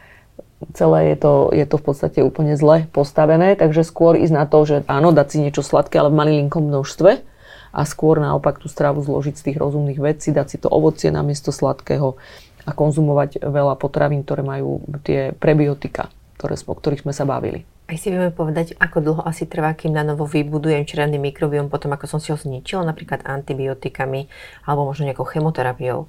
celé 0.71 1.12
je 1.12 1.17
to, 1.19 1.34
je 1.52 1.65
to 1.67 1.76
v 1.76 1.84
podstate 1.84 2.19
úplne 2.23 2.56
zle 2.56 2.88
postavené, 2.95 3.60
takže 3.60 3.84
skôr 3.84 4.15
ísť 4.15 4.34
na 4.34 4.45
to, 4.47 4.63
že 4.63 4.88
áno, 4.88 5.12
dať 5.12 5.28
si 5.28 5.38
niečo 5.43 5.60
sladké, 5.60 5.99
ale 5.99 6.10
v 6.10 6.19
malilinkom 6.23 6.63
množstve, 6.63 7.34
a 7.73 7.82
skôr 7.89 8.21
naopak 8.21 8.62
tú 8.62 8.69
stravu 8.69 9.02
zložiť 9.02 9.34
z 9.34 9.45
tých 9.49 9.58
rozumných 9.58 9.97
vecí, 9.97 10.30
dať 10.30 10.47
si 10.47 10.58
to 10.62 10.69
ovocie 10.69 11.10
namiesto 11.10 11.49
sladkého 11.49 12.21
a 12.63 12.71
konzumovať 12.71 13.41
veľa 13.41 13.76
potravín, 13.82 14.21
ktoré 14.21 14.45
majú 14.45 14.86
tie 15.02 15.34
prebiotika, 15.36 16.13
ktoré, 16.38 16.54
o 16.54 16.73
ktorých 16.78 17.04
sme 17.04 17.12
sa 17.17 17.26
bavili. 17.26 17.65
Aj 17.89 17.99
si 17.99 18.13
vieme 18.13 18.32
povedať, 18.32 18.80
ako 18.80 18.97
dlho 19.04 19.21
asi 19.28 19.43
trvá, 19.43 19.76
kým 19.76 19.91
na 19.91 20.08
novo 20.08 20.23
vybudujem 20.23 20.88
črevný 20.88 21.19
mikrobiom 21.19 21.67
potom, 21.67 21.91
ako 21.91 22.08
som 22.08 22.19
si 22.21 22.32
ho 22.32 22.39
zničil, 22.39 22.80
napríklad 22.80 23.28
antibiotikami 23.28 24.32
alebo 24.63 24.88
možno 24.88 25.10
nejakou 25.10 25.28
chemoterapiou? 25.28 26.08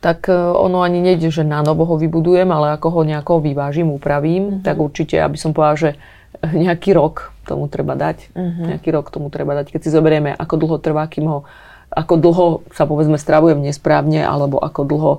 Tak 0.00 0.32
e, 0.32 0.34
ono 0.36 0.80
ani 0.80 1.04
nejde, 1.04 1.28
že 1.28 1.44
na 1.44 1.60
novo 1.60 1.84
ho 1.84 1.96
vybudujem, 2.00 2.48
ale 2.48 2.74
ako 2.76 2.88
ho 2.88 3.00
nejako 3.04 3.44
vyvážim, 3.44 3.92
upravím, 3.92 4.42
mm-hmm. 4.58 4.64
tak 4.64 4.76
určite, 4.80 5.20
aby 5.20 5.36
som 5.36 5.52
povedala, 5.52 5.76
že 5.76 5.90
nejaký 6.40 6.96
rok 6.96 7.36
tomu 7.44 7.66
treba 7.66 7.98
dať. 7.98 8.30
Uh-huh. 8.32 8.66
Nejaký 8.70 8.94
rok 8.94 9.10
tomu 9.10 9.28
treba 9.28 9.58
dať. 9.58 9.74
Keď 9.74 9.80
si 9.82 9.90
zoberieme, 9.90 10.30
ako 10.32 10.54
dlho 10.56 10.76
trvá, 10.78 11.04
kým 11.10 11.26
ho, 11.26 11.38
ako 11.90 12.14
dlho 12.16 12.46
sa 12.70 12.86
povedzme 12.86 13.18
stravujem 13.18 13.58
nesprávne, 13.58 14.22
alebo 14.22 14.62
ako 14.62 14.80
dlho 14.86 15.12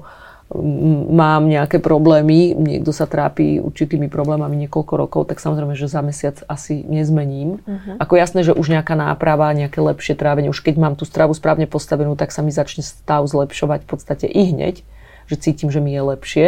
mám 1.11 1.47
nejaké 1.47 1.79
problémy, 1.79 2.51
niekto 2.55 2.91
sa 2.91 3.07
trápi 3.07 3.63
určitými 3.63 4.11
problémami 4.11 4.67
niekoľko 4.67 4.93
rokov, 4.99 5.21
tak 5.31 5.39
samozrejme, 5.39 5.73
že 5.75 5.87
za 5.87 6.03
mesiac 6.03 6.43
asi 6.47 6.83
nezmením. 6.83 7.63
Uh-huh. 7.63 7.95
Ako 7.99 8.19
jasné, 8.19 8.43
že 8.43 8.55
už 8.55 8.71
nejaká 8.71 8.95
náprava, 8.95 9.51
nejaké 9.55 9.79
lepšie 9.79 10.15
trávenie, 10.19 10.51
už 10.51 10.63
keď 10.63 10.75
mám 10.79 10.95
tú 10.99 11.07
stravu 11.07 11.31
správne 11.35 11.65
postavenú, 11.65 12.15
tak 12.19 12.35
sa 12.35 12.43
mi 12.43 12.51
začne 12.51 12.83
stav 12.83 13.23
zlepšovať 13.27 13.83
v 13.83 13.89
podstate 13.89 14.27
i 14.27 14.51
hneď, 14.51 14.83
že 15.31 15.35
cítim, 15.39 15.71
že 15.71 15.79
mi 15.79 15.95
je 15.95 16.03
lepšie, 16.03 16.47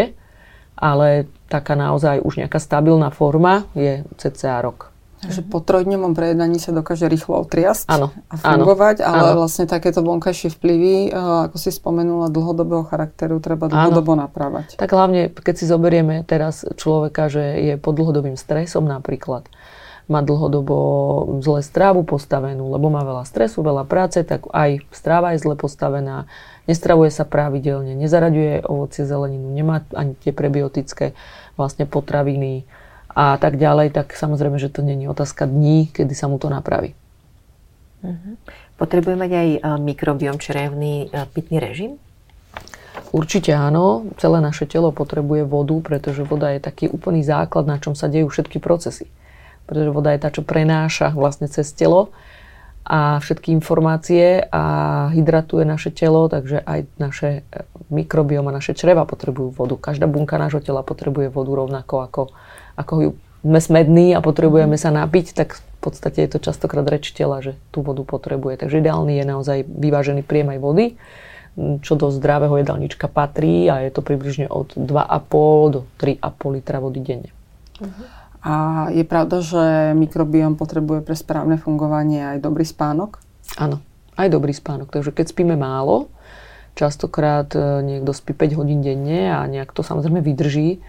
ale 0.77 1.27
taká 1.47 1.73
naozaj 1.73 2.21
už 2.21 2.43
nejaká 2.43 2.59
stabilná 2.59 3.09
forma 3.09 3.67
je 3.75 4.03
cca 4.19 4.61
rok. 4.61 4.92
Že 5.29 5.41
po 5.47 5.63
trojdňovom 5.63 6.17
prejedaní 6.17 6.59
sa 6.59 6.75
dokáže 6.75 7.07
rýchlo 7.07 7.39
otriasť 7.43 7.88
ano, 7.88 8.12
a 8.27 8.36
fungovať, 8.36 9.03
ano, 9.03 9.13
ale 9.13 9.29
vlastne 9.39 9.69
takéto 9.69 10.03
vonkajšie 10.03 10.51
vplyvy, 10.57 10.95
eh, 11.09 11.45
ako 11.51 11.55
si 11.59 11.69
spomenula, 11.71 12.33
dlhodobého 12.33 12.83
charakteru 12.88 13.39
treba 13.39 13.71
dlhodobo 13.71 14.17
ano. 14.17 14.27
napravať. 14.27 14.75
Tak 14.75 14.89
hlavne, 14.89 15.31
keď 15.31 15.55
si 15.55 15.65
zoberieme 15.69 16.27
teraz 16.27 16.67
človeka, 16.75 17.31
že 17.31 17.43
je 17.62 17.73
pod 17.79 17.95
dlhodobým 17.95 18.36
stresom 18.36 18.83
napríklad, 18.83 19.47
má 20.12 20.19
dlhodobo 20.19 20.75
zle 21.39 21.63
strávu 21.63 22.03
postavenú, 22.03 22.75
lebo 22.75 22.91
má 22.91 23.07
veľa 23.07 23.23
stresu, 23.23 23.63
veľa 23.63 23.88
práce, 23.88 24.19
tak 24.27 24.43
aj 24.51 24.83
stráva 24.91 25.31
je 25.31 25.43
zle 25.47 25.55
postavená, 25.55 26.27
nestravuje 26.67 27.07
sa 27.07 27.23
pravidelne, 27.23 27.95
nezaraďuje 27.95 28.67
ovocie, 28.67 29.07
zeleninu, 29.07 29.47
nemá 29.47 29.88
ani 29.95 30.19
tie 30.19 30.36
prebiotické 30.36 31.15
vlastne 31.55 31.88
potraviny, 31.88 32.67
a 33.13 33.38
tak 33.38 33.62
ďalej, 33.62 33.93
tak 33.93 34.17
samozrejme, 34.17 34.58
že 34.58 34.73
to 34.73 34.82
není 34.82 35.06
otázka 35.06 35.45
dní, 35.45 35.89
kedy 35.93 36.13
sa 36.17 36.26
mu 36.26 36.41
to 36.41 36.49
napraví. 36.49 36.97
Uh-huh. 38.04 38.36
Potrebuje 38.76 39.15
mať 39.15 39.32
aj 39.32 39.49
mikrobiom 39.80 40.41
črevný 40.41 41.13
pitný 41.32 41.62
režim? 41.62 42.02
Určite 43.13 43.54
áno. 43.54 44.10
Celé 44.17 44.41
naše 44.41 44.65
telo 44.65 44.89
potrebuje 44.89 45.45
vodu, 45.45 45.78
pretože 45.86 46.26
voda 46.26 46.49
je 46.49 46.60
taký 46.60 46.89
úplný 46.89 47.21
základ, 47.21 47.69
na 47.69 47.78
čom 47.78 47.93
sa 47.93 48.10
dejú 48.10 48.34
všetky 48.34 48.58
procesy. 48.58 49.06
Pretože 49.69 49.93
voda 49.93 50.12
je 50.12 50.19
tá, 50.19 50.34
čo 50.34 50.41
prenáša 50.41 51.13
vlastne 51.13 51.45
cez 51.45 51.69
telo 51.71 52.10
a 52.84 53.21
všetky 53.23 53.56
informácie 53.56 54.43
a 54.52 54.63
hydratuje 55.15 55.63
naše 55.63 55.95
telo, 55.95 56.28
takže 56.28 56.60
aj 56.60 56.80
naše 56.99 57.30
e, 57.47 57.63
mikrobiom 57.88 58.43
a 58.52 58.56
naše 58.60 58.76
čreva 58.76 59.08
potrebujú 59.08 59.56
vodu. 59.56 59.80
Každá 59.80 60.04
bunka 60.04 60.36
nášho 60.36 60.60
tela 60.60 60.84
potrebuje 60.84 61.32
vodu 61.32 61.63
rovnako 61.63 61.95
ako, 62.04 62.21
ako 62.79 63.17
sme 63.43 63.59
smední 63.59 64.15
a 64.15 64.23
potrebujeme 64.23 64.79
sa 64.79 64.89
napiť, 64.89 65.36
tak 65.36 65.59
v 65.59 65.63
podstate 65.83 66.23
je 66.23 66.38
to 66.38 66.39
častokrát 66.39 66.88
reč 66.88 67.12
tela, 67.12 67.43
že 67.43 67.59
tú 67.75 67.83
vodu 67.83 68.01
potrebuje. 68.07 68.63
Takže 68.63 68.79
ideálny 68.79 69.19
je 69.19 69.25
naozaj 69.27 69.57
vyvážený 69.67 70.23
príjem 70.23 70.55
aj 70.55 70.59
vody 70.63 70.86
čo 71.53 71.93
do 71.93 72.09
zdravého 72.09 72.57
jedálnička 72.57 73.05
patrí 73.05 73.69
a 73.69 73.86
je 73.86 73.93
to 73.93 74.01
približne 74.01 74.49
od 74.49 74.73
2,5 74.73 75.73
do 75.73 75.79
3,5 76.01 76.55
litra 76.57 76.81
vody 76.81 76.99
denne. 77.05 77.29
A 78.43 78.88
je 78.91 79.05
pravda, 79.05 79.39
že 79.39 79.93
mikrobiom 79.95 80.57
potrebuje 80.57 81.05
pre 81.05 81.15
správne 81.15 81.55
fungovanie 81.62 82.36
aj 82.36 82.38
dobrý 82.43 82.65
spánok? 82.65 83.21
Áno, 83.55 83.79
aj 84.17 84.27
dobrý 84.33 84.51
spánok. 84.51 84.89
Takže 84.89 85.13
keď 85.13 85.25
spíme 85.31 85.55
málo, 85.55 86.09
častokrát 86.73 87.53
e, 87.53 87.86
niekto 87.86 88.12
spí 88.12 88.33
5 88.33 88.59
hodín 88.59 88.81
denne 88.81 89.31
a 89.31 89.45
nejak 89.45 89.71
to 89.71 89.86
samozrejme 89.86 90.25
vydrží, 90.25 90.81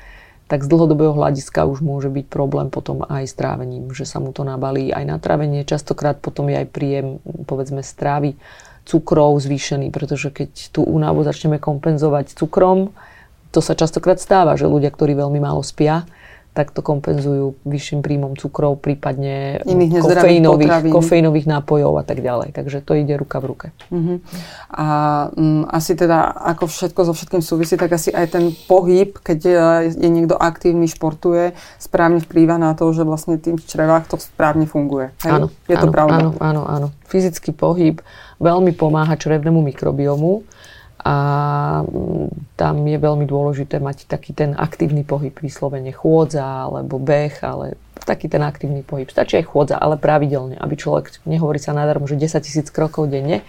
tak 0.45 0.61
z 0.61 0.69
dlhodobého 0.69 1.17
hľadiska 1.17 1.65
už 1.65 1.81
môže 1.81 2.13
byť 2.13 2.27
problém 2.29 2.69
potom 2.69 3.01
aj 3.09 3.25
s 3.25 3.35
trávením, 3.35 3.89
že 3.97 4.05
sa 4.05 4.21
mu 4.21 4.31
to 4.31 4.45
nabalí 4.45 4.93
aj 4.93 5.05
na 5.09 5.17
trávenie. 5.17 5.65
Častokrát 5.65 6.21
potom 6.21 6.53
je 6.53 6.61
aj 6.61 6.69
príjem, 6.69 7.17
povedzme, 7.49 7.81
strávy 7.81 8.37
cukrov 8.85 9.41
zvýšený, 9.41 9.89
pretože 9.89 10.29
keď 10.29 10.69
tú 10.69 10.85
únavu 10.85 11.25
začneme 11.25 11.57
kompenzovať 11.57 12.37
cukrom, 12.37 12.93
to 13.57 13.65
sa 13.65 13.73
častokrát 13.73 14.21
stáva, 14.21 14.59
že 14.61 14.69
ľudia, 14.69 14.93
ktorí 14.93 15.17
veľmi 15.17 15.41
málo 15.41 15.65
spia, 15.65 16.05
tak 16.55 16.71
to 16.71 16.87
kompenzujú 16.87 17.59
vyšším 17.67 17.99
príjmom 17.99 18.39
cukrov, 18.39 18.79
prípadne 18.79 19.59
kofeínových, 19.67 20.87
kofeínových 20.87 21.51
nápojov 21.51 21.99
a 21.99 22.05
tak 22.07 22.23
ďalej. 22.23 22.55
Takže 22.55 22.79
to 22.79 22.95
ide 22.95 23.19
ruka 23.19 23.43
v 23.43 23.47
ruke. 23.51 23.67
Uh-huh. 23.91 24.23
A 24.71 24.87
um, 25.35 25.67
asi 25.67 25.99
teda, 25.99 26.31
ako 26.31 26.71
všetko 26.71 27.01
so 27.11 27.13
všetkým 27.13 27.43
súvisí, 27.43 27.75
tak 27.75 27.91
asi 27.91 28.15
aj 28.15 28.39
ten 28.39 28.55
pohyb, 28.71 29.19
keď 29.19 29.39
je, 29.43 29.67
je 29.99 30.09
niekto 30.09 30.39
aktívny, 30.39 30.87
športuje, 30.87 31.59
správne 31.83 32.23
vplýva 32.23 32.55
na 32.55 32.79
to, 32.79 32.87
že 32.95 33.03
vlastne 33.03 33.35
tým 33.35 33.59
črevách 33.59 34.07
to 34.07 34.17
správne 34.23 34.71
funguje. 34.71 35.11
Hej? 35.27 35.35
Áno, 35.35 35.47
je 35.67 35.75
to 35.75 35.91
áno, 35.91 35.93
pravda? 35.93 36.15
Áno, 36.23 36.31
áno, 36.39 36.63
áno. 36.71 36.89
Fyzický 37.11 37.51
pohyb 37.51 37.99
veľmi 38.39 38.71
pomáha 38.79 39.19
črevnému 39.19 39.59
mikrobiomu 39.59 40.47
a 41.05 41.17
mm, 41.85 42.57
tam 42.57 42.75
je 42.81 42.97
veľmi 42.97 43.29
dôležité 43.29 43.77
mať 43.77 44.09
taký 44.09 44.33
ten 44.33 44.57
aktívny 44.57 45.05
pohyb, 45.05 45.37
vyslovene 45.37 45.93
chôdza 45.93 46.65
alebo 46.65 46.97
beh, 46.97 47.45
ale 47.45 47.77
taký 48.09 48.33
ten 48.33 48.41
aktívny 48.41 48.81
pohyb. 48.81 49.09
Stačí 49.13 49.37
aj 49.37 49.47
chôdza, 49.49 49.77
ale 49.77 50.01
pravidelne, 50.01 50.57
aby 50.57 50.75
človek, 50.75 51.21
nehovorí 51.29 51.61
sa 51.61 51.77
nadarmo, 51.77 52.09
že 52.09 52.17
10 52.17 52.41
tisíc 52.41 52.69
krokov 52.73 53.13
denne 53.13 53.45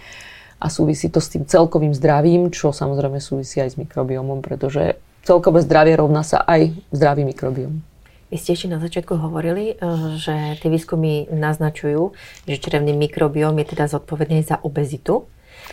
a 0.60 0.66
súvisí 0.68 1.08
to 1.08 1.20
s 1.20 1.32
tým 1.32 1.48
celkovým 1.48 1.96
zdravím, 1.96 2.52
čo 2.52 2.76
samozrejme 2.76 3.20
súvisí 3.20 3.60
aj 3.60 3.72
s 3.72 3.80
mikrobiomom, 3.80 4.44
pretože 4.44 5.00
celkové 5.24 5.64
zdravie 5.64 5.96
rovná 5.96 6.24
sa 6.24 6.44
aj 6.44 6.76
zdravý 6.92 7.24
mikrobiom. 7.24 7.80
Vy 8.26 8.36
ste 8.42 8.58
ešte 8.58 8.68
na 8.68 8.82
začiatku 8.82 9.16
hovorili, 9.16 9.72
eh, 9.72 10.16
že 10.18 10.58
tie 10.58 10.68
výskumy 10.68 11.30
naznačujú, 11.30 12.12
že 12.44 12.56
črevný 12.58 12.92
mikrobióm 12.92 13.54
je 13.62 13.66
teda 13.76 13.86
zodpovedný 13.86 14.42
za 14.42 14.58
obezitu. 14.60 15.24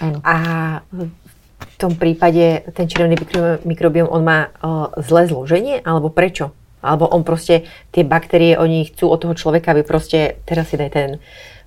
Áno. 0.02 0.22
A 0.26 0.36
v 1.64 1.76
tom 1.80 1.94
prípade 1.96 2.68
ten 2.76 2.86
červený 2.86 3.16
mikrobióm, 3.64 4.12
on 4.12 4.24
má 4.24 4.52
zlé 5.00 5.32
zloženie, 5.32 5.80
alebo 5.84 6.12
prečo? 6.12 6.52
Alebo 6.84 7.08
on 7.08 7.24
proste, 7.24 7.64
tie 7.96 8.04
baktérie, 8.04 8.60
oni 8.60 8.92
chcú 8.92 9.08
od 9.08 9.24
toho 9.24 9.34
človeka, 9.40 9.72
aby 9.72 9.88
proste, 9.88 10.44
teraz 10.44 10.68
si 10.68 10.76
daj 10.76 10.92
ten 10.92 11.10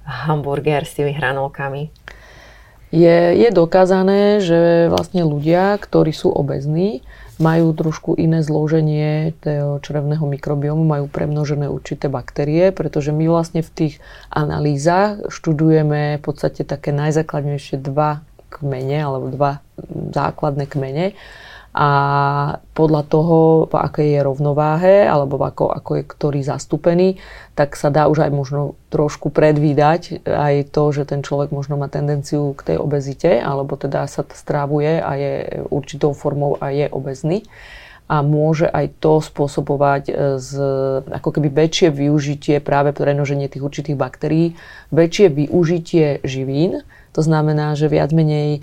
hamburger 0.05 0.85
s 0.85 0.93
tými 0.93 1.17
hranolkami. 1.17 1.89
Je, 2.93 3.35
je 3.35 3.49
dokázané, 3.51 4.45
že 4.45 4.93
vlastne 4.93 5.25
ľudia, 5.25 5.75
ktorí 5.81 6.13
sú 6.13 6.31
obezní, 6.31 7.01
majú 7.37 7.73
trošku 7.77 8.17
iné 8.17 8.41
zloženie 8.41 9.37
črevného 9.81 10.25
mikrobiomu, 10.25 10.85
majú 10.85 11.09
premnožené 11.09 11.69
určité 11.69 12.09
baktérie, 12.13 12.73
pretože 12.73 13.13
my 13.13 13.25
vlastne 13.29 13.61
v 13.61 13.73
tých 13.73 13.95
analýzach 14.33 15.33
študujeme 15.33 16.17
v 16.17 16.23
podstate 16.23 16.65
také 16.65 16.93
najzákladnejšie 16.93 17.81
dva 17.81 18.25
kmene 18.51 18.99
alebo 19.03 19.33
dva 19.33 19.61
základné 20.13 20.65
kmene. 20.67 21.07
A 21.77 21.91
podľa 22.73 23.03
toho, 23.05 23.69
v 23.69 23.75
akej 23.77 24.09
je 24.17 24.21
rovnováhe 24.25 25.05
alebo 25.05 25.37
ako, 25.37 25.77
ako 25.77 25.91
je 26.01 26.05
ktorý 26.09 26.41
zastúpený, 26.41 27.21
tak 27.53 27.77
sa 27.77 27.93
dá 27.93 28.09
už 28.09 28.25
aj 28.25 28.33
možno 28.33 28.81
trošku 28.89 29.29
predvídať 29.29 30.25
aj 30.25 30.73
to, 30.73 30.89
že 30.97 31.13
ten 31.13 31.21
človek 31.21 31.53
možno 31.53 31.77
má 31.77 31.93
tendenciu 31.93 32.57
k 32.57 32.73
tej 32.73 32.77
obezite 32.81 33.29
alebo 33.45 33.77
teda 33.77 34.09
sa 34.09 34.25
strávuje 34.25 35.05
a 35.05 35.11
je 35.21 35.33
určitou 35.69 36.17
formou 36.17 36.57
a 36.57 36.73
je 36.73 36.89
obezný 36.89 37.45
a 38.07 38.23
môže 38.23 38.71
aj 38.71 39.03
to 39.03 39.19
spôsobovať 39.19 40.03
e, 40.09 40.13
z, 40.39 40.53
ako 41.11 41.31
keby 41.35 41.51
väčšie 41.51 41.91
využitie 41.91 42.63
práve 42.63 42.95
prenoženie 42.95 43.51
tých 43.51 43.67
určitých 43.67 43.99
baktérií, 43.99 44.55
väčšie 44.95 45.27
využitie 45.35 46.23
živín, 46.23 46.87
to 47.11 47.21
znamená, 47.27 47.75
že 47.75 47.91
viac 47.91 48.15
menej 48.15 48.59
e, 48.59 48.61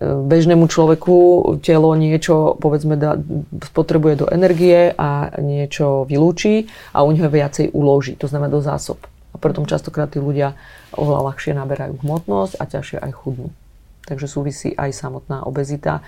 bežnému 0.00 0.64
človeku 0.64 1.16
telo 1.60 1.92
niečo, 1.92 2.56
povedzme, 2.56 2.96
da, 2.96 3.20
spotrebuje 3.68 4.24
do 4.24 4.26
energie 4.32 4.96
a 4.96 5.28
niečo 5.44 6.08
vylúči 6.08 6.72
a 6.96 7.04
u 7.04 7.12
neho 7.12 7.28
viacej 7.28 7.76
uloží, 7.76 8.16
to 8.16 8.32
znamená 8.32 8.48
do 8.48 8.64
zásob. 8.64 8.96
A 9.32 9.36
preto 9.36 9.60
častokrát 9.68 10.08
tí 10.08 10.16
ľudia 10.16 10.56
oveľa 10.96 11.28
ľahšie 11.32 11.52
naberajú 11.52 12.00
hmotnosť 12.00 12.56
a 12.56 12.64
ťažšie 12.64 12.98
aj 13.04 13.12
chudnú. 13.12 13.52
Takže 14.08 14.26
súvisí 14.30 14.72
aj 14.72 14.96
samotná 14.96 15.44
obezita 15.44 16.00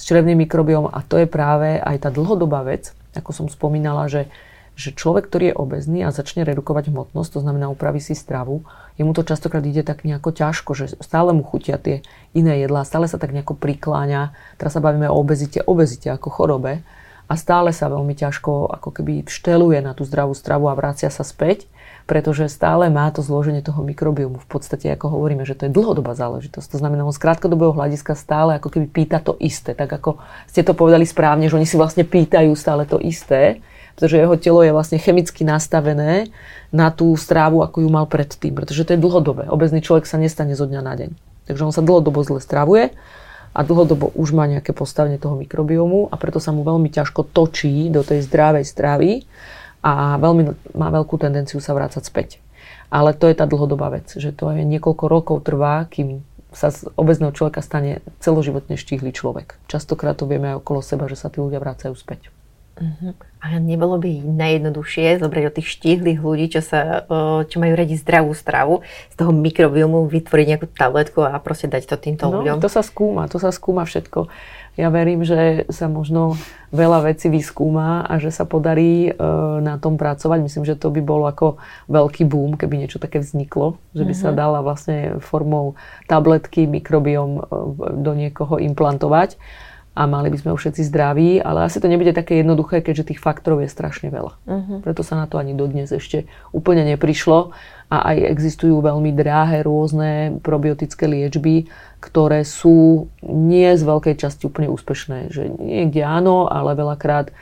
s 0.00 0.08
črevným 0.08 0.48
mikrobiom 0.48 0.88
a 0.88 1.04
to 1.04 1.20
je 1.20 1.28
práve 1.28 1.76
aj 1.76 2.08
tá 2.08 2.08
dlhodobá 2.08 2.64
vec, 2.64 2.96
ako 3.12 3.36
som 3.36 3.46
spomínala, 3.52 4.08
že 4.08 4.32
že 4.80 4.96
človek, 4.96 5.28
ktorý 5.28 5.52
je 5.52 5.58
obezný 5.60 6.00
a 6.08 6.14
začne 6.14 6.40
redukovať 6.40 6.88
hmotnosť, 6.88 7.30
to 7.36 7.40
znamená 7.44 7.68
upraví 7.68 8.00
si 8.00 8.16
stravu, 8.16 8.64
jemu 8.96 9.12
to 9.12 9.28
častokrát 9.28 9.60
ide 9.60 9.84
tak 9.84 10.08
nejako 10.08 10.32
ťažko, 10.32 10.72
že 10.72 10.96
stále 11.04 11.36
mu 11.36 11.44
chutia 11.44 11.76
tie 11.76 12.00
iné 12.32 12.64
jedlá, 12.64 12.88
stále 12.88 13.04
sa 13.04 13.20
tak 13.20 13.36
nejako 13.36 13.60
prikláňa. 13.60 14.32
Teraz 14.56 14.72
sa 14.72 14.80
bavíme 14.80 15.04
o 15.12 15.20
obezite, 15.20 15.60
obezite 15.68 16.08
ako 16.08 16.32
chorobe 16.32 16.80
a 17.28 17.34
stále 17.36 17.76
sa 17.76 17.92
veľmi 17.92 18.16
ťažko 18.16 18.72
ako 18.80 18.88
keby 18.88 19.28
všteluje 19.28 19.84
na 19.84 19.92
tú 19.92 20.08
zdravú 20.08 20.32
stravu 20.32 20.72
a 20.72 20.78
vracia 20.78 21.12
sa 21.12 21.28
späť, 21.28 21.68
pretože 22.10 22.50
stále 22.50 22.90
má 22.90 23.06
to 23.14 23.22
zloženie 23.22 23.62
toho 23.62 23.86
mikrobiomu. 23.86 24.42
V 24.42 24.48
podstate, 24.50 24.90
ako 24.90 25.14
hovoríme, 25.14 25.46
že 25.46 25.54
to 25.54 25.70
je 25.70 25.76
dlhodobá 25.78 26.18
záležitosť. 26.18 26.74
To 26.74 26.82
znamená, 26.82 27.06
on 27.06 27.14
z 27.14 27.22
krátkodobého 27.22 27.70
hľadiska 27.70 28.18
stále 28.18 28.58
ako 28.58 28.66
keby 28.66 28.90
pýta 28.90 29.22
to 29.22 29.38
isté. 29.38 29.78
Tak 29.78 29.86
ako 29.86 30.18
ste 30.50 30.66
to 30.66 30.74
povedali 30.74 31.06
správne, 31.06 31.46
že 31.46 31.54
oni 31.54 31.70
si 31.70 31.78
vlastne 31.78 32.02
pýtajú 32.02 32.50
stále 32.58 32.82
to 32.82 32.98
isté 32.98 33.62
pretože 34.00 34.16
jeho 34.16 34.32
telo 34.40 34.64
je 34.64 34.72
vlastne 34.72 34.96
chemicky 34.96 35.44
nastavené 35.44 36.32
na 36.72 36.88
tú 36.88 37.12
strávu, 37.20 37.60
ako 37.60 37.84
ju 37.84 37.88
mal 37.92 38.08
predtým, 38.08 38.56
pretože 38.56 38.88
to 38.88 38.96
je 38.96 39.02
dlhodobé. 39.02 39.44
Obezný 39.52 39.84
človek 39.84 40.08
sa 40.08 40.16
nestane 40.16 40.56
zo 40.56 40.64
dňa 40.64 40.80
na 40.80 40.96
deň. 40.96 41.10
Takže 41.44 41.68
on 41.68 41.74
sa 41.74 41.84
dlhodobo 41.84 42.24
zle 42.24 42.40
stravuje 42.40 42.96
a 43.52 43.60
dlhodobo 43.60 44.08
už 44.16 44.32
má 44.32 44.48
nejaké 44.48 44.72
postavenie 44.72 45.20
toho 45.20 45.36
mikrobiomu 45.36 46.08
a 46.08 46.16
preto 46.16 46.40
sa 46.40 46.48
mu 46.48 46.64
veľmi 46.64 46.88
ťažko 46.88 47.28
točí 47.28 47.92
do 47.92 48.00
tej 48.00 48.24
zdravej 48.24 48.64
stravy 48.64 49.10
a 49.80 50.20
veľmi 50.20 50.76
má 50.76 50.88
veľkú 50.92 51.16
tendenciu 51.16 51.58
sa 51.58 51.72
vrácať 51.72 52.04
späť. 52.04 52.28
Ale 52.90 53.14
to 53.14 53.30
je 53.30 53.38
tá 53.38 53.46
dlhodobá 53.46 53.88
vec, 53.88 54.10
že 54.12 54.34
to 54.34 54.50
je 54.52 54.66
niekoľko 54.66 55.04
rokov 55.06 55.36
trvá, 55.46 55.86
kým 55.86 56.26
sa 56.50 56.74
z 56.74 56.90
obezného 56.98 57.30
človeka 57.30 57.62
stane 57.62 58.02
celoživotne 58.18 58.74
štíhly 58.74 59.14
človek. 59.14 59.54
Častokrát 59.70 60.18
to 60.18 60.26
vieme 60.26 60.50
aj 60.50 60.58
okolo 60.58 60.82
seba, 60.82 61.06
že 61.06 61.14
sa 61.14 61.30
tí 61.30 61.38
ľudia 61.38 61.62
vracajú 61.62 61.94
späť. 61.94 62.34
Uh-huh. 62.80 63.12
A 63.44 63.60
nebolo 63.60 64.00
by 64.00 64.24
najjednoduchšie 64.24 65.20
zobrať 65.20 65.44
od 65.48 65.54
tých 65.60 65.68
štíhlych 65.68 66.20
ľudí, 66.20 66.48
čo, 66.48 66.64
sa, 66.64 67.04
čo 67.44 67.56
majú 67.60 67.72
radi 67.76 67.96
zdravú 67.96 68.32
stravu, 68.32 68.80
z 69.12 69.14
toho 69.20 69.32
mikrobiomu 69.36 70.08
vytvoriť 70.08 70.46
nejakú 70.48 70.66
tabletku 70.72 71.20
a 71.24 71.36
proste 71.40 71.68
dať 71.68 71.84
to 71.88 71.96
týmto 72.00 72.28
no, 72.28 72.40
ľuďom? 72.40 72.56
to 72.60 72.72
sa 72.72 72.80
skúma, 72.80 73.28
to 73.28 73.36
sa 73.36 73.52
skúma 73.52 73.84
všetko. 73.84 74.32
Ja 74.80 74.88
verím, 74.88 75.28
že 75.28 75.68
sa 75.68 75.92
možno 75.92 76.40
veľa 76.72 77.12
vecí 77.12 77.28
vyskúma 77.28 78.06
a 78.06 78.16
že 78.16 78.32
sa 78.32 78.48
podarí 78.48 79.10
e, 79.10 79.12
na 79.60 79.76
tom 79.76 80.00
pracovať. 80.00 80.40
Myslím, 80.40 80.64
že 80.64 80.78
to 80.78 80.88
by 80.88 81.04
bolo 81.04 81.28
ako 81.28 81.60
veľký 81.90 82.24
boom, 82.24 82.56
keby 82.56 82.80
niečo 82.80 82.96
také 82.96 83.20
vzniklo, 83.20 83.76
že 83.92 84.08
by 84.08 84.14
sa 84.16 84.30
mhm. 84.32 84.36
dala 84.40 84.64
vlastne 84.64 85.20
formou 85.20 85.76
tabletky 86.08 86.64
mikrobiom 86.64 87.30
e, 87.36 87.42
do 88.00 88.12
niekoho 88.16 88.56
implantovať 88.56 89.36
a 89.90 90.06
mali 90.06 90.30
by 90.30 90.38
sme 90.38 90.50
všetci 90.54 90.86
zdraví, 90.86 91.42
ale 91.42 91.66
asi 91.66 91.82
to 91.82 91.90
nebude 91.90 92.14
také 92.14 92.38
jednoduché, 92.40 92.78
keďže 92.78 93.14
tých 93.14 93.20
faktorov 93.20 93.66
je 93.66 93.70
strašne 93.70 94.06
veľa. 94.08 94.32
Uh-huh. 94.46 94.78
Preto 94.86 95.02
sa 95.02 95.18
na 95.18 95.26
to 95.26 95.42
ani 95.42 95.50
dodnes 95.58 95.90
ešte 95.90 96.30
úplne 96.54 96.86
neprišlo 96.86 97.50
a 97.90 97.96
aj 98.14 98.30
existujú 98.30 98.78
veľmi 98.78 99.10
drahé 99.10 99.66
rôzne 99.66 100.38
probiotické 100.46 101.10
liečby, 101.10 101.66
ktoré 101.98 102.46
sú 102.46 103.10
nie 103.26 103.66
z 103.74 103.82
veľkej 103.82 104.14
časti 104.14 104.46
úplne 104.46 104.70
úspešné. 104.70 105.34
Že 105.34 105.58
niekde 105.58 106.06
áno, 106.06 106.46
ale 106.46 106.78
veľakrát, 106.78 107.34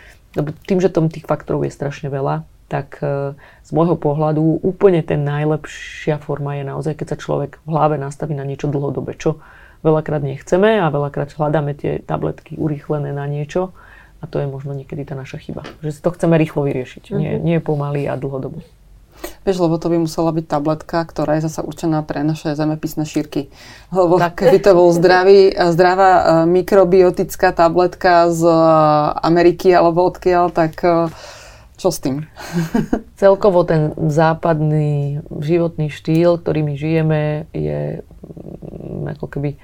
tým, 0.65 0.81
že 0.81 0.89
tom 0.89 1.13
tých 1.13 1.29
faktorov 1.29 1.69
je 1.69 1.77
strašne 1.77 2.09
veľa, 2.09 2.49
tak 2.69 3.01
e, 3.01 3.37
z 3.37 3.71
môjho 3.77 3.97
pohľadu 3.97 4.61
úplne 4.65 5.01
ten 5.05 5.25
najlepšia 5.25 6.21
forma 6.21 6.57
je 6.61 6.65
naozaj, 6.69 6.97
keď 6.97 7.07
sa 7.13 7.21
človek 7.21 7.61
v 7.65 7.69
hlave 7.69 7.97
nastaví 7.97 8.37
na 8.37 8.45
niečo 8.45 8.69
dlhodobé, 8.69 9.17
čo 9.17 9.41
veľakrát 9.83 10.23
nechceme 10.23 10.83
a 10.83 10.87
veľakrát 10.91 11.33
hľadáme 11.35 11.75
tie 11.75 12.03
tabletky 12.03 12.59
urýchlené 12.59 13.15
na 13.15 13.27
niečo 13.31 13.77
a 14.19 14.25
to 14.27 14.43
je 14.43 14.51
možno 14.51 14.75
niekedy 14.75 15.07
tá 15.07 15.15
naša 15.15 15.39
chyba. 15.39 15.63
Že 15.79 15.91
si 15.95 16.01
to 16.03 16.11
chceme 16.11 16.35
rýchlo 16.35 16.67
vyriešiť, 16.67 17.15
mm-hmm. 17.15 17.21
nie, 17.23 17.33
nie 17.39 17.59
pomaly 17.63 18.11
a 18.11 18.19
dlhodobo. 18.19 18.63
Vieš, 19.43 19.59
lebo 19.65 19.83
to 19.83 19.91
by 19.91 19.99
musela 19.99 20.31
byť 20.31 20.47
tabletka, 20.47 21.03
ktorá 21.03 21.39
je 21.39 21.51
zasa 21.51 21.67
určená 21.67 22.07
pre 22.07 22.23
naše 22.23 22.55
zemepisné 22.55 23.03
šírky. 23.03 23.51
Lebo 23.91 24.21
tak. 24.21 24.39
keby 24.39 24.59
to 24.63 24.71
bol 24.79 24.95
zdravý, 24.95 25.51
zdravá 25.75 26.13
e, 26.13 26.23
mikrobiotická 26.47 27.51
tabletka 27.51 28.31
z 28.31 28.47
e, 28.47 28.55
Ameriky 29.25 29.75
alebo 29.75 30.07
odkiaľ, 30.07 30.55
tak 30.55 30.79
e, 30.87 31.11
čo 31.79 31.89
s 31.91 31.99
tým? 32.03 32.27
Celkovo 33.23 33.63
ten 33.67 33.95
západný 33.97 35.23
životný 35.43 35.91
štýl, 35.91 36.39
ktorý 36.39 36.61
my 36.63 36.75
žijeme, 36.75 37.23
je 37.55 38.07
ako 39.15 39.27
keby 39.31 39.57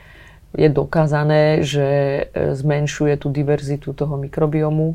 je 0.54 0.68
dokázané, 0.70 1.66
že 1.66 1.88
zmenšuje 2.32 3.18
tú 3.18 3.34
diverzitu 3.34 3.90
toho 3.90 4.14
mikrobiomu 4.14 4.94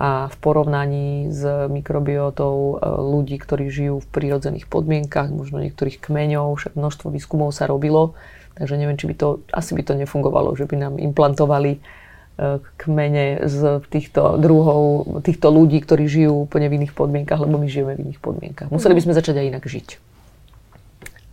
a 0.00 0.32
v 0.32 0.36
porovnaní 0.40 1.28
s 1.28 1.44
mikrobiotou 1.68 2.56
e, 2.56 2.74
ľudí, 2.88 3.36
ktorí 3.36 3.68
žijú 3.68 4.00
v 4.00 4.08
prírodzených 4.08 4.64
podmienkach, 4.64 5.28
možno 5.28 5.60
niektorých 5.60 6.00
kmeňov, 6.00 6.56
však 6.56 6.72
množstvo 6.72 7.12
výskumov 7.12 7.52
sa 7.52 7.68
robilo, 7.68 8.16
takže 8.56 8.80
neviem, 8.80 8.96
či 8.96 9.12
by 9.12 9.14
to, 9.20 9.28
asi 9.52 9.76
by 9.76 9.84
to 9.84 9.92
nefungovalo, 9.92 10.56
že 10.56 10.64
by 10.64 10.80
nám 10.80 10.96
implantovali 10.96 11.76
e, 11.76 11.80
kmene 12.80 13.44
z 13.44 13.84
týchto 13.92 14.40
druhov, 14.40 15.20
týchto 15.20 15.52
ľudí, 15.52 15.84
ktorí 15.84 16.08
žijú 16.08 16.48
úplne 16.48 16.72
v 16.72 16.80
iných 16.80 16.96
podmienkach, 16.96 17.44
lebo 17.44 17.60
my 17.60 17.68
žijeme 17.68 17.92
v 17.92 18.08
iných 18.08 18.24
podmienkach. 18.24 18.72
Museli 18.72 18.96
by 18.96 19.04
sme 19.04 19.12
začať 19.12 19.36
aj 19.36 19.46
inak 19.52 19.64
žiť. 19.68 19.88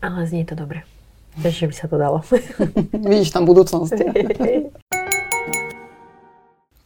Ale 0.03 0.27
znie 0.27 0.43
to 0.43 0.59
dobre. 0.59 0.83
Vieš, 1.37 1.55
že 1.55 1.69
by 1.69 1.75
sa 1.77 1.85
to 1.85 1.97
dalo. 2.01 2.25
Vidíš 3.13 3.29
tam 3.29 3.45
budúcnosť. 3.45 3.93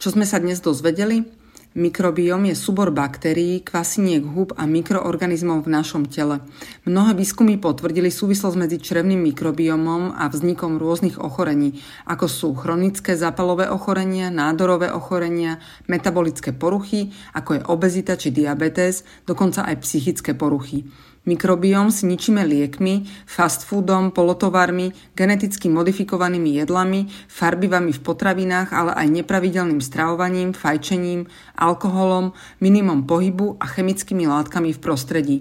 Čo 0.02 0.08
sme 0.12 0.26
sa 0.28 0.42
dnes 0.42 0.60
dozvedeli? 0.60 1.24
Mikrobióm 1.72 2.52
je 2.52 2.56
súbor 2.58 2.92
baktérií, 2.92 3.64
kvasiniek 3.64 4.20
hub 4.36 4.52
a 4.60 4.68
mikroorganizmov 4.68 5.64
v 5.64 5.72
našom 5.72 6.04
tele. 6.04 6.44
Mnohé 6.84 7.16
výskumy 7.16 7.56
potvrdili 7.56 8.12
súvislosť 8.12 8.56
medzi 8.60 8.76
črevným 8.76 9.32
mikrobiomom 9.32 10.12
a 10.12 10.28
vznikom 10.28 10.76
rôznych 10.76 11.16
ochorení, 11.16 11.80
ako 12.04 12.28
sú 12.28 12.52
chronické 12.52 13.16
zápalové 13.16 13.72
ochorenia, 13.72 14.28
nádorové 14.28 14.92
ochorenia, 14.92 15.64
metabolické 15.88 16.52
poruchy, 16.52 17.08
ako 17.32 17.56
je 17.56 17.62
obezita 17.64 18.20
či 18.20 18.36
diabetes, 18.36 19.08
dokonca 19.24 19.64
aj 19.64 19.80
psychické 19.80 20.36
poruchy. 20.36 20.84
Mikrobióm 21.22 21.94
si 21.94 22.10
ničíme 22.10 22.42
liekmi, 22.42 23.06
fast 23.30 23.62
foodom, 23.62 24.10
polotovarmi, 24.10 24.90
geneticky 25.14 25.70
modifikovanými 25.70 26.58
jedlami, 26.58 27.06
farbivami 27.30 27.94
v 27.94 28.00
potravinách, 28.02 28.74
ale 28.74 28.90
aj 28.90 29.22
nepravidelným 29.22 29.78
stravovaním, 29.78 30.50
fajčením, 30.50 31.30
alkoholom, 31.54 32.34
minimum 32.58 33.06
pohybu 33.06 33.54
a 33.62 33.70
chemickými 33.70 34.26
látkami 34.26 34.74
v 34.74 34.82
prostredí. 34.82 35.36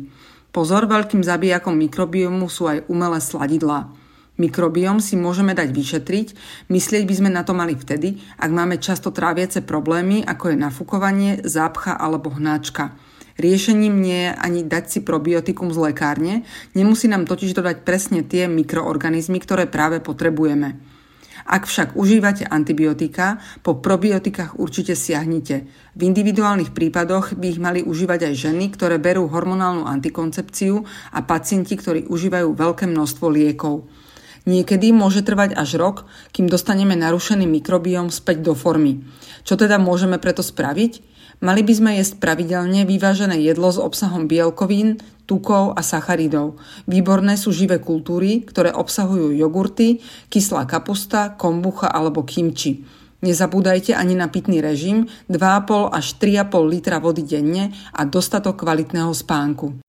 Pozor, 0.54 0.86
veľkým 0.86 1.26
zabijakom 1.26 1.74
mikrobiomu 1.74 2.46
sú 2.46 2.70
aj 2.70 2.86
umelé 2.86 3.18
sladidlá. 3.18 3.90
Mikrobióm 4.38 5.02
si 5.02 5.18
môžeme 5.18 5.58
dať 5.58 5.74
vyšetriť, 5.74 6.28
myslieť 6.70 7.04
by 7.10 7.14
sme 7.18 7.30
na 7.34 7.42
to 7.42 7.58
mali 7.58 7.74
vtedy, 7.74 8.22
ak 8.38 8.54
máme 8.54 8.78
často 8.78 9.10
tráviace 9.10 9.66
problémy, 9.66 10.22
ako 10.30 10.54
je 10.54 10.58
nafúkovanie, 10.62 11.32
zápcha 11.42 11.98
alebo 11.98 12.30
hnáčka. 12.30 12.94
Riešením 13.40 14.02
nie 14.02 14.28
je 14.28 14.32
ani 14.36 14.62
dať 14.68 14.84
si 14.88 15.00
probiotikum 15.00 15.72
z 15.72 15.92
lekárne, 15.92 16.34
nemusí 16.76 17.08
nám 17.08 17.30
totiž 17.30 17.56
dodať 17.56 17.88
presne 17.88 18.26
tie 18.26 18.50
mikroorganizmy, 18.50 19.40
ktoré 19.40 19.68
práve 19.68 20.04
potrebujeme. 20.04 20.80
Ak 21.42 21.66
však 21.66 21.98
užívate 21.98 22.46
antibiotika, 22.46 23.42
po 23.66 23.82
probiotikách 23.82 24.62
určite 24.62 24.94
siahnite. 24.94 25.66
V 25.98 26.02
individuálnych 26.06 26.72
prípadoch 26.72 27.34
by 27.34 27.46
ich 27.50 27.60
mali 27.60 27.82
užívať 27.82 28.30
aj 28.30 28.34
ženy, 28.38 28.66
ktoré 28.72 29.02
berú 29.02 29.26
hormonálnu 29.26 29.90
antikoncepciu 29.90 30.86
a 31.12 31.20
pacienti, 31.26 31.74
ktorí 31.74 32.06
užívajú 32.08 32.54
veľké 32.54 32.86
množstvo 32.86 33.26
liekov. 33.34 33.90
Niekedy 34.42 34.90
môže 34.90 35.22
trvať 35.22 35.54
až 35.54 35.78
rok, 35.78 36.10
kým 36.34 36.50
dostaneme 36.50 36.98
narušený 36.98 37.46
mikrobióm 37.46 38.10
späť 38.10 38.42
do 38.42 38.54
formy. 38.58 39.06
Čo 39.46 39.54
teda 39.54 39.78
môžeme 39.78 40.18
preto 40.18 40.42
spraviť? 40.42 41.12
Mali 41.42 41.66
by 41.66 41.74
sme 41.74 41.92
jesť 41.98 42.22
pravidelne 42.22 42.86
vyvážené 42.86 43.42
jedlo 43.42 43.74
s 43.74 43.82
obsahom 43.82 44.30
bielkovín, 44.30 45.02
tukov 45.26 45.74
a 45.74 45.82
sacharidov. 45.82 46.62
Výborné 46.86 47.34
sú 47.34 47.50
živé 47.50 47.82
kultúry, 47.82 48.46
ktoré 48.46 48.70
obsahujú 48.70 49.34
jogurty, 49.34 50.06
kyslá 50.30 50.70
kapusta, 50.70 51.34
kombucha 51.34 51.90
alebo 51.90 52.22
kimči. 52.22 52.86
Nezabúdajte 53.26 53.98
ani 53.98 54.14
na 54.14 54.30
pitný 54.30 54.62
režim, 54.62 55.10
2,5 55.34 55.90
až 55.90 56.06
3,5 56.22 56.74
litra 56.78 57.02
vody 57.02 57.26
denne 57.26 57.74
a 57.90 58.06
dostatok 58.06 58.62
kvalitného 58.62 59.10
spánku. 59.10 59.82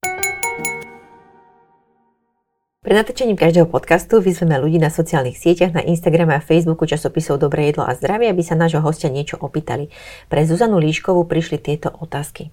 Pre 2.83 2.99
natáčaním 2.99 3.39
každého 3.39 3.71
podcastu 3.71 4.19
vyzveme 4.19 4.59
ľudí 4.59 4.75
na 4.83 4.91
sociálnych 4.91 5.39
sieťach, 5.39 5.71
na 5.71 5.87
Instagrame 5.87 6.35
a 6.35 6.43
Facebooku 6.43 6.83
časopisov 6.83 7.39
Dobré 7.39 7.71
jedlo 7.71 7.87
a 7.87 7.95
zdravie, 7.95 8.27
aby 8.27 8.43
sa 8.43 8.59
nášho 8.59 8.83
hostia 8.83 9.07
niečo 9.07 9.39
opýtali. 9.39 9.87
Pre 10.27 10.43
Zuzanu 10.43 10.83
Líškovú 10.83 11.23
prišli 11.23 11.63
tieto 11.63 11.95
otázky. 11.95 12.51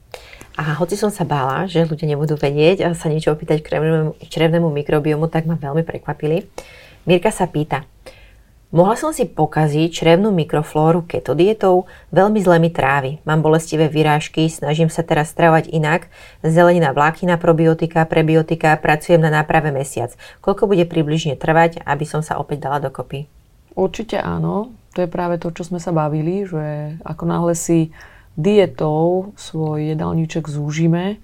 A 0.54 0.78
hoci 0.78 1.02
som 1.02 1.10
sa 1.10 1.26
bála, 1.26 1.66
že 1.66 1.82
ľudia 1.82 2.14
nebudú 2.14 2.38
vedieť 2.38 2.86
a 2.86 2.94
sa 2.94 3.10
niečo 3.10 3.34
opýtať 3.34 3.66
k 3.66 3.82
črevnému 4.30 4.70
mikrobiomu, 4.70 5.34
tak 5.34 5.50
ma 5.50 5.58
veľmi 5.58 5.82
prekvapili. 5.82 6.46
Mirka 7.10 7.34
sa 7.34 7.50
pýta, 7.50 7.90
Mohla 8.70 9.02
som 9.02 9.10
si 9.10 9.26
pokaziť 9.26 9.90
črevnú 9.90 10.30
mikroflóru 10.30 11.02
keto 11.02 11.34
dietou, 11.34 11.90
veľmi 12.14 12.38
zle 12.38 12.62
mi 12.62 12.70
trávy, 12.70 13.18
mám 13.26 13.42
bolestivé 13.42 13.90
vyrážky, 13.90 14.46
snažím 14.46 14.94
sa 14.94 15.02
teraz 15.02 15.34
stravovať 15.34 15.74
inak, 15.74 16.06
zelenina, 16.46 16.94
vláknina, 16.94 17.42
probiotika, 17.42 18.06
prebiotika, 18.06 18.78
pracujem 18.78 19.26
na 19.26 19.34
náprave 19.34 19.74
mesiac. 19.74 20.14
Koľko 20.46 20.70
bude 20.70 20.86
približne 20.86 21.34
trvať, 21.34 21.82
aby 21.82 22.06
som 22.06 22.22
sa 22.22 22.38
opäť 22.38 22.70
dala 22.70 22.78
dokopy? 22.78 23.26
Určite 23.74 24.22
áno, 24.22 24.70
to 24.94 25.02
je 25.02 25.10
práve 25.10 25.42
to, 25.42 25.50
čo 25.50 25.66
sme 25.66 25.82
sa 25.82 25.90
bavili, 25.90 26.46
že 26.46 26.94
ako 27.02 27.24
náhle 27.26 27.58
si 27.58 27.90
dietou 28.38 29.34
svoj 29.34 29.98
jedálniček 29.98 30.46
zúžime, 30.46 31.18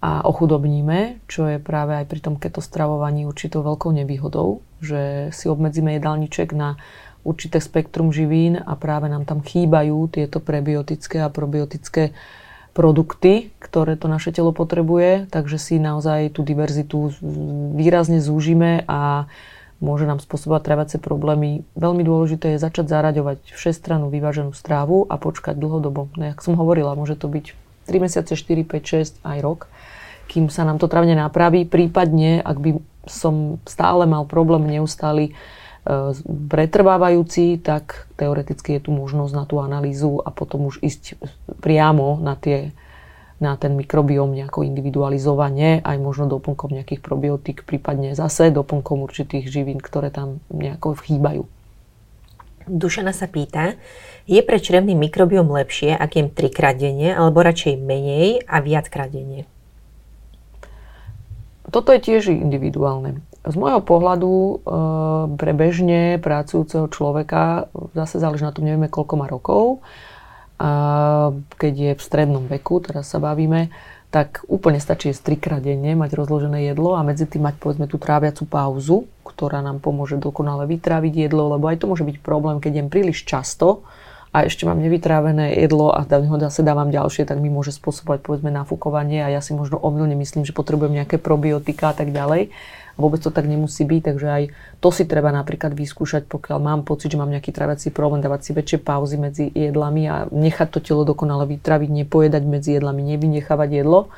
a 0.00 0.24
ochudobníme, 0.24 1.20
čo 1.28 1.44
je 1.44 1.60
práve 1.60 1.92
aj 1.92 2.08
pri 2.08 2.20
tom 2.24 2.34
keto 2.40 2.64
stravovaní 2.64 3.28
určitou 3.28 3.60
veľkou 3.60 3.92
nevýhodou, 3.92 4.64
že 4.80 5.28
si 5.36 5.44
obmedzíme 5.44 5.92
jedálniček 6.00 6.56
na 6.56 6.80
určité 7.20 7.60
spektrum 7.60 8.08
živín 8.08 8.56
a 8.56 8.72
práve 8.80 9.12
nám 9.12 9.28
tam 9.28 9.44
chýbajú 9.44 10.08
tieto 10.08 10.40
prebiotické 10.40 11.20
a 11.20 11.28
probiotické 11.28 12.16
produkty, 12.72 13.52
ktoré 13.60 14.00
to 14.00 14.08
naše 14.08 14.32
telo 14.32 14.56
potrebuje, 14.56 15.28
takže 15.28 15.60
si 15.60 15.76
naozaj 15.76 16.32
tú 16.32 16.48
diverzitu 16.48 17.12
výrazne 17.76 18.24
zúžime 18.24 18.88
a 18.88 19.28
môže 19.84 20.08
nám 20.08 20.24
spôsobovať 20.24 20.62
trávacie 20.64 20.98
problémy. 21.00 21.66
Veľmi 21.76 22.04
dôležité 22.08 22.56
je 22.56 22.62
začať 22.62 22.88
zaraďovať 22.88 23.52
všestranú 23.52 24.08
vyváženú 24.08 24.56
strávu 24.56 25.04
a 25.12 25.20
počkať 25.20 25.60
dlhodobo. 25.60 26.08
No, 26.16 26.24
jak 26.24 26.40
som 26.40 26.56
hovorila, 26.56 26.96
môže 26.96 27.20
to 27.20 27.28
byť 27.28 27.52
3 27.90 28.00
mesiace, 28.00 28.32
4, 28.32 28.64
5, 28.64 29.20
6, 29.20 29.28
aj 29.28 29.38
rok 29.44 29.60
kým 30.30 30.46
sa 30.46 30.62
nám 30.62 30.78
to 30.78 30.86
travne 30.86 31.18
napraví. 31.18 31.66
Prípadne, 31.66 32.38
ak 32.38 32.56
by 32.62 32.70
som 33.10 33.58
stále 33.66 34.06
mal 34.06 34.22
problém 34.30 34.70
neustály 34.70 35.24
e, 35.26 35.32
pretrvávajúci, 36.22 37.58
tak 37.58 38.06
teoreticky 38.14 38.78
je 38.78 38.86
tu 38.86 38.90
možnosť 38.94 39.32
na 39.34 39.44
tú 39.50 39.58
analýzu 39.58 40.22
a 40.22 40.30
potom 40.30 40.70
už 40.70 40.78
ísť 40.86 41.18
priamo 41.58 42.22
na, 42.22 42.38
tie, 42.38 42.70
na 43.42 43.58
ten 43.58 43.74
mikrobióm 43.74 44.30
nejako 44.30 44.62
individualizovane, 44.62 45.82
aj 45.82 45.96
možno 45.98 46.30
doplnkom 46.30 46.78
nejakých 46.78 47.02
probiotík, 47.02 47.66
prípadne 47.66 48.14
zase 48.14 48.54
doplnkom 48.54 49.02
určitých 49.02 49.50
živín, 49.50 49.82
ktoré 49.82 50.14
tam 50.14 50.38
nejako 50.54 50.94
chýbajú. 50.94 51.50
Dušana 52.70 53.10
sa 53.10 53.26
pýta, 53.26 53.74
je 54.30 54.38
pre 54.46 54.62
črevný 54.62 54.94
mikrobióm 54.94 55.50
lepšie, 55.50 55.90
ak 55.90 56.14
jem 56.14 56.28
trikrát 56.30 56.78
denne, 56.78 57.10
alebo 57.10 57.42
radšej 57.42 57.82
menej 57.82 58.46
a 58.46 58.62
viackrát 58.62 59.10
denne? 59.10 59.50
Toto 61.70 61.94
je 61.94 62.00
tiež 62.02 62.34
individuálne. 62.34 63.22
Z 63.40 63.54
môjho 63.56 63.80
pohľadu 63.80 64.30
e, 64.30 64.54
pre 65.40 65.52
bežne 65.56 66.20
pracujúceho 66.20 66.92
človeka, 66.92 67.72
zase 67.96 68.20
záleží 68.20 68.44
na 68.44 68.52
tom, 68.52 68.68
nevieme 68.68 68.92
koľko 68.92 69.14
má 69.16 69.26
rokov, 69.30 69.80
a 70.60 70.70
keď 71.56 71.72
je 71.72 71.92
v 71.96 72.02
strednom 72.04 72.44
veku, 72.44 72.84
teraz 72.84 73.08
sa 73.08 73.16
bavíme, 73.16 73.72
tak 74.12 74.44
úplne 74.44 74.76
stačí 74.76 75.08
jesť 75.08 75.32
trikrát 75.32 75.64
denne, 75.64 75.96
mať 75.96 76.12
rozložené 76.20 76.68
jedlo 76.68 76.98
a 76.98 77.06
medzi 77.06 77.24
tým 77.24 77.48
mať 77.48 77.56
povedzme 77.56 77.88
tú 77.88 77.96
tráviacu 77.96 78.44
pauzu, 78.44 79.08
ktorá 79.24 79.64
nám 79.64 79.80
pomôže 79.80 80.20
dokonale 80.20 80.68
vytráviť 80.68 81.30
jedlo, 81.30 81.56
lebo 81.56 81.64
aj 81.70 81.80
to 81.80 81.88
môže 81.88 82.04
byť 82.04 82.20
problém, 82.20 82.60
keď 82.60 82.72
jem 82.76 82.88
príliš 82.92 83.24
často 83.24 83.88
a 84.30 84.46
ešte 84.46 84.62
mám 84.62 84.78
nevytrávené 84.78 85.58
jedlo 85.58 85.90
a 85.90 86.06
do 86.06 86.22
neho 86.22 86.38
zase 86.38 86.62
dávam 86.62 86.94
ďalšie, 86.94 87.26
tak 87.26 87.42
mi 87.42 87.50
môže 87.50 87.74
spôsobovať 87.74 88.22
povedzme 88.22 88.54
nafúkovanie 88.54 89.26
a 89.26 89.28
ja 89.34 89.42
si 89.42 89.58
možno 89.58 89.74
omylne 89.82 90.14
myslím, 90.14 90.46
že 90.46 90.54
potrebujem 90.54 91.02
nejaké 91.02 91.18
probiotika 91.18 91.90
a 91.90 91.94
tak 91.98 92.14
ďalej. 92.14 92.54
A 92.94 92.98
vôbec 93.02 93.18
to 93.18 93.34
tak 93.34 93.50
nemusí 93.50 93.82
byť, 93.82 94.02
takže 94.06 94.26
aj 94.30 94.42
to 94.78 94.88
si 94.94 95.02
treba 95.02 95.34
napríklad 95.34 95.74
vyskúšať, 95.74 96.30
pokiaľ 96.30 96.58
mám 96.62 96.80
pocit, 96.86 97.10
že 97.10 97.18
mám 97.18 97.26
nejaký 97.26 97.50
traviací 97.50 97.90
problém, 97.90 98.22
dávať 98.22 98.40
si 98.46 98.50
väčšie 98.54 98.78
pauzy 98.78 99.18
medzi 99.18 99.50
jedlami 99.50 100.06
a 100.06 100.16
nechať 100.30 100.68
to 100.68 100.78
telo 100.78 101.02
dokonale 101.02 101.50
vytraviť, 101.50 101.90
nepojedať 101.90 102.42
medzi 102.46 102.78
jedlami, 102.78 103.02
nevynechávať 103.02 103.82
jedlo. 103.82 104.14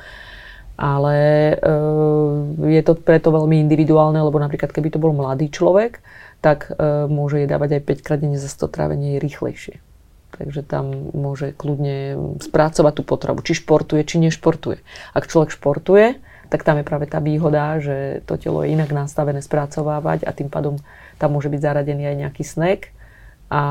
Ale 0.77 1.17
e, 1.53 2.69
je 2.69 2.81
to 2.85 2.97
preto 2.97 3.29
veľmi 3.33 3.61
individuálne, 3.65 4.17
lebo 4.17 4.37
napríklad 4.41 4.73
keby 4.73 4.93
to 4.93 5.01
bol 5.01 5.13
mladý 5.13 5.49
človek, 5.49 6.01
tak 6.41 6.69
e, 6.69 7.09
môže 7.09 7.45
jedávať 7.45 7.77
aj 7.77 7.81
5 8.01 8.05
krát 8.05 8.19
denne 8.21 8.41
za 8.41 8.49
100 8.49 8.73
trávenie 8.73 9.21
rýchlejšie. 9.21 9.92
Takže 10.33 10.65
tam 10.65 11.13
môže 11.13 11.53
kľudne 11.53 12.17
spracovať 12.41 12.93
tú 12.97 13.03
potravu, 13.05 13.39
či 13.45 13.53
športuje, 13.57 14.01
či 14.01 14.17
nešportuje. 14.17 14.81
Ak 15.13 15.29
človek 15.29 15.53
športuje, 15.53 16.17
tak 16.53 16.61
tam 16.61 16.77
je 16.77 16.85
práve 16.85 17.09
tá 17.09 17.17
výhoda, 17.17 17.81
že 17.81 18.21
to 18.29 18.37
telo 18.37 18.61
je 18.61 18.73
inak 18.77 18.93
nastavené 18.93 19.41
spracovávať 19.41 20.25
a 20.25 20.31
tým 20.33 20.53
pádom 20.53 20.77
tam 21.17 21.33
môže 21.33 21.49
byť 21.49 21.61
zaradený 21.61 22.13
aj 22.13 22.17
nejaký 22.25 22.43
snack. 22.45 22.93
A, 23.49 23.61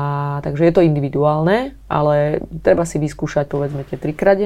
takže 0.43 0.67
je 0.67 0.73
to 0.75 0.83
individuálne, 0.83 1.75
ale 1.91 2.43
treba 2.63 2.87
si 2.87 2.99
vyskúšať 2.99 3.51
povedzme 3.51 3.83
tie 3.87 3.99
trikrát 3.99 4.39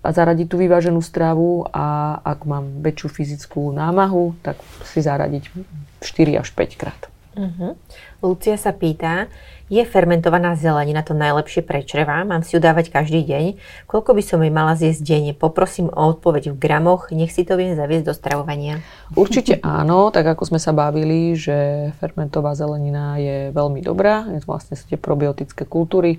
a 0.00 0.08
zaradiť 0.14 0.46
tú 0.46 0.56
vyváženú 0.62 1.02
stravu 1.02 1.66
a 1.74 2.18
ak 2.22 2.46
mám 2.46 2.78
väčšiu 2.80 3.08
fyzickú 3.10 3.74
námahu, 3.74 4.38
tak 4.46 4.62
si 4.86 5.02
zaradiť 5.02 5.50
4 5.98 6.40
až 6.40 6.48
5 6.54 6.80
krát. 6.80 7.09
Uh-huh. 7.30 7.78
Lucia 8.26 8.58
sa 8.58 8.74
pýta, 8.74 9.30
je 9.70 9.86
fermentovaná 9.86 10.58
zelenina 10.58 11.06
to 11.06 11.14
najlepšie 11.14 11.62
pre 11.62 11.86
čreva? 11.86 12.26
Mám 12.26 12.42
si 12.42 12.58
ju 12.58 12.60
dávať 12.60 12.90
každý 12.90 13.22
deň? 13.22 13.54
Koľko 13.86 14.18
by 14.18 14.22
som 14.26 14.42
jej 14.42 14.50
mala 14.50 14.74
zjesť 14.74 15.00
denne? 15.06 15.32
Poprosím 15.32 15.94
o 15.94 16.10
odpoveď 16.10 16.50
v 16.50 16.58
gramoch, 16.58 17.14
nech 17.14 17.30
si 17.30 17.46
to 17.46 17.54
viem 17.54 17.78
zaviesť 17.78 18.10
do 18.10 18.14
stravovania. 18.14 18.82
Určite 19.14 19.62
áno, 19.62 20.10
tak 20.10 20.26
ako 20.26 20.50
sme 20.50 20.58
sa 20.58 20.74
bavili, 20.74 21.38
že 21.38 21.90
fermentová 22.02 22.58
zelenina 22.58 23.14
je 23.22 23.54
veľmi 23.54 23.78
dobrá, 23.78 24.26
vlastne 24.42 24.74
sú 24.74 24.90
tie 24.90 24.98
probiotické 24.98 25.62
kultúry, 25.62 26.18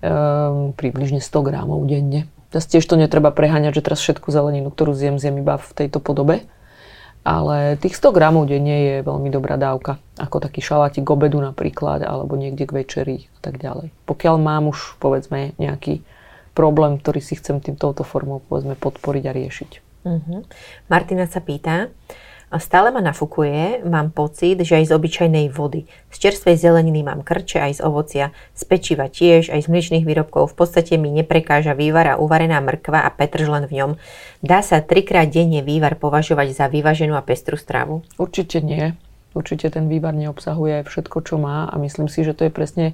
um, 0.00 0.72
približne 0.72 1.20
100 1.20 1.44
gramov 1.44 1.84
denne. 1.84 2.32
Tiež 2.50 2.82
to 2.82 2.96
netreba 2.96 3.30
preháňať, 3.30 3.78
že 3.78 3.84
teraz 3.84 4.00
všetku 4.00 4.32
zeleninu, 4.32 4.72
ktorú 4.72 4.96
zjem, 4.96 5.20
zjem 5.20 5.44
iba 5.44 5.60
v 5.60 5.70
tejto 5.76 6.00
podobe 6.00 6.48
ale 7.20 7.76
tých 7.76 7.96
100 8.00 8.16
gramov 8.16 8.48
denne 8.48 8.76
je 8.80 8.94
veľmi 9.04 9.28
dobrá 9.28 9.60
dávka. 9.60 10.00
Ako 10.16 10.40
taký 10.40 10.64
šalátik 10.64 11.04
k 11.04 11.12
obedu 11.12 11.36
napríklad, 11.40 12.00
alebo 12.00 12.36
niekde 12.36 12.64
k 12.64 12.76
večeri 12.84 13.16
a 13.36 13.38
tak 13.44 13.60
ďalej. 13.60 13.92
Pokiaľ 14.08 14.36
mám 14.40 14.72
už, 14.72 14.96
povedzme, 14.96 15.52
nejaký 15.60 16.00
problém, 16.56 16.96
ktorý 16.96 17.20
si 17.20 17.36
chcem 17.36 17.60
týmto 17.60 17.92
formou, 18.02 18.40
povedzme, 18.48 18.74
podporiť 18.76 19.24
a 19.28 19.32
riešiť. 19.36 19.70
Uh-huh. 20.00 20.40
Martina 20.88 21.28
sa 21.28 21.44
pýta, 21.44 21.92
a 22.50 22.58
stále 22.58 22.90
ma 22.90 22.98
nafúkuje, 22.98 23.86
mám 23.86 24.10
pocit, 24.10 24.58
že 24.66 24.74
aj 24.82 24.90
z 24.90 24.94
obyčajnej 24.98 25.46
vody. 25.54 25.86
Z 26.10 26.16
čerstvej 26.18 26.58
zeleniny 26.58 27.06
mám 27.06 27.22
krče, 27.22 27.62
aj 27.62 27.78
z 27.78 27.80
ovocia, 27.86 28.26
z 28.58 28.62
pečiva 28.66 29.06
tiež, 29.06 29.54
aj 29.54 29.64
z 29.64 29.70
mliečných 29.70 30.02
výrobkov. 30.02 30.50
V 30.50 30.66
podstate 30.66 30.98
mi 30.98 31.14
neprekáža 31.14 31.78
vývar 31.78 32.10
a 32.10 32.18
uvarená 32.18 32.58
mrkva 32.58 33.06
a 33.06 33.10
petržlen 33.14 33.70
v 33.70 33.78
ňom. 33.78 33.90
Dá 34.42 34.66
sa 34.66 34.82
trikrát 34.82 35.30
denne 35.30 35.62
vývar 35.62 35.94
považovať 35.94 36.50
za 36.50 36.66
vyvaženú 36.66 37.14
a 37.14 37.22
pestru 37.22 37.54
stravu? 37.54 38.02
Určite 38.18 38.58
nie. 38.58 38.98
Určite 39.30 39.70
ten 39.70 39.86
vývar 39.86 40.10
neobsahuje 40.10 40.82
všetko, 40.82 41.22
čo 41.22 41.38
má 41.38 41.70
a 41.70 41.78
myslím 41.78 42.10
si, 42.10 42.26
že 42.26 42.34
to 42.34 42.50
je 42.50 42.52
presne 42.52 42.86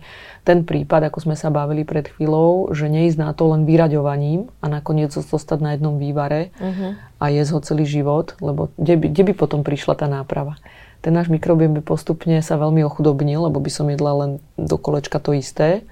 ten 0.44 0.68
prípad, 0.68 1.08
ako 1.08 1.24
sme 1.24 1.36
sa 1.36 1.48
bavili 1.48 1.88
pred 1.88 2.12
chvíľou, 2.12 2.76
že 2.76 2.92
neísť 2.92 3.16
na 3.16 3.32
to 3.32 3.48
len 3.56 3.64
vyraďovaním 3.64 4.52
a 4.60 4.68
nakoniec 4.68 5.16
zostať 5.16 5.58
na 5.64 5.70
jednom 5.72 5.96
vývare 5.96 6.52
uh-huh. 6.60 7.00
a 7.16 7.24
jesť 7.32 7.50
ho 7.56 7.60
celý 7.64 7.88
život, 7.88 8.36
lebo 8.44 8.68
kde 8.76 9.00
by, 9.00 9.06
kde 9.08 9.22
by 9.28 9.32
potom 9.32 9.64
prišla 9.64 9.96
tá 9.96 10.06
náprava? 10.12 10.60
Ten 11.00 11.16
náš 11.16 11.32
mikrobiom 11.32 11.72
by 11.80 11.82
postupne 11.86 12.36
sa 12.44 12.60
veľmi 12.60 12.84
ochudobnil, 12.84 13.48
lebo 13.48 13.56
by 13.56 13.70
som 13.72 13.88
jedla 13.88 14.12
len 14.12 14.30
do 14.60 14.76
kolečka 14.76 15.16
to 15.16 15.32
isté 15.32 15.88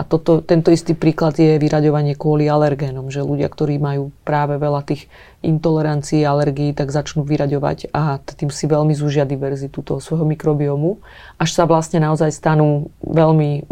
a 0.00 0.02
toto, 0.08 0.40
tento 0.40 0.72
istý 0.72 0.96
príklad 0.96 1.36
je 1.36 1.60
vyraďovanie 1.60 2.16
kvôli 2.16 2.48
alergénom, 2.48 3.12
že 3.12 3.20
ľudia, 3.20 3.52
ktorí 3.52 3.76
majú 3.76 4.08
práve 4.24 4.56
veľa 4.56 4.80
tých 4.88 5.12
intolerancií, 5.44 6.24
alergií, 6.24 6.72
tak 6.72 6.88
začnú 6.88 7.20
vyraďovať 7.20 7.92
a 7.92 8.16
tým 8.16 8.48
si 8.48 8.64
veľmi 8.64 8.96
zúžia 8.96 9.28
diverzitu 9.28 9.84
toho 9.84 10.00
svojho 10.00 10.24
mikrobiomu, 10.24 11.04
až 11.36 11.52
sa 11.52 11.68
vlastne 11.68 12.00
naozaj 12.00 12.32
stanú 12.32 12.88
veľmi 13.04 13.68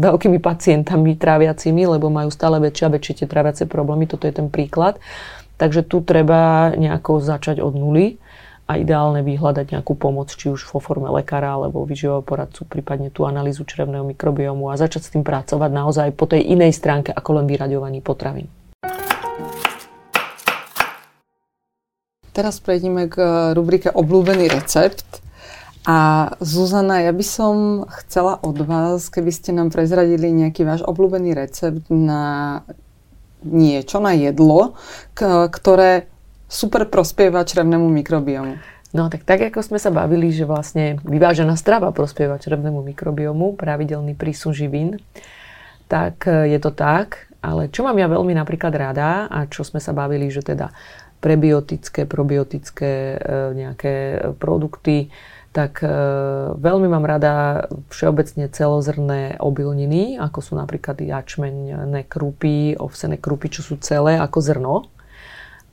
veľkými 0.00 0.40
pacientami 0.40 1.12
tráviacimi, 1.12 1.84
lebo 1.84 2.08
majú 2.08 2.32
stále 2.32 2.56
väčšie 2.56 2.84
a 2.88 2.94
väčšie 2.96 3.14
tie 3.20 3.28
tráviace 3.28 3.68
problémy. 3.68 4.08
Toto 4.08 4.24
je 4.24 4.32
ten 4.32 4.48
príklad. 4.48 4.96
Takže 5.60 5.84
tu 5.84 6.00
treba 6.00 6.72
nejako 6.72 7.20
začať 7.20 7.60
od 7.60 7.76
nuly 7.76 8.16
a 8.66 8.82
ideálne 8.82 9.22
vyhľadať 9.22 9.78
nejakú 9.78 9.94
pomoc, 9.94 10.34
či 10.34 10.50
už 10.50 10.66
vo 10.74 10.82
forme 10.82 11.06
lekára 11.14 11.54
alebo 11.54 11.86
vyživového 11.86 12.26
poradcu, 12.26 12.66
prípadne 12.66 13.14
tú 13.14 13.22
analýzu 13.22 13.62
črevného 13.62 14.02
mikrobiomu 14.02 14.74
a 14.74 14.78
začať 14.78 15.02
s 15.06 15.12
tým 15.14 15.22
pracovať 15.22 15.70
naozaj 15.70 16.08
po 16.18 16.26
tej 16.26 16.42
inej 16.50 16.74
stránke 16.74 17.14
ako 17.14 17.42
len 17.42 17.46
vyraďovaní 17.46 18.02
potravín. 18.02 18.50
Teraz 22.34 22.60
prejdeme 22.60 23.08
k 23.08 23.16
rubrike 23.56 23.88
Obľúbený 23.88 24.52
recept. 24.52 25.24
A 25.86 26.28
Zuzana, 26.42 27.06
ja 27.06 27.14
by 27.14 27.22
som 27.22 27.86
chcela 28.02 28.42
od 28.42 28.58
vás, 28.66 29.06
keby 29.06 29.30
ste 29.30 29.54
nám 29.54 29.70
prezradili 29.70 30.34
nejaký 30.34 30.66
váš 30.66 30.82
obľúbený 30.82 31.30
recept 31.38 31.86
na 31.86 32.60
niečo, 33.46 34.02
na 34.02 34.10
jedlo, 34.18 34.74
ktoré 35.14 36.10
super 36.46 36.86
prospieva 36.86 37.42
črevnému 37.42 37.86
mikrobiomu. 37.90 38.58
No 38.94 39.10
tak 39.10 39.26
tak, 39.26 39.42
ako 39.42 39.60
sme 39.60 39.78
sa 39.82 39.90
bavili, 39.90 40.30
že 40.30 40.46
vlastne 40.46 41.02
vyvážená 41.02 41.58
strava 41.58 41.90
prospieva 41.90 42.38
črevnému 42.38 42.80
mikrobiomu, 42.86 43.58
pravidelný 43.58 44.14
prísun 44.14 44.54
živín, 44.54 45.02
tak 45.90 46.24
e, 46.24 46.54
je 46.54 46.58
to 46.62 46.70
tak. 46.70 47.28
Ale 47.44 47.70
čo 47.70 47.86
mám 47.86 47.98
ja 47.98 48.08
veľmi 48.10 48.34
napríklad 48.34 48.72
rada 48.74 49.30
a 49.30 49.46
čo 49.46 49.62
sme 49.62 49.78
sa 49.78 49.94
bavili, 49.94 50.32
že 50.32 50.42
teda 50.42 50.72
prebiotické, 51.20 52.06
probiotické 52.06 52.92
e, 53.14 53.26
nejaké 53.54 53.94
produkty, 54.38 55.10
tak 55.50 55.80
e, 55.82 55.88
veľmi 56.56 56.86
mám 56.86 57.04
rada 57.04 57.64
všeobecne 57.92 58.48
celozrné 58.48 59.40
obilniny, 59.40 60.20
ako 60.20 60.38
sú 60.40 60.52
napríklad 60.54 61.00
jačmeňné 61.02 62.06
krupy, 62.06 62.78
ovsené 62.78 63.20
krupy, 63.20 63.50
čo 63.50 63.66
sú 63.66 63.74
celé 63.82 64.16
ako 64.20 64.38
zrno. 64.40 64.74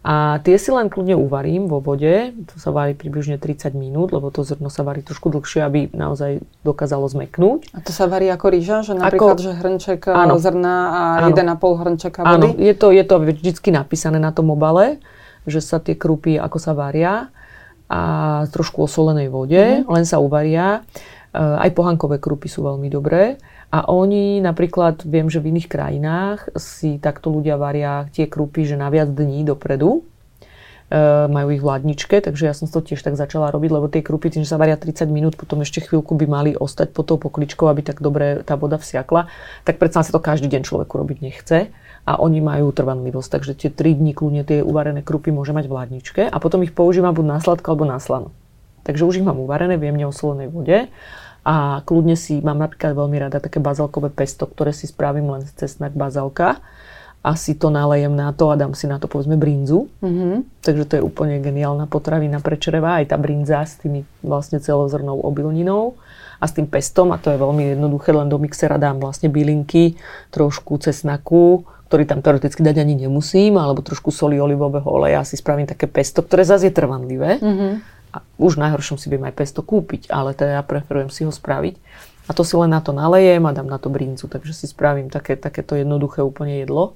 A 0.04 0.44
tie 0.44 0.60
si 0.60 0.68
len 0.68 0.92
kľudne 0.92 1.16
uvarím 1.16 1.72
vo 1.72 1.80
vode, 1.80 2.36
to 2.52 2.60
sa 2.60 2.76
varí 2.76 2.92
približne 2.92 3.40
30 3.40 3.72
minút, 3.72 4.12
lebo 4.12 4.28
to 4.36 4.44
zrno 4.44 4.68
sa 4.68 4.84
varí 4.84 5.00
trošku 5.00 5.32
dlhšie, 5.32 5.64
aby 5.64 5.80
naozaj 5.96 6.44
dokázalo 6.68 7.08
zmeknúť. 7.08 7.72
A 7.72 7.80
to 7.80 7.96
sa 7.96 8.12
varí 8.12 8.28
ako 8.28 8.52
rýža, 8.52 8.84
že 8.84 9.00
napríklad, 9.00 9.40
ako, 9.40 9.48
že 9.48 9.52
hrnček 9.56 10.12
eh, 10.12 10.20
áno, 10.28 10.36
zrna 10.44 10.76
a 10.92 11.02
áno, 11.24 11.32
1,5 11.32 11.82
hrnčeka 11.88 12.20
vody? 12.20 12.36
Áno, 12.36 12.48
je 12.60 12.74
to, 12.76 12.88
je 12.92 13.04
to 13.08 13.16
vždy 13.24 13.52
napísané 13.72 14.20
na 14.20 14.36
tom 14.36 14.52
obale, 14.52 15.00
že 15.48 15.64
sa 15.64 15.80
tie 15.80 15.96
krupy 15.96 16.36
ako 16.36 16.58
sa 16.60 16.76
varia 16.76 17.32
a 17.88 18.02
trošku 18.52 18.84
osolenej 18.84 19.32
vode, 19.32 19.56
mm-hmm. 19.56 19.88
len 19.88 20.04
sa 20.04 20.20
uvaria. 20.20 20.84
Eh, 21.32 21.40
aj 21.40 21.72
pohankové 21.72 22.20
krupy 22.20 22.52
sú 22.52 22.68
veľmi 22.68 22.92
dobré. 22.92 23.40
A 23.74 23.90
oni 23.90 24.38
napríklad, 24.38 25.02
viem, 25.02 25.34
že 25.34 25.42
v 25.42 25.50
iných 25.50 25.66
krajinách 25.66 26.54
si 26.62 27.02
takto 27.02 27.34
ľudia 27.34 27.58
varia 27.58 28.06
tie 28.14 28.30
krupy, 28.30 28.70
že 28.70 28.78
na 28.78 28.94
viac 28.94 29.10
dní 29.10 29.42
dopredu. 29.42 30.06
E, 30.94 31.26
majú 31.26 31.50
ich 31.50 31.58
v 31.58 31.74
ladničke, 31.74 32.22
takže 32.22 32.46
ja 32.46 32.54
som 32.54 32.70
to 32.70 32.86
tiež 32.86 33.02
tak 33.02 33.18
začala 33.18 33.50
robiť, 33.50 33.74
lebo 33.74 33.90
tie 33.90 34.06
krupy, 34.06 34.30
tým, 34.30 34.46
že 34.46 34.54
sa 34.54 34.62
varia 34.62 34.78
30 34.78 35.10
minút, 35.10 35.34
potom 35.34 35.66
ešte 35.66 35.82
chvíľku 35.82 36.14
by 36.14 36.26
mali 36.30 36.52
ostať 36.54 36.94
pod 36.94 37.10
tou 37.10 37.18
pokličkou, 37.18 37.66
aby 37.66 37.82
tak 37.82 37.98
dobre 37.98 38.46
tá 38.46 38.54
voda 38.62 38.78
vsiakla. 38.78 39.26
Tak 39.66 39.82
predsa 39.82 40.06
sa 40.06 40.14
to 40.14 40.22
každý 40.22 40.54
deň 40.54 40.70
človeku 40.70 40.94
robiť 40.94 41.18
nechce 41.26 41.74
a 42.06 42.14
oni 42.22 42.46
majú 42.46 42.70
trvanlivosť, 42.70 43.42
takže 43.42 43.58
tie 43.58 43.70
3 43.74 43.98
dní 43.98 44.14
kľudne 44.14 44.46
tie 44.46 44.62
uvarené 44.62 45.02
krupy 45.02 45.34
môže 45.34 45.50
mať 45.50 45.66
v 45.66 45.74
ladničke 45.74 46.22
a 46.30 46.38
potom 46.38 46.62
ich 46.62 46.78
používam 46.78 47.18
buď 47.18 47.26
na 47.26 47.38
sladko 47.42 47.74
alebo 47.74 47.90
na 47.90 47.98
slano. 47.98 48.30
Takže 48.86 49.02
už 49.02 49.18
ich 49.18 49.26
mám 49.26 49.42
uvarené 49.42 49.82
v 49.82 49.90
jemne 49.90 50.06
osolenej 50.06 50.54
vode 50.54 50.94
a 51.44 51.84
kľudne 51.84 52.16
si, 52.16 52.40
mám 52.40 52.56
napríklad 52.56 52.96
veľmi 52.96 53.20
rada 53.20 53.44
také 53.44 53.60
bazalkové 53.60 54.08
pesto, 54.16 54.48
ktoré 54.48 54.72
si 54.72 54.88
spravím 54.88 55.28
len 55.28 55.44
z 55.44 55.68
cesnak 55.68 55.92
bazalka 55.92 56.64
a 57.24 57.40
si 57.40 57.56
to 57.56 57.72
nalejem 57.72 58.12
na 58.12 58.36
to 58.36 58.52
a 58.52 58.60
dám 58.60 58.76
si 58.76 58.88
na 58.88 59.00
to 59.00 59.08
povedzme 59.08 59.40
brinzu. 59.40 59.92
Mm-hmm. 60.04 60.64
Takže 60.64 60.84
to 60.88 60.94
je 61.00 61.04
úplne 61.04 61.40
geniálna 61.40 61.88
potravina 61.88 62.40
pre 62.40 62.56
čreva, 62.60 63.00
aj 63.00 63.12
tá 63.12 63.18
brinza 63.20 63.64
s 63.64 63.80
tými 63.80 64.04
vlastne 64.24 64.60
celozrnou 64.60 65.20
obilninou 65.24 65.96
a 66.40 66.48
s 66.48 66.56
tým 66.56 66.68
pestom 66.68 67.16
a 67.16 67.20
to 67.20 67.32
je 67.32 67.40
veľmi 67.40 67.76
jednoduché, 67.76 68.12
len 68.12 68.28
do 68.28 68.40
mixera 68.40 68.76
dám 68.76 69.00
vlastne 69.00 69.32
bylinky, 69.32 69.96
trošku 70.36 70.80
cesnaku, 70.84 71.64
ktorý 71.88 72.04
tam 72.04 72.20
teoreticky 72.20 72.60
dať 72.60 72.84
ani 72.84 73.08
nemusím, 73.08 73.56
alebo 73.56 73.80
trošku 73.80 74.12
soli 74.12 74.40
olivového 74.40 74.88
oleja, 74.88 75.24
si 75.24 75.40
spravím 75.40 75.68
také 75.68 75.88
pesto, 75.88 76.24
ktoré 76.24 76.44
zase 76.44 76.72
je 76.72 76.76
trvanlivé. 76.76 77.40
Mm-hmm 77.40 77.93
a 78.14 78.22
už 78.38 78.62
najhoršom 78.62 79.02
si 79.02 79.10
viem 79.10 79.26
aj 79.26 79.34
pesto 79.34 79.66
kúpiť, 79.66 80.14
ale 80.14 80.38
teda 80.38 80.62
ja 80.62 80.64
preferujem 80.64 81.10
si 81.10 81.26
ho 81.26 81.34
spraviť. 81.34 81.76
A 82.24 82.32
to 82.32 82.48
si 82.48 82.56
len 82.56 82.72
na 82.72 82.80
to 82.80 82.96
nalejem 82.96 83.44
a 83.44 83.52
dám 83.52 83.68
na 83.68 83.82
to 83.82 83.92
brincu, 83.92 84.30
takže 84.32 84.54
si 84.56 84.66
spravím 84.70 85.12
také, 85.12 85.36
takéto 85.36 85.76
jednoduché 85.76 86.24
úplne 86.24 86.62
jedlo. 86.64 86.96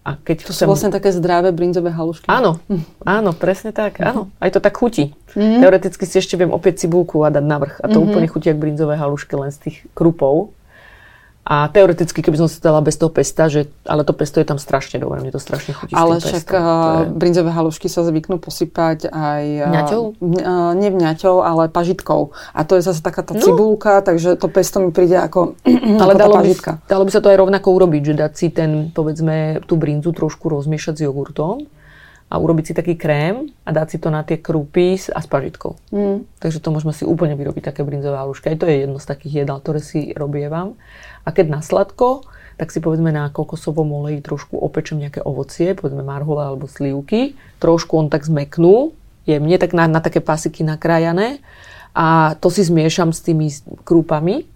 A 0.00 0.16
keď 0.16 0.48
to 0.48 0.52
chcem... 0.56 0.64
sú 0.64 0.70
vlastne 0.70 0.92
také 0.94 1.12
zdravé 1.12 1.52
brinzové 1.52 1.92
halušky. 1.92 2.30
Áno, 2.30 2.62
áno, 3.04 3.34
presne 3.34 3.74
tak. 3.74 3.98
Uh-huh. 3.98 4.08
Áno, 4.08 4.22
aj 4.38 4.50
to 4.56 4.60
tak 4.62 4.78
chutí. 4.78 5.12
Uh-huh. 5.34 5.60
Teoreticky 5.60 6.04
si 6.06 6.16
ešte 6.22 6.38
viem 6.38 6.52
opäť 6.54 6.86
cibulku 6.86 7.20
a 7.26 7.28
dať 7.28 7.44
navrh. 7.44 7.74
A 7.82 7.90
to 7.90 7.98
uh-huh. 7.98 8.08
úplne 8.08 8.30
chutí 8.30 8.48
jak 8.48 8.60
brinzové 8.60 8.96
halušky, 8.96 9.34
len 9.36 9.50
z 9.50 9.58
tých 9.68 9.76
krupov. 9.92 10.54
A 11.50 11.66
teoreticky, 11.66 12.22
keby 12.22 12.38
som 12.38 12.46
si 12.46 12.62
dala 12.62 12.78
bez 12.78 12.94
toho 12.94 13.10
pesta, 13.10 13.50
že, 13.50 13.66
ale 13.82 14.06
to 14.06 14.14
pesto 14.14 14.38
je 14.38 14.46
tam 14.46 14.54
strašne 14.54 15.02
dobré, 15.02 15.18
mne 15.18 15.34
to 15.34 15.42
strašne 15.42 15.74
chutí 15.74 15.90
Ale 15.98 16.22
však 16.22 16.46
pestom, 16.46 16.62
je... 16.62 17.10
brinzové 17.10 17.50
halušky 17.50 17.90
sa 17.90 18.06
zvyknú 18.06 18.38
posypať 18.38 19.10
aj... 19.10 19.42
Vňaťou? 19.66 20.02
Uh, 20.22 20.72
nie 20.78 20.94
vňaťou, 20.94 21.42
ale 21.42 21.66
pažitkou. 21.66 22.30
A 22.54 22.62
to 22.62 22.78
je 22.78 22.86
zase 22.86 23.02
taká 23.02 23.26
tá 23.26 23.34
no. 23.34 23.42
cibulka, 23.42 23.98
takže 23.98 24.38
to 24.38 24.46
pesto 24.46 24.78
mi 24.78 24.94
príde 24.94 25.18
ako, 25.18 25.58
ale 26.06 26.14
ako 26.14 26.22
dalo 26.22 26.34
pažitka. 26.38 26.70
By, 26.78 26.86
dalo 26.86 27.02
by 27.02 27.10
sa 27.10 27.18
to 27.18 27.30
aj 27.34 27.38
rovnako 27.42 27.68
urobiť, 27.74 28.02
že 28.06 28.14
dať 28.14 28.32
si 28.38 28.46
ten, 28.54 28.70
povedzme, 28.94 29.66
tú 29.66 29.74
brinzu 29.74 30.14
trošku 30.14 30.46
rozmiešať 30.46 31.02
s 31.02 31.04
jogurtom 31.10 31.66
a 32.30 32.38
urobiť 32.38 32.64
si 32.70 32.72
taký 32.78 32.94
krém 32.94 33.50
a 33.66 33.74
dať 33.74 33.86
si 33.90 33.98
to 33.98 34.06
na 34.06 34.22
tie 34.22 34.38
krupy 34.38 34.94
a 35.10 35.18
s 35.18 35.26
pažitkou. 35.26 35.74
Mm. 35.90 36.30
Takže 36.38 36.62
to 36.62 36.70
môžeme 36.70 36.94
si 36.94 37.02
úplne 37.02 37.34
vyrobiť 37.34 37.74
také 37.74 37.82
brinzové 37.82 38.22
halušky. 38.22 38.54
Aj 38.54 38.58
to 38.58 38.70
je 38.70 38.86
jedno 38.86 39.02
z 39.02 39.06
takých 39.10 39.34
jedál, 39.42 39.58
ktoré 39.58 39.82
si 39.82 40.14
robievam. 40.14 40.78
A 41.30 41.34
keď 41.34 41.46
na 41.46 41.62
sladko, 41.62 42.26
tak 42.58 42.74
si 42.74 42.82
povedzme 42.82 43.14
na 43.14 43.30
kokosovom 43.30 44.02
oleji 44.02 44.18
trošku 44.18 44.58
opečem 44.58 44.98
nejaké 44.98 45.22
ovocie, 45.22 45.78
povedzme 45.78 46.02
marhole 46.02 46.42
alebo 46.42 46.66
slivky, 46.66 47.38
trošku 47.62 47.94
on 47.94 48.10
tak 48.10 48.26
zmeknú, 48.26 48.90
jemne, 49.30 49.54
tak 49.62 49.70
na, 49.70 49.86
na 49.86 50.02
také 50.02 50.18
pasiky 50.18 50.66
nakrájané. 50.66 51.38
A 51.94 52.34
to 52.42 52.50
si 52.50 52.66
zmiešam 52.66 53.14
s 53.14 53.22
tými 53.22 53.46
krúpami 53.86 54.50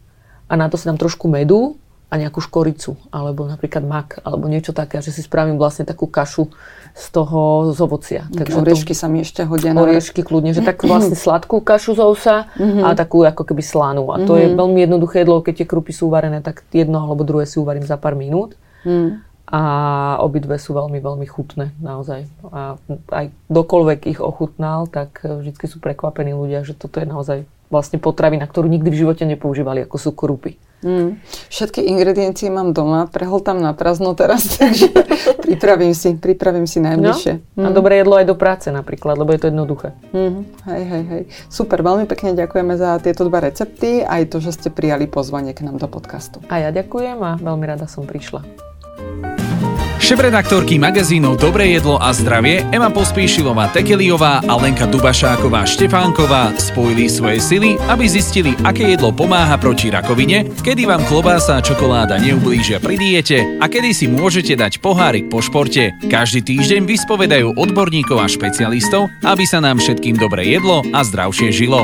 a 0.51 0.59
na 0.59 0.67
to 0.67 0.75
si 0.75 0.91
dám 0.91 0.99
trošku 0.99 1.31
medu 1.31 1.79
a 2.09 2.15
nejakú 2.15 2.39
škoricu, 2.39 2.95
alebo 3.11 3.49
napríklad 3.49 3.83
mak, 3.83 4.09
alebo 4.23 4.47
niečo 4.47 4.71
také, 4.71 5.03
že 5.03 5.11
si 5.11 5.25
spravím 5.25 5.59
vlastne 5.59 5.83
takú 5.83 6.07
kašu 6.07 6.53
z 6.95 7.07
toho 7.11 7.75
z 7.75 7.79
ovocia. 7.83 8.23
Takže 8.31 8.55
oriešky 8.63 8.95
to, 8.95 9.01
sa 9.03 9.11
mi 9.11 9.27
ešte 9.27 9.43
hodia. 9.43 9.75
Oriešky 9.75 10.23
kľudne, 10.23 10.55
že 10.55 10.63
tak 10.63 10.87
vlastne 10.87 11.19
sladkú 11.27 11.59
kašu 11.59 11.99
z 11.99 12.01
ovsa 12.07 12.37
mm-hmm. 12.55 12.87
a 12.87 12.95
takú 12.95 13.27
ako 13.27 13.43
keby 13.43 13.63
slanú. 13.67 14.15
A 14.15 14.23
to 14.23 14.39
mm-hmm. 14.39 14.55
je 14.55 14.59
veľmi 14.63 14.79
jednoduché 14.87 15.17
jedlo, 15.27 15.43
keď 15.43 15.55
tie 15.65 15.67
krupy 15.67 15.91
sú 15.91 16.07
uvarené, 16.07 16.39
tak 16.39 16.63
jedno 16.71 17.03
alebo 17.03 17.27
druhé 17.27 17.51
si 17.51 17.59
uvarím 17.59 17.83
za 17.83 17.99
pár 17.99 18.15
minút. 18.15 18.55
Mm. 18.87 19.27
A 19.45 19.61
obidve 20.25 20.57
sú 20.57 20.73
veľmi, 20.73 21.03
veľmi 21.05 21.27
chutné, 21.29 21.77
naozaj. 21.83 22.31
A 22.49 22.81
aj 23.13 23.27
dokoľvek 23.53 24.01
ich 24.09 24.21
ochutnal, 24.23 24.89
tak 24.89 25.21
vždy 25.21 25.53
sú 25.69 25.83
prekvapení 25.85 26.33
ľudia, 26.33 26.65
že 26.65 26.73
toto 26.73 26.97
je 27.03 27.07
naozaj 27.07 27.39
vlastne 27.69 27.99
potravina, 27.99 28.47
ktorú 28.47 28.71
nikdy 28.71 28.89
v 28.89 29.01
živote 29.05 29.27
nepoužívali, 29.29 29.85
ako 29.85 29.97
sú 29.99 30.11
krupy. 30.17 30.57
Mm. 30.85 31.17
Všetky 31.49 31.81
ingrediencie 31.81 32.53
mám 32.53 32.77
doma, 32.77 33.09
prehltám 33.09 33.57
na 33.57 33.73
prázdno 33.73 34.13
teraz, 34.13 34.45
takže 34.61 34.93
pripravím 35.41 35.95
si, 35.97 36.17
pripravím 36.19 36.69
si 36.69 36.83
najbližšie. 36.83 37.33
No, 37.57 37.63
mm. 37.63 37.67
A 37.67 37.69
dobré 37.73 38.05
jedlo 38.05 38.21
aj 38.21 38.27
do 38.29 38.37
práce 38.37 38.69
napríklad, 38.69 39.17
lebo 39.17 39.33
je 39.33 39.41
to 39.41 39.49
jednoduché. 39.49 39.97
Mm. 40.13 40.45
Hej, 40.69 40.83
hej, 40.85 41.05
hej. 41.09 41.23
Super, 41.49 41.81
veľmi 41.81 42.05
pekne 42.05 42.37
ďakujeme 42.37 42.75
za 42.77 43.01
tieto 43.01 43.25
dva 43.29 43.45
recepty, 43.45 44.05
aj 44.05 44.29
to, 44.33 44.45
že 44.45 44.57
ste 44.57 44.69
prijali 44.69 45.09
pozvanie 45.09 45.57
k 45.57 45.65
nám 45.65 45.81
do 45.81 45.89
podcastu. 45.89 46.45
A 46.53 46.61
ja 46.61 46.71
ďakujem 46.73 47.17
a 47.21 47.37
veľmi 47.41 47.65
rada 47.65 47.89
som 47.89 48.05
prišla. 48.05 48.45
Šéf-redaktorky 50.05 50.77
magazínov 50.77 51.41
Dobré 51.41 51.73
jedlo 51.73 51.97
a 51.97 52.13
zdravie 52.13 52.61
Ema 52.77 52.93
Pospíšilová 52.93 53.73
Tekeliová 53.73 54.45
a 54.45 54.53
Lenka 54.61 54.85
Dubašáková 54.85 55.65
Štefánková 55.65 56.53
spojili 56.61 57.09
svoje 57.09 57.41
sily, 57.41 57.81
aby 57.89 58.05
zistili, 58.05 58.53
aké 58.69 58.85
jedlo 58.93 59.17
pomáha 59.17 59.57
proti 59.57 59.89
rakovine, 59.89 60.45
kedy 60.61 60.85
vám 60.85 61.09
klobása 61.09 61.57
a 61.57 61.65
čokoláda 61.65 62.21
neublížia 62.21 62.85
pri 62.85 63.01
diete 63.01 63.49
a 63.57 63.65
kedy 63.65 63.97
si 63.97 64.05
môžete 64.05 64.53
dať 64.61 64.85
pohárik 64.85 65.33
po 65.33 65.41
športe. 65.41 65.97
Každý 66.05 66.45
týždeň 66.53 66.85
vyspovedajú 66.85 67.57
odborníkov 67.57 68.21
a 68.21 68.29
špecialistov, 68.29 69.09
aby 69.25 69.49
sa 69.49 69.65
nám 69.65 69.81
všetkým 69.81 70.21
dobre 70.21 70.45
jedlo 70.45 70.85
a 70.93 71.01
zdravšie 71.01 71.49
žilo. 71.49 71.81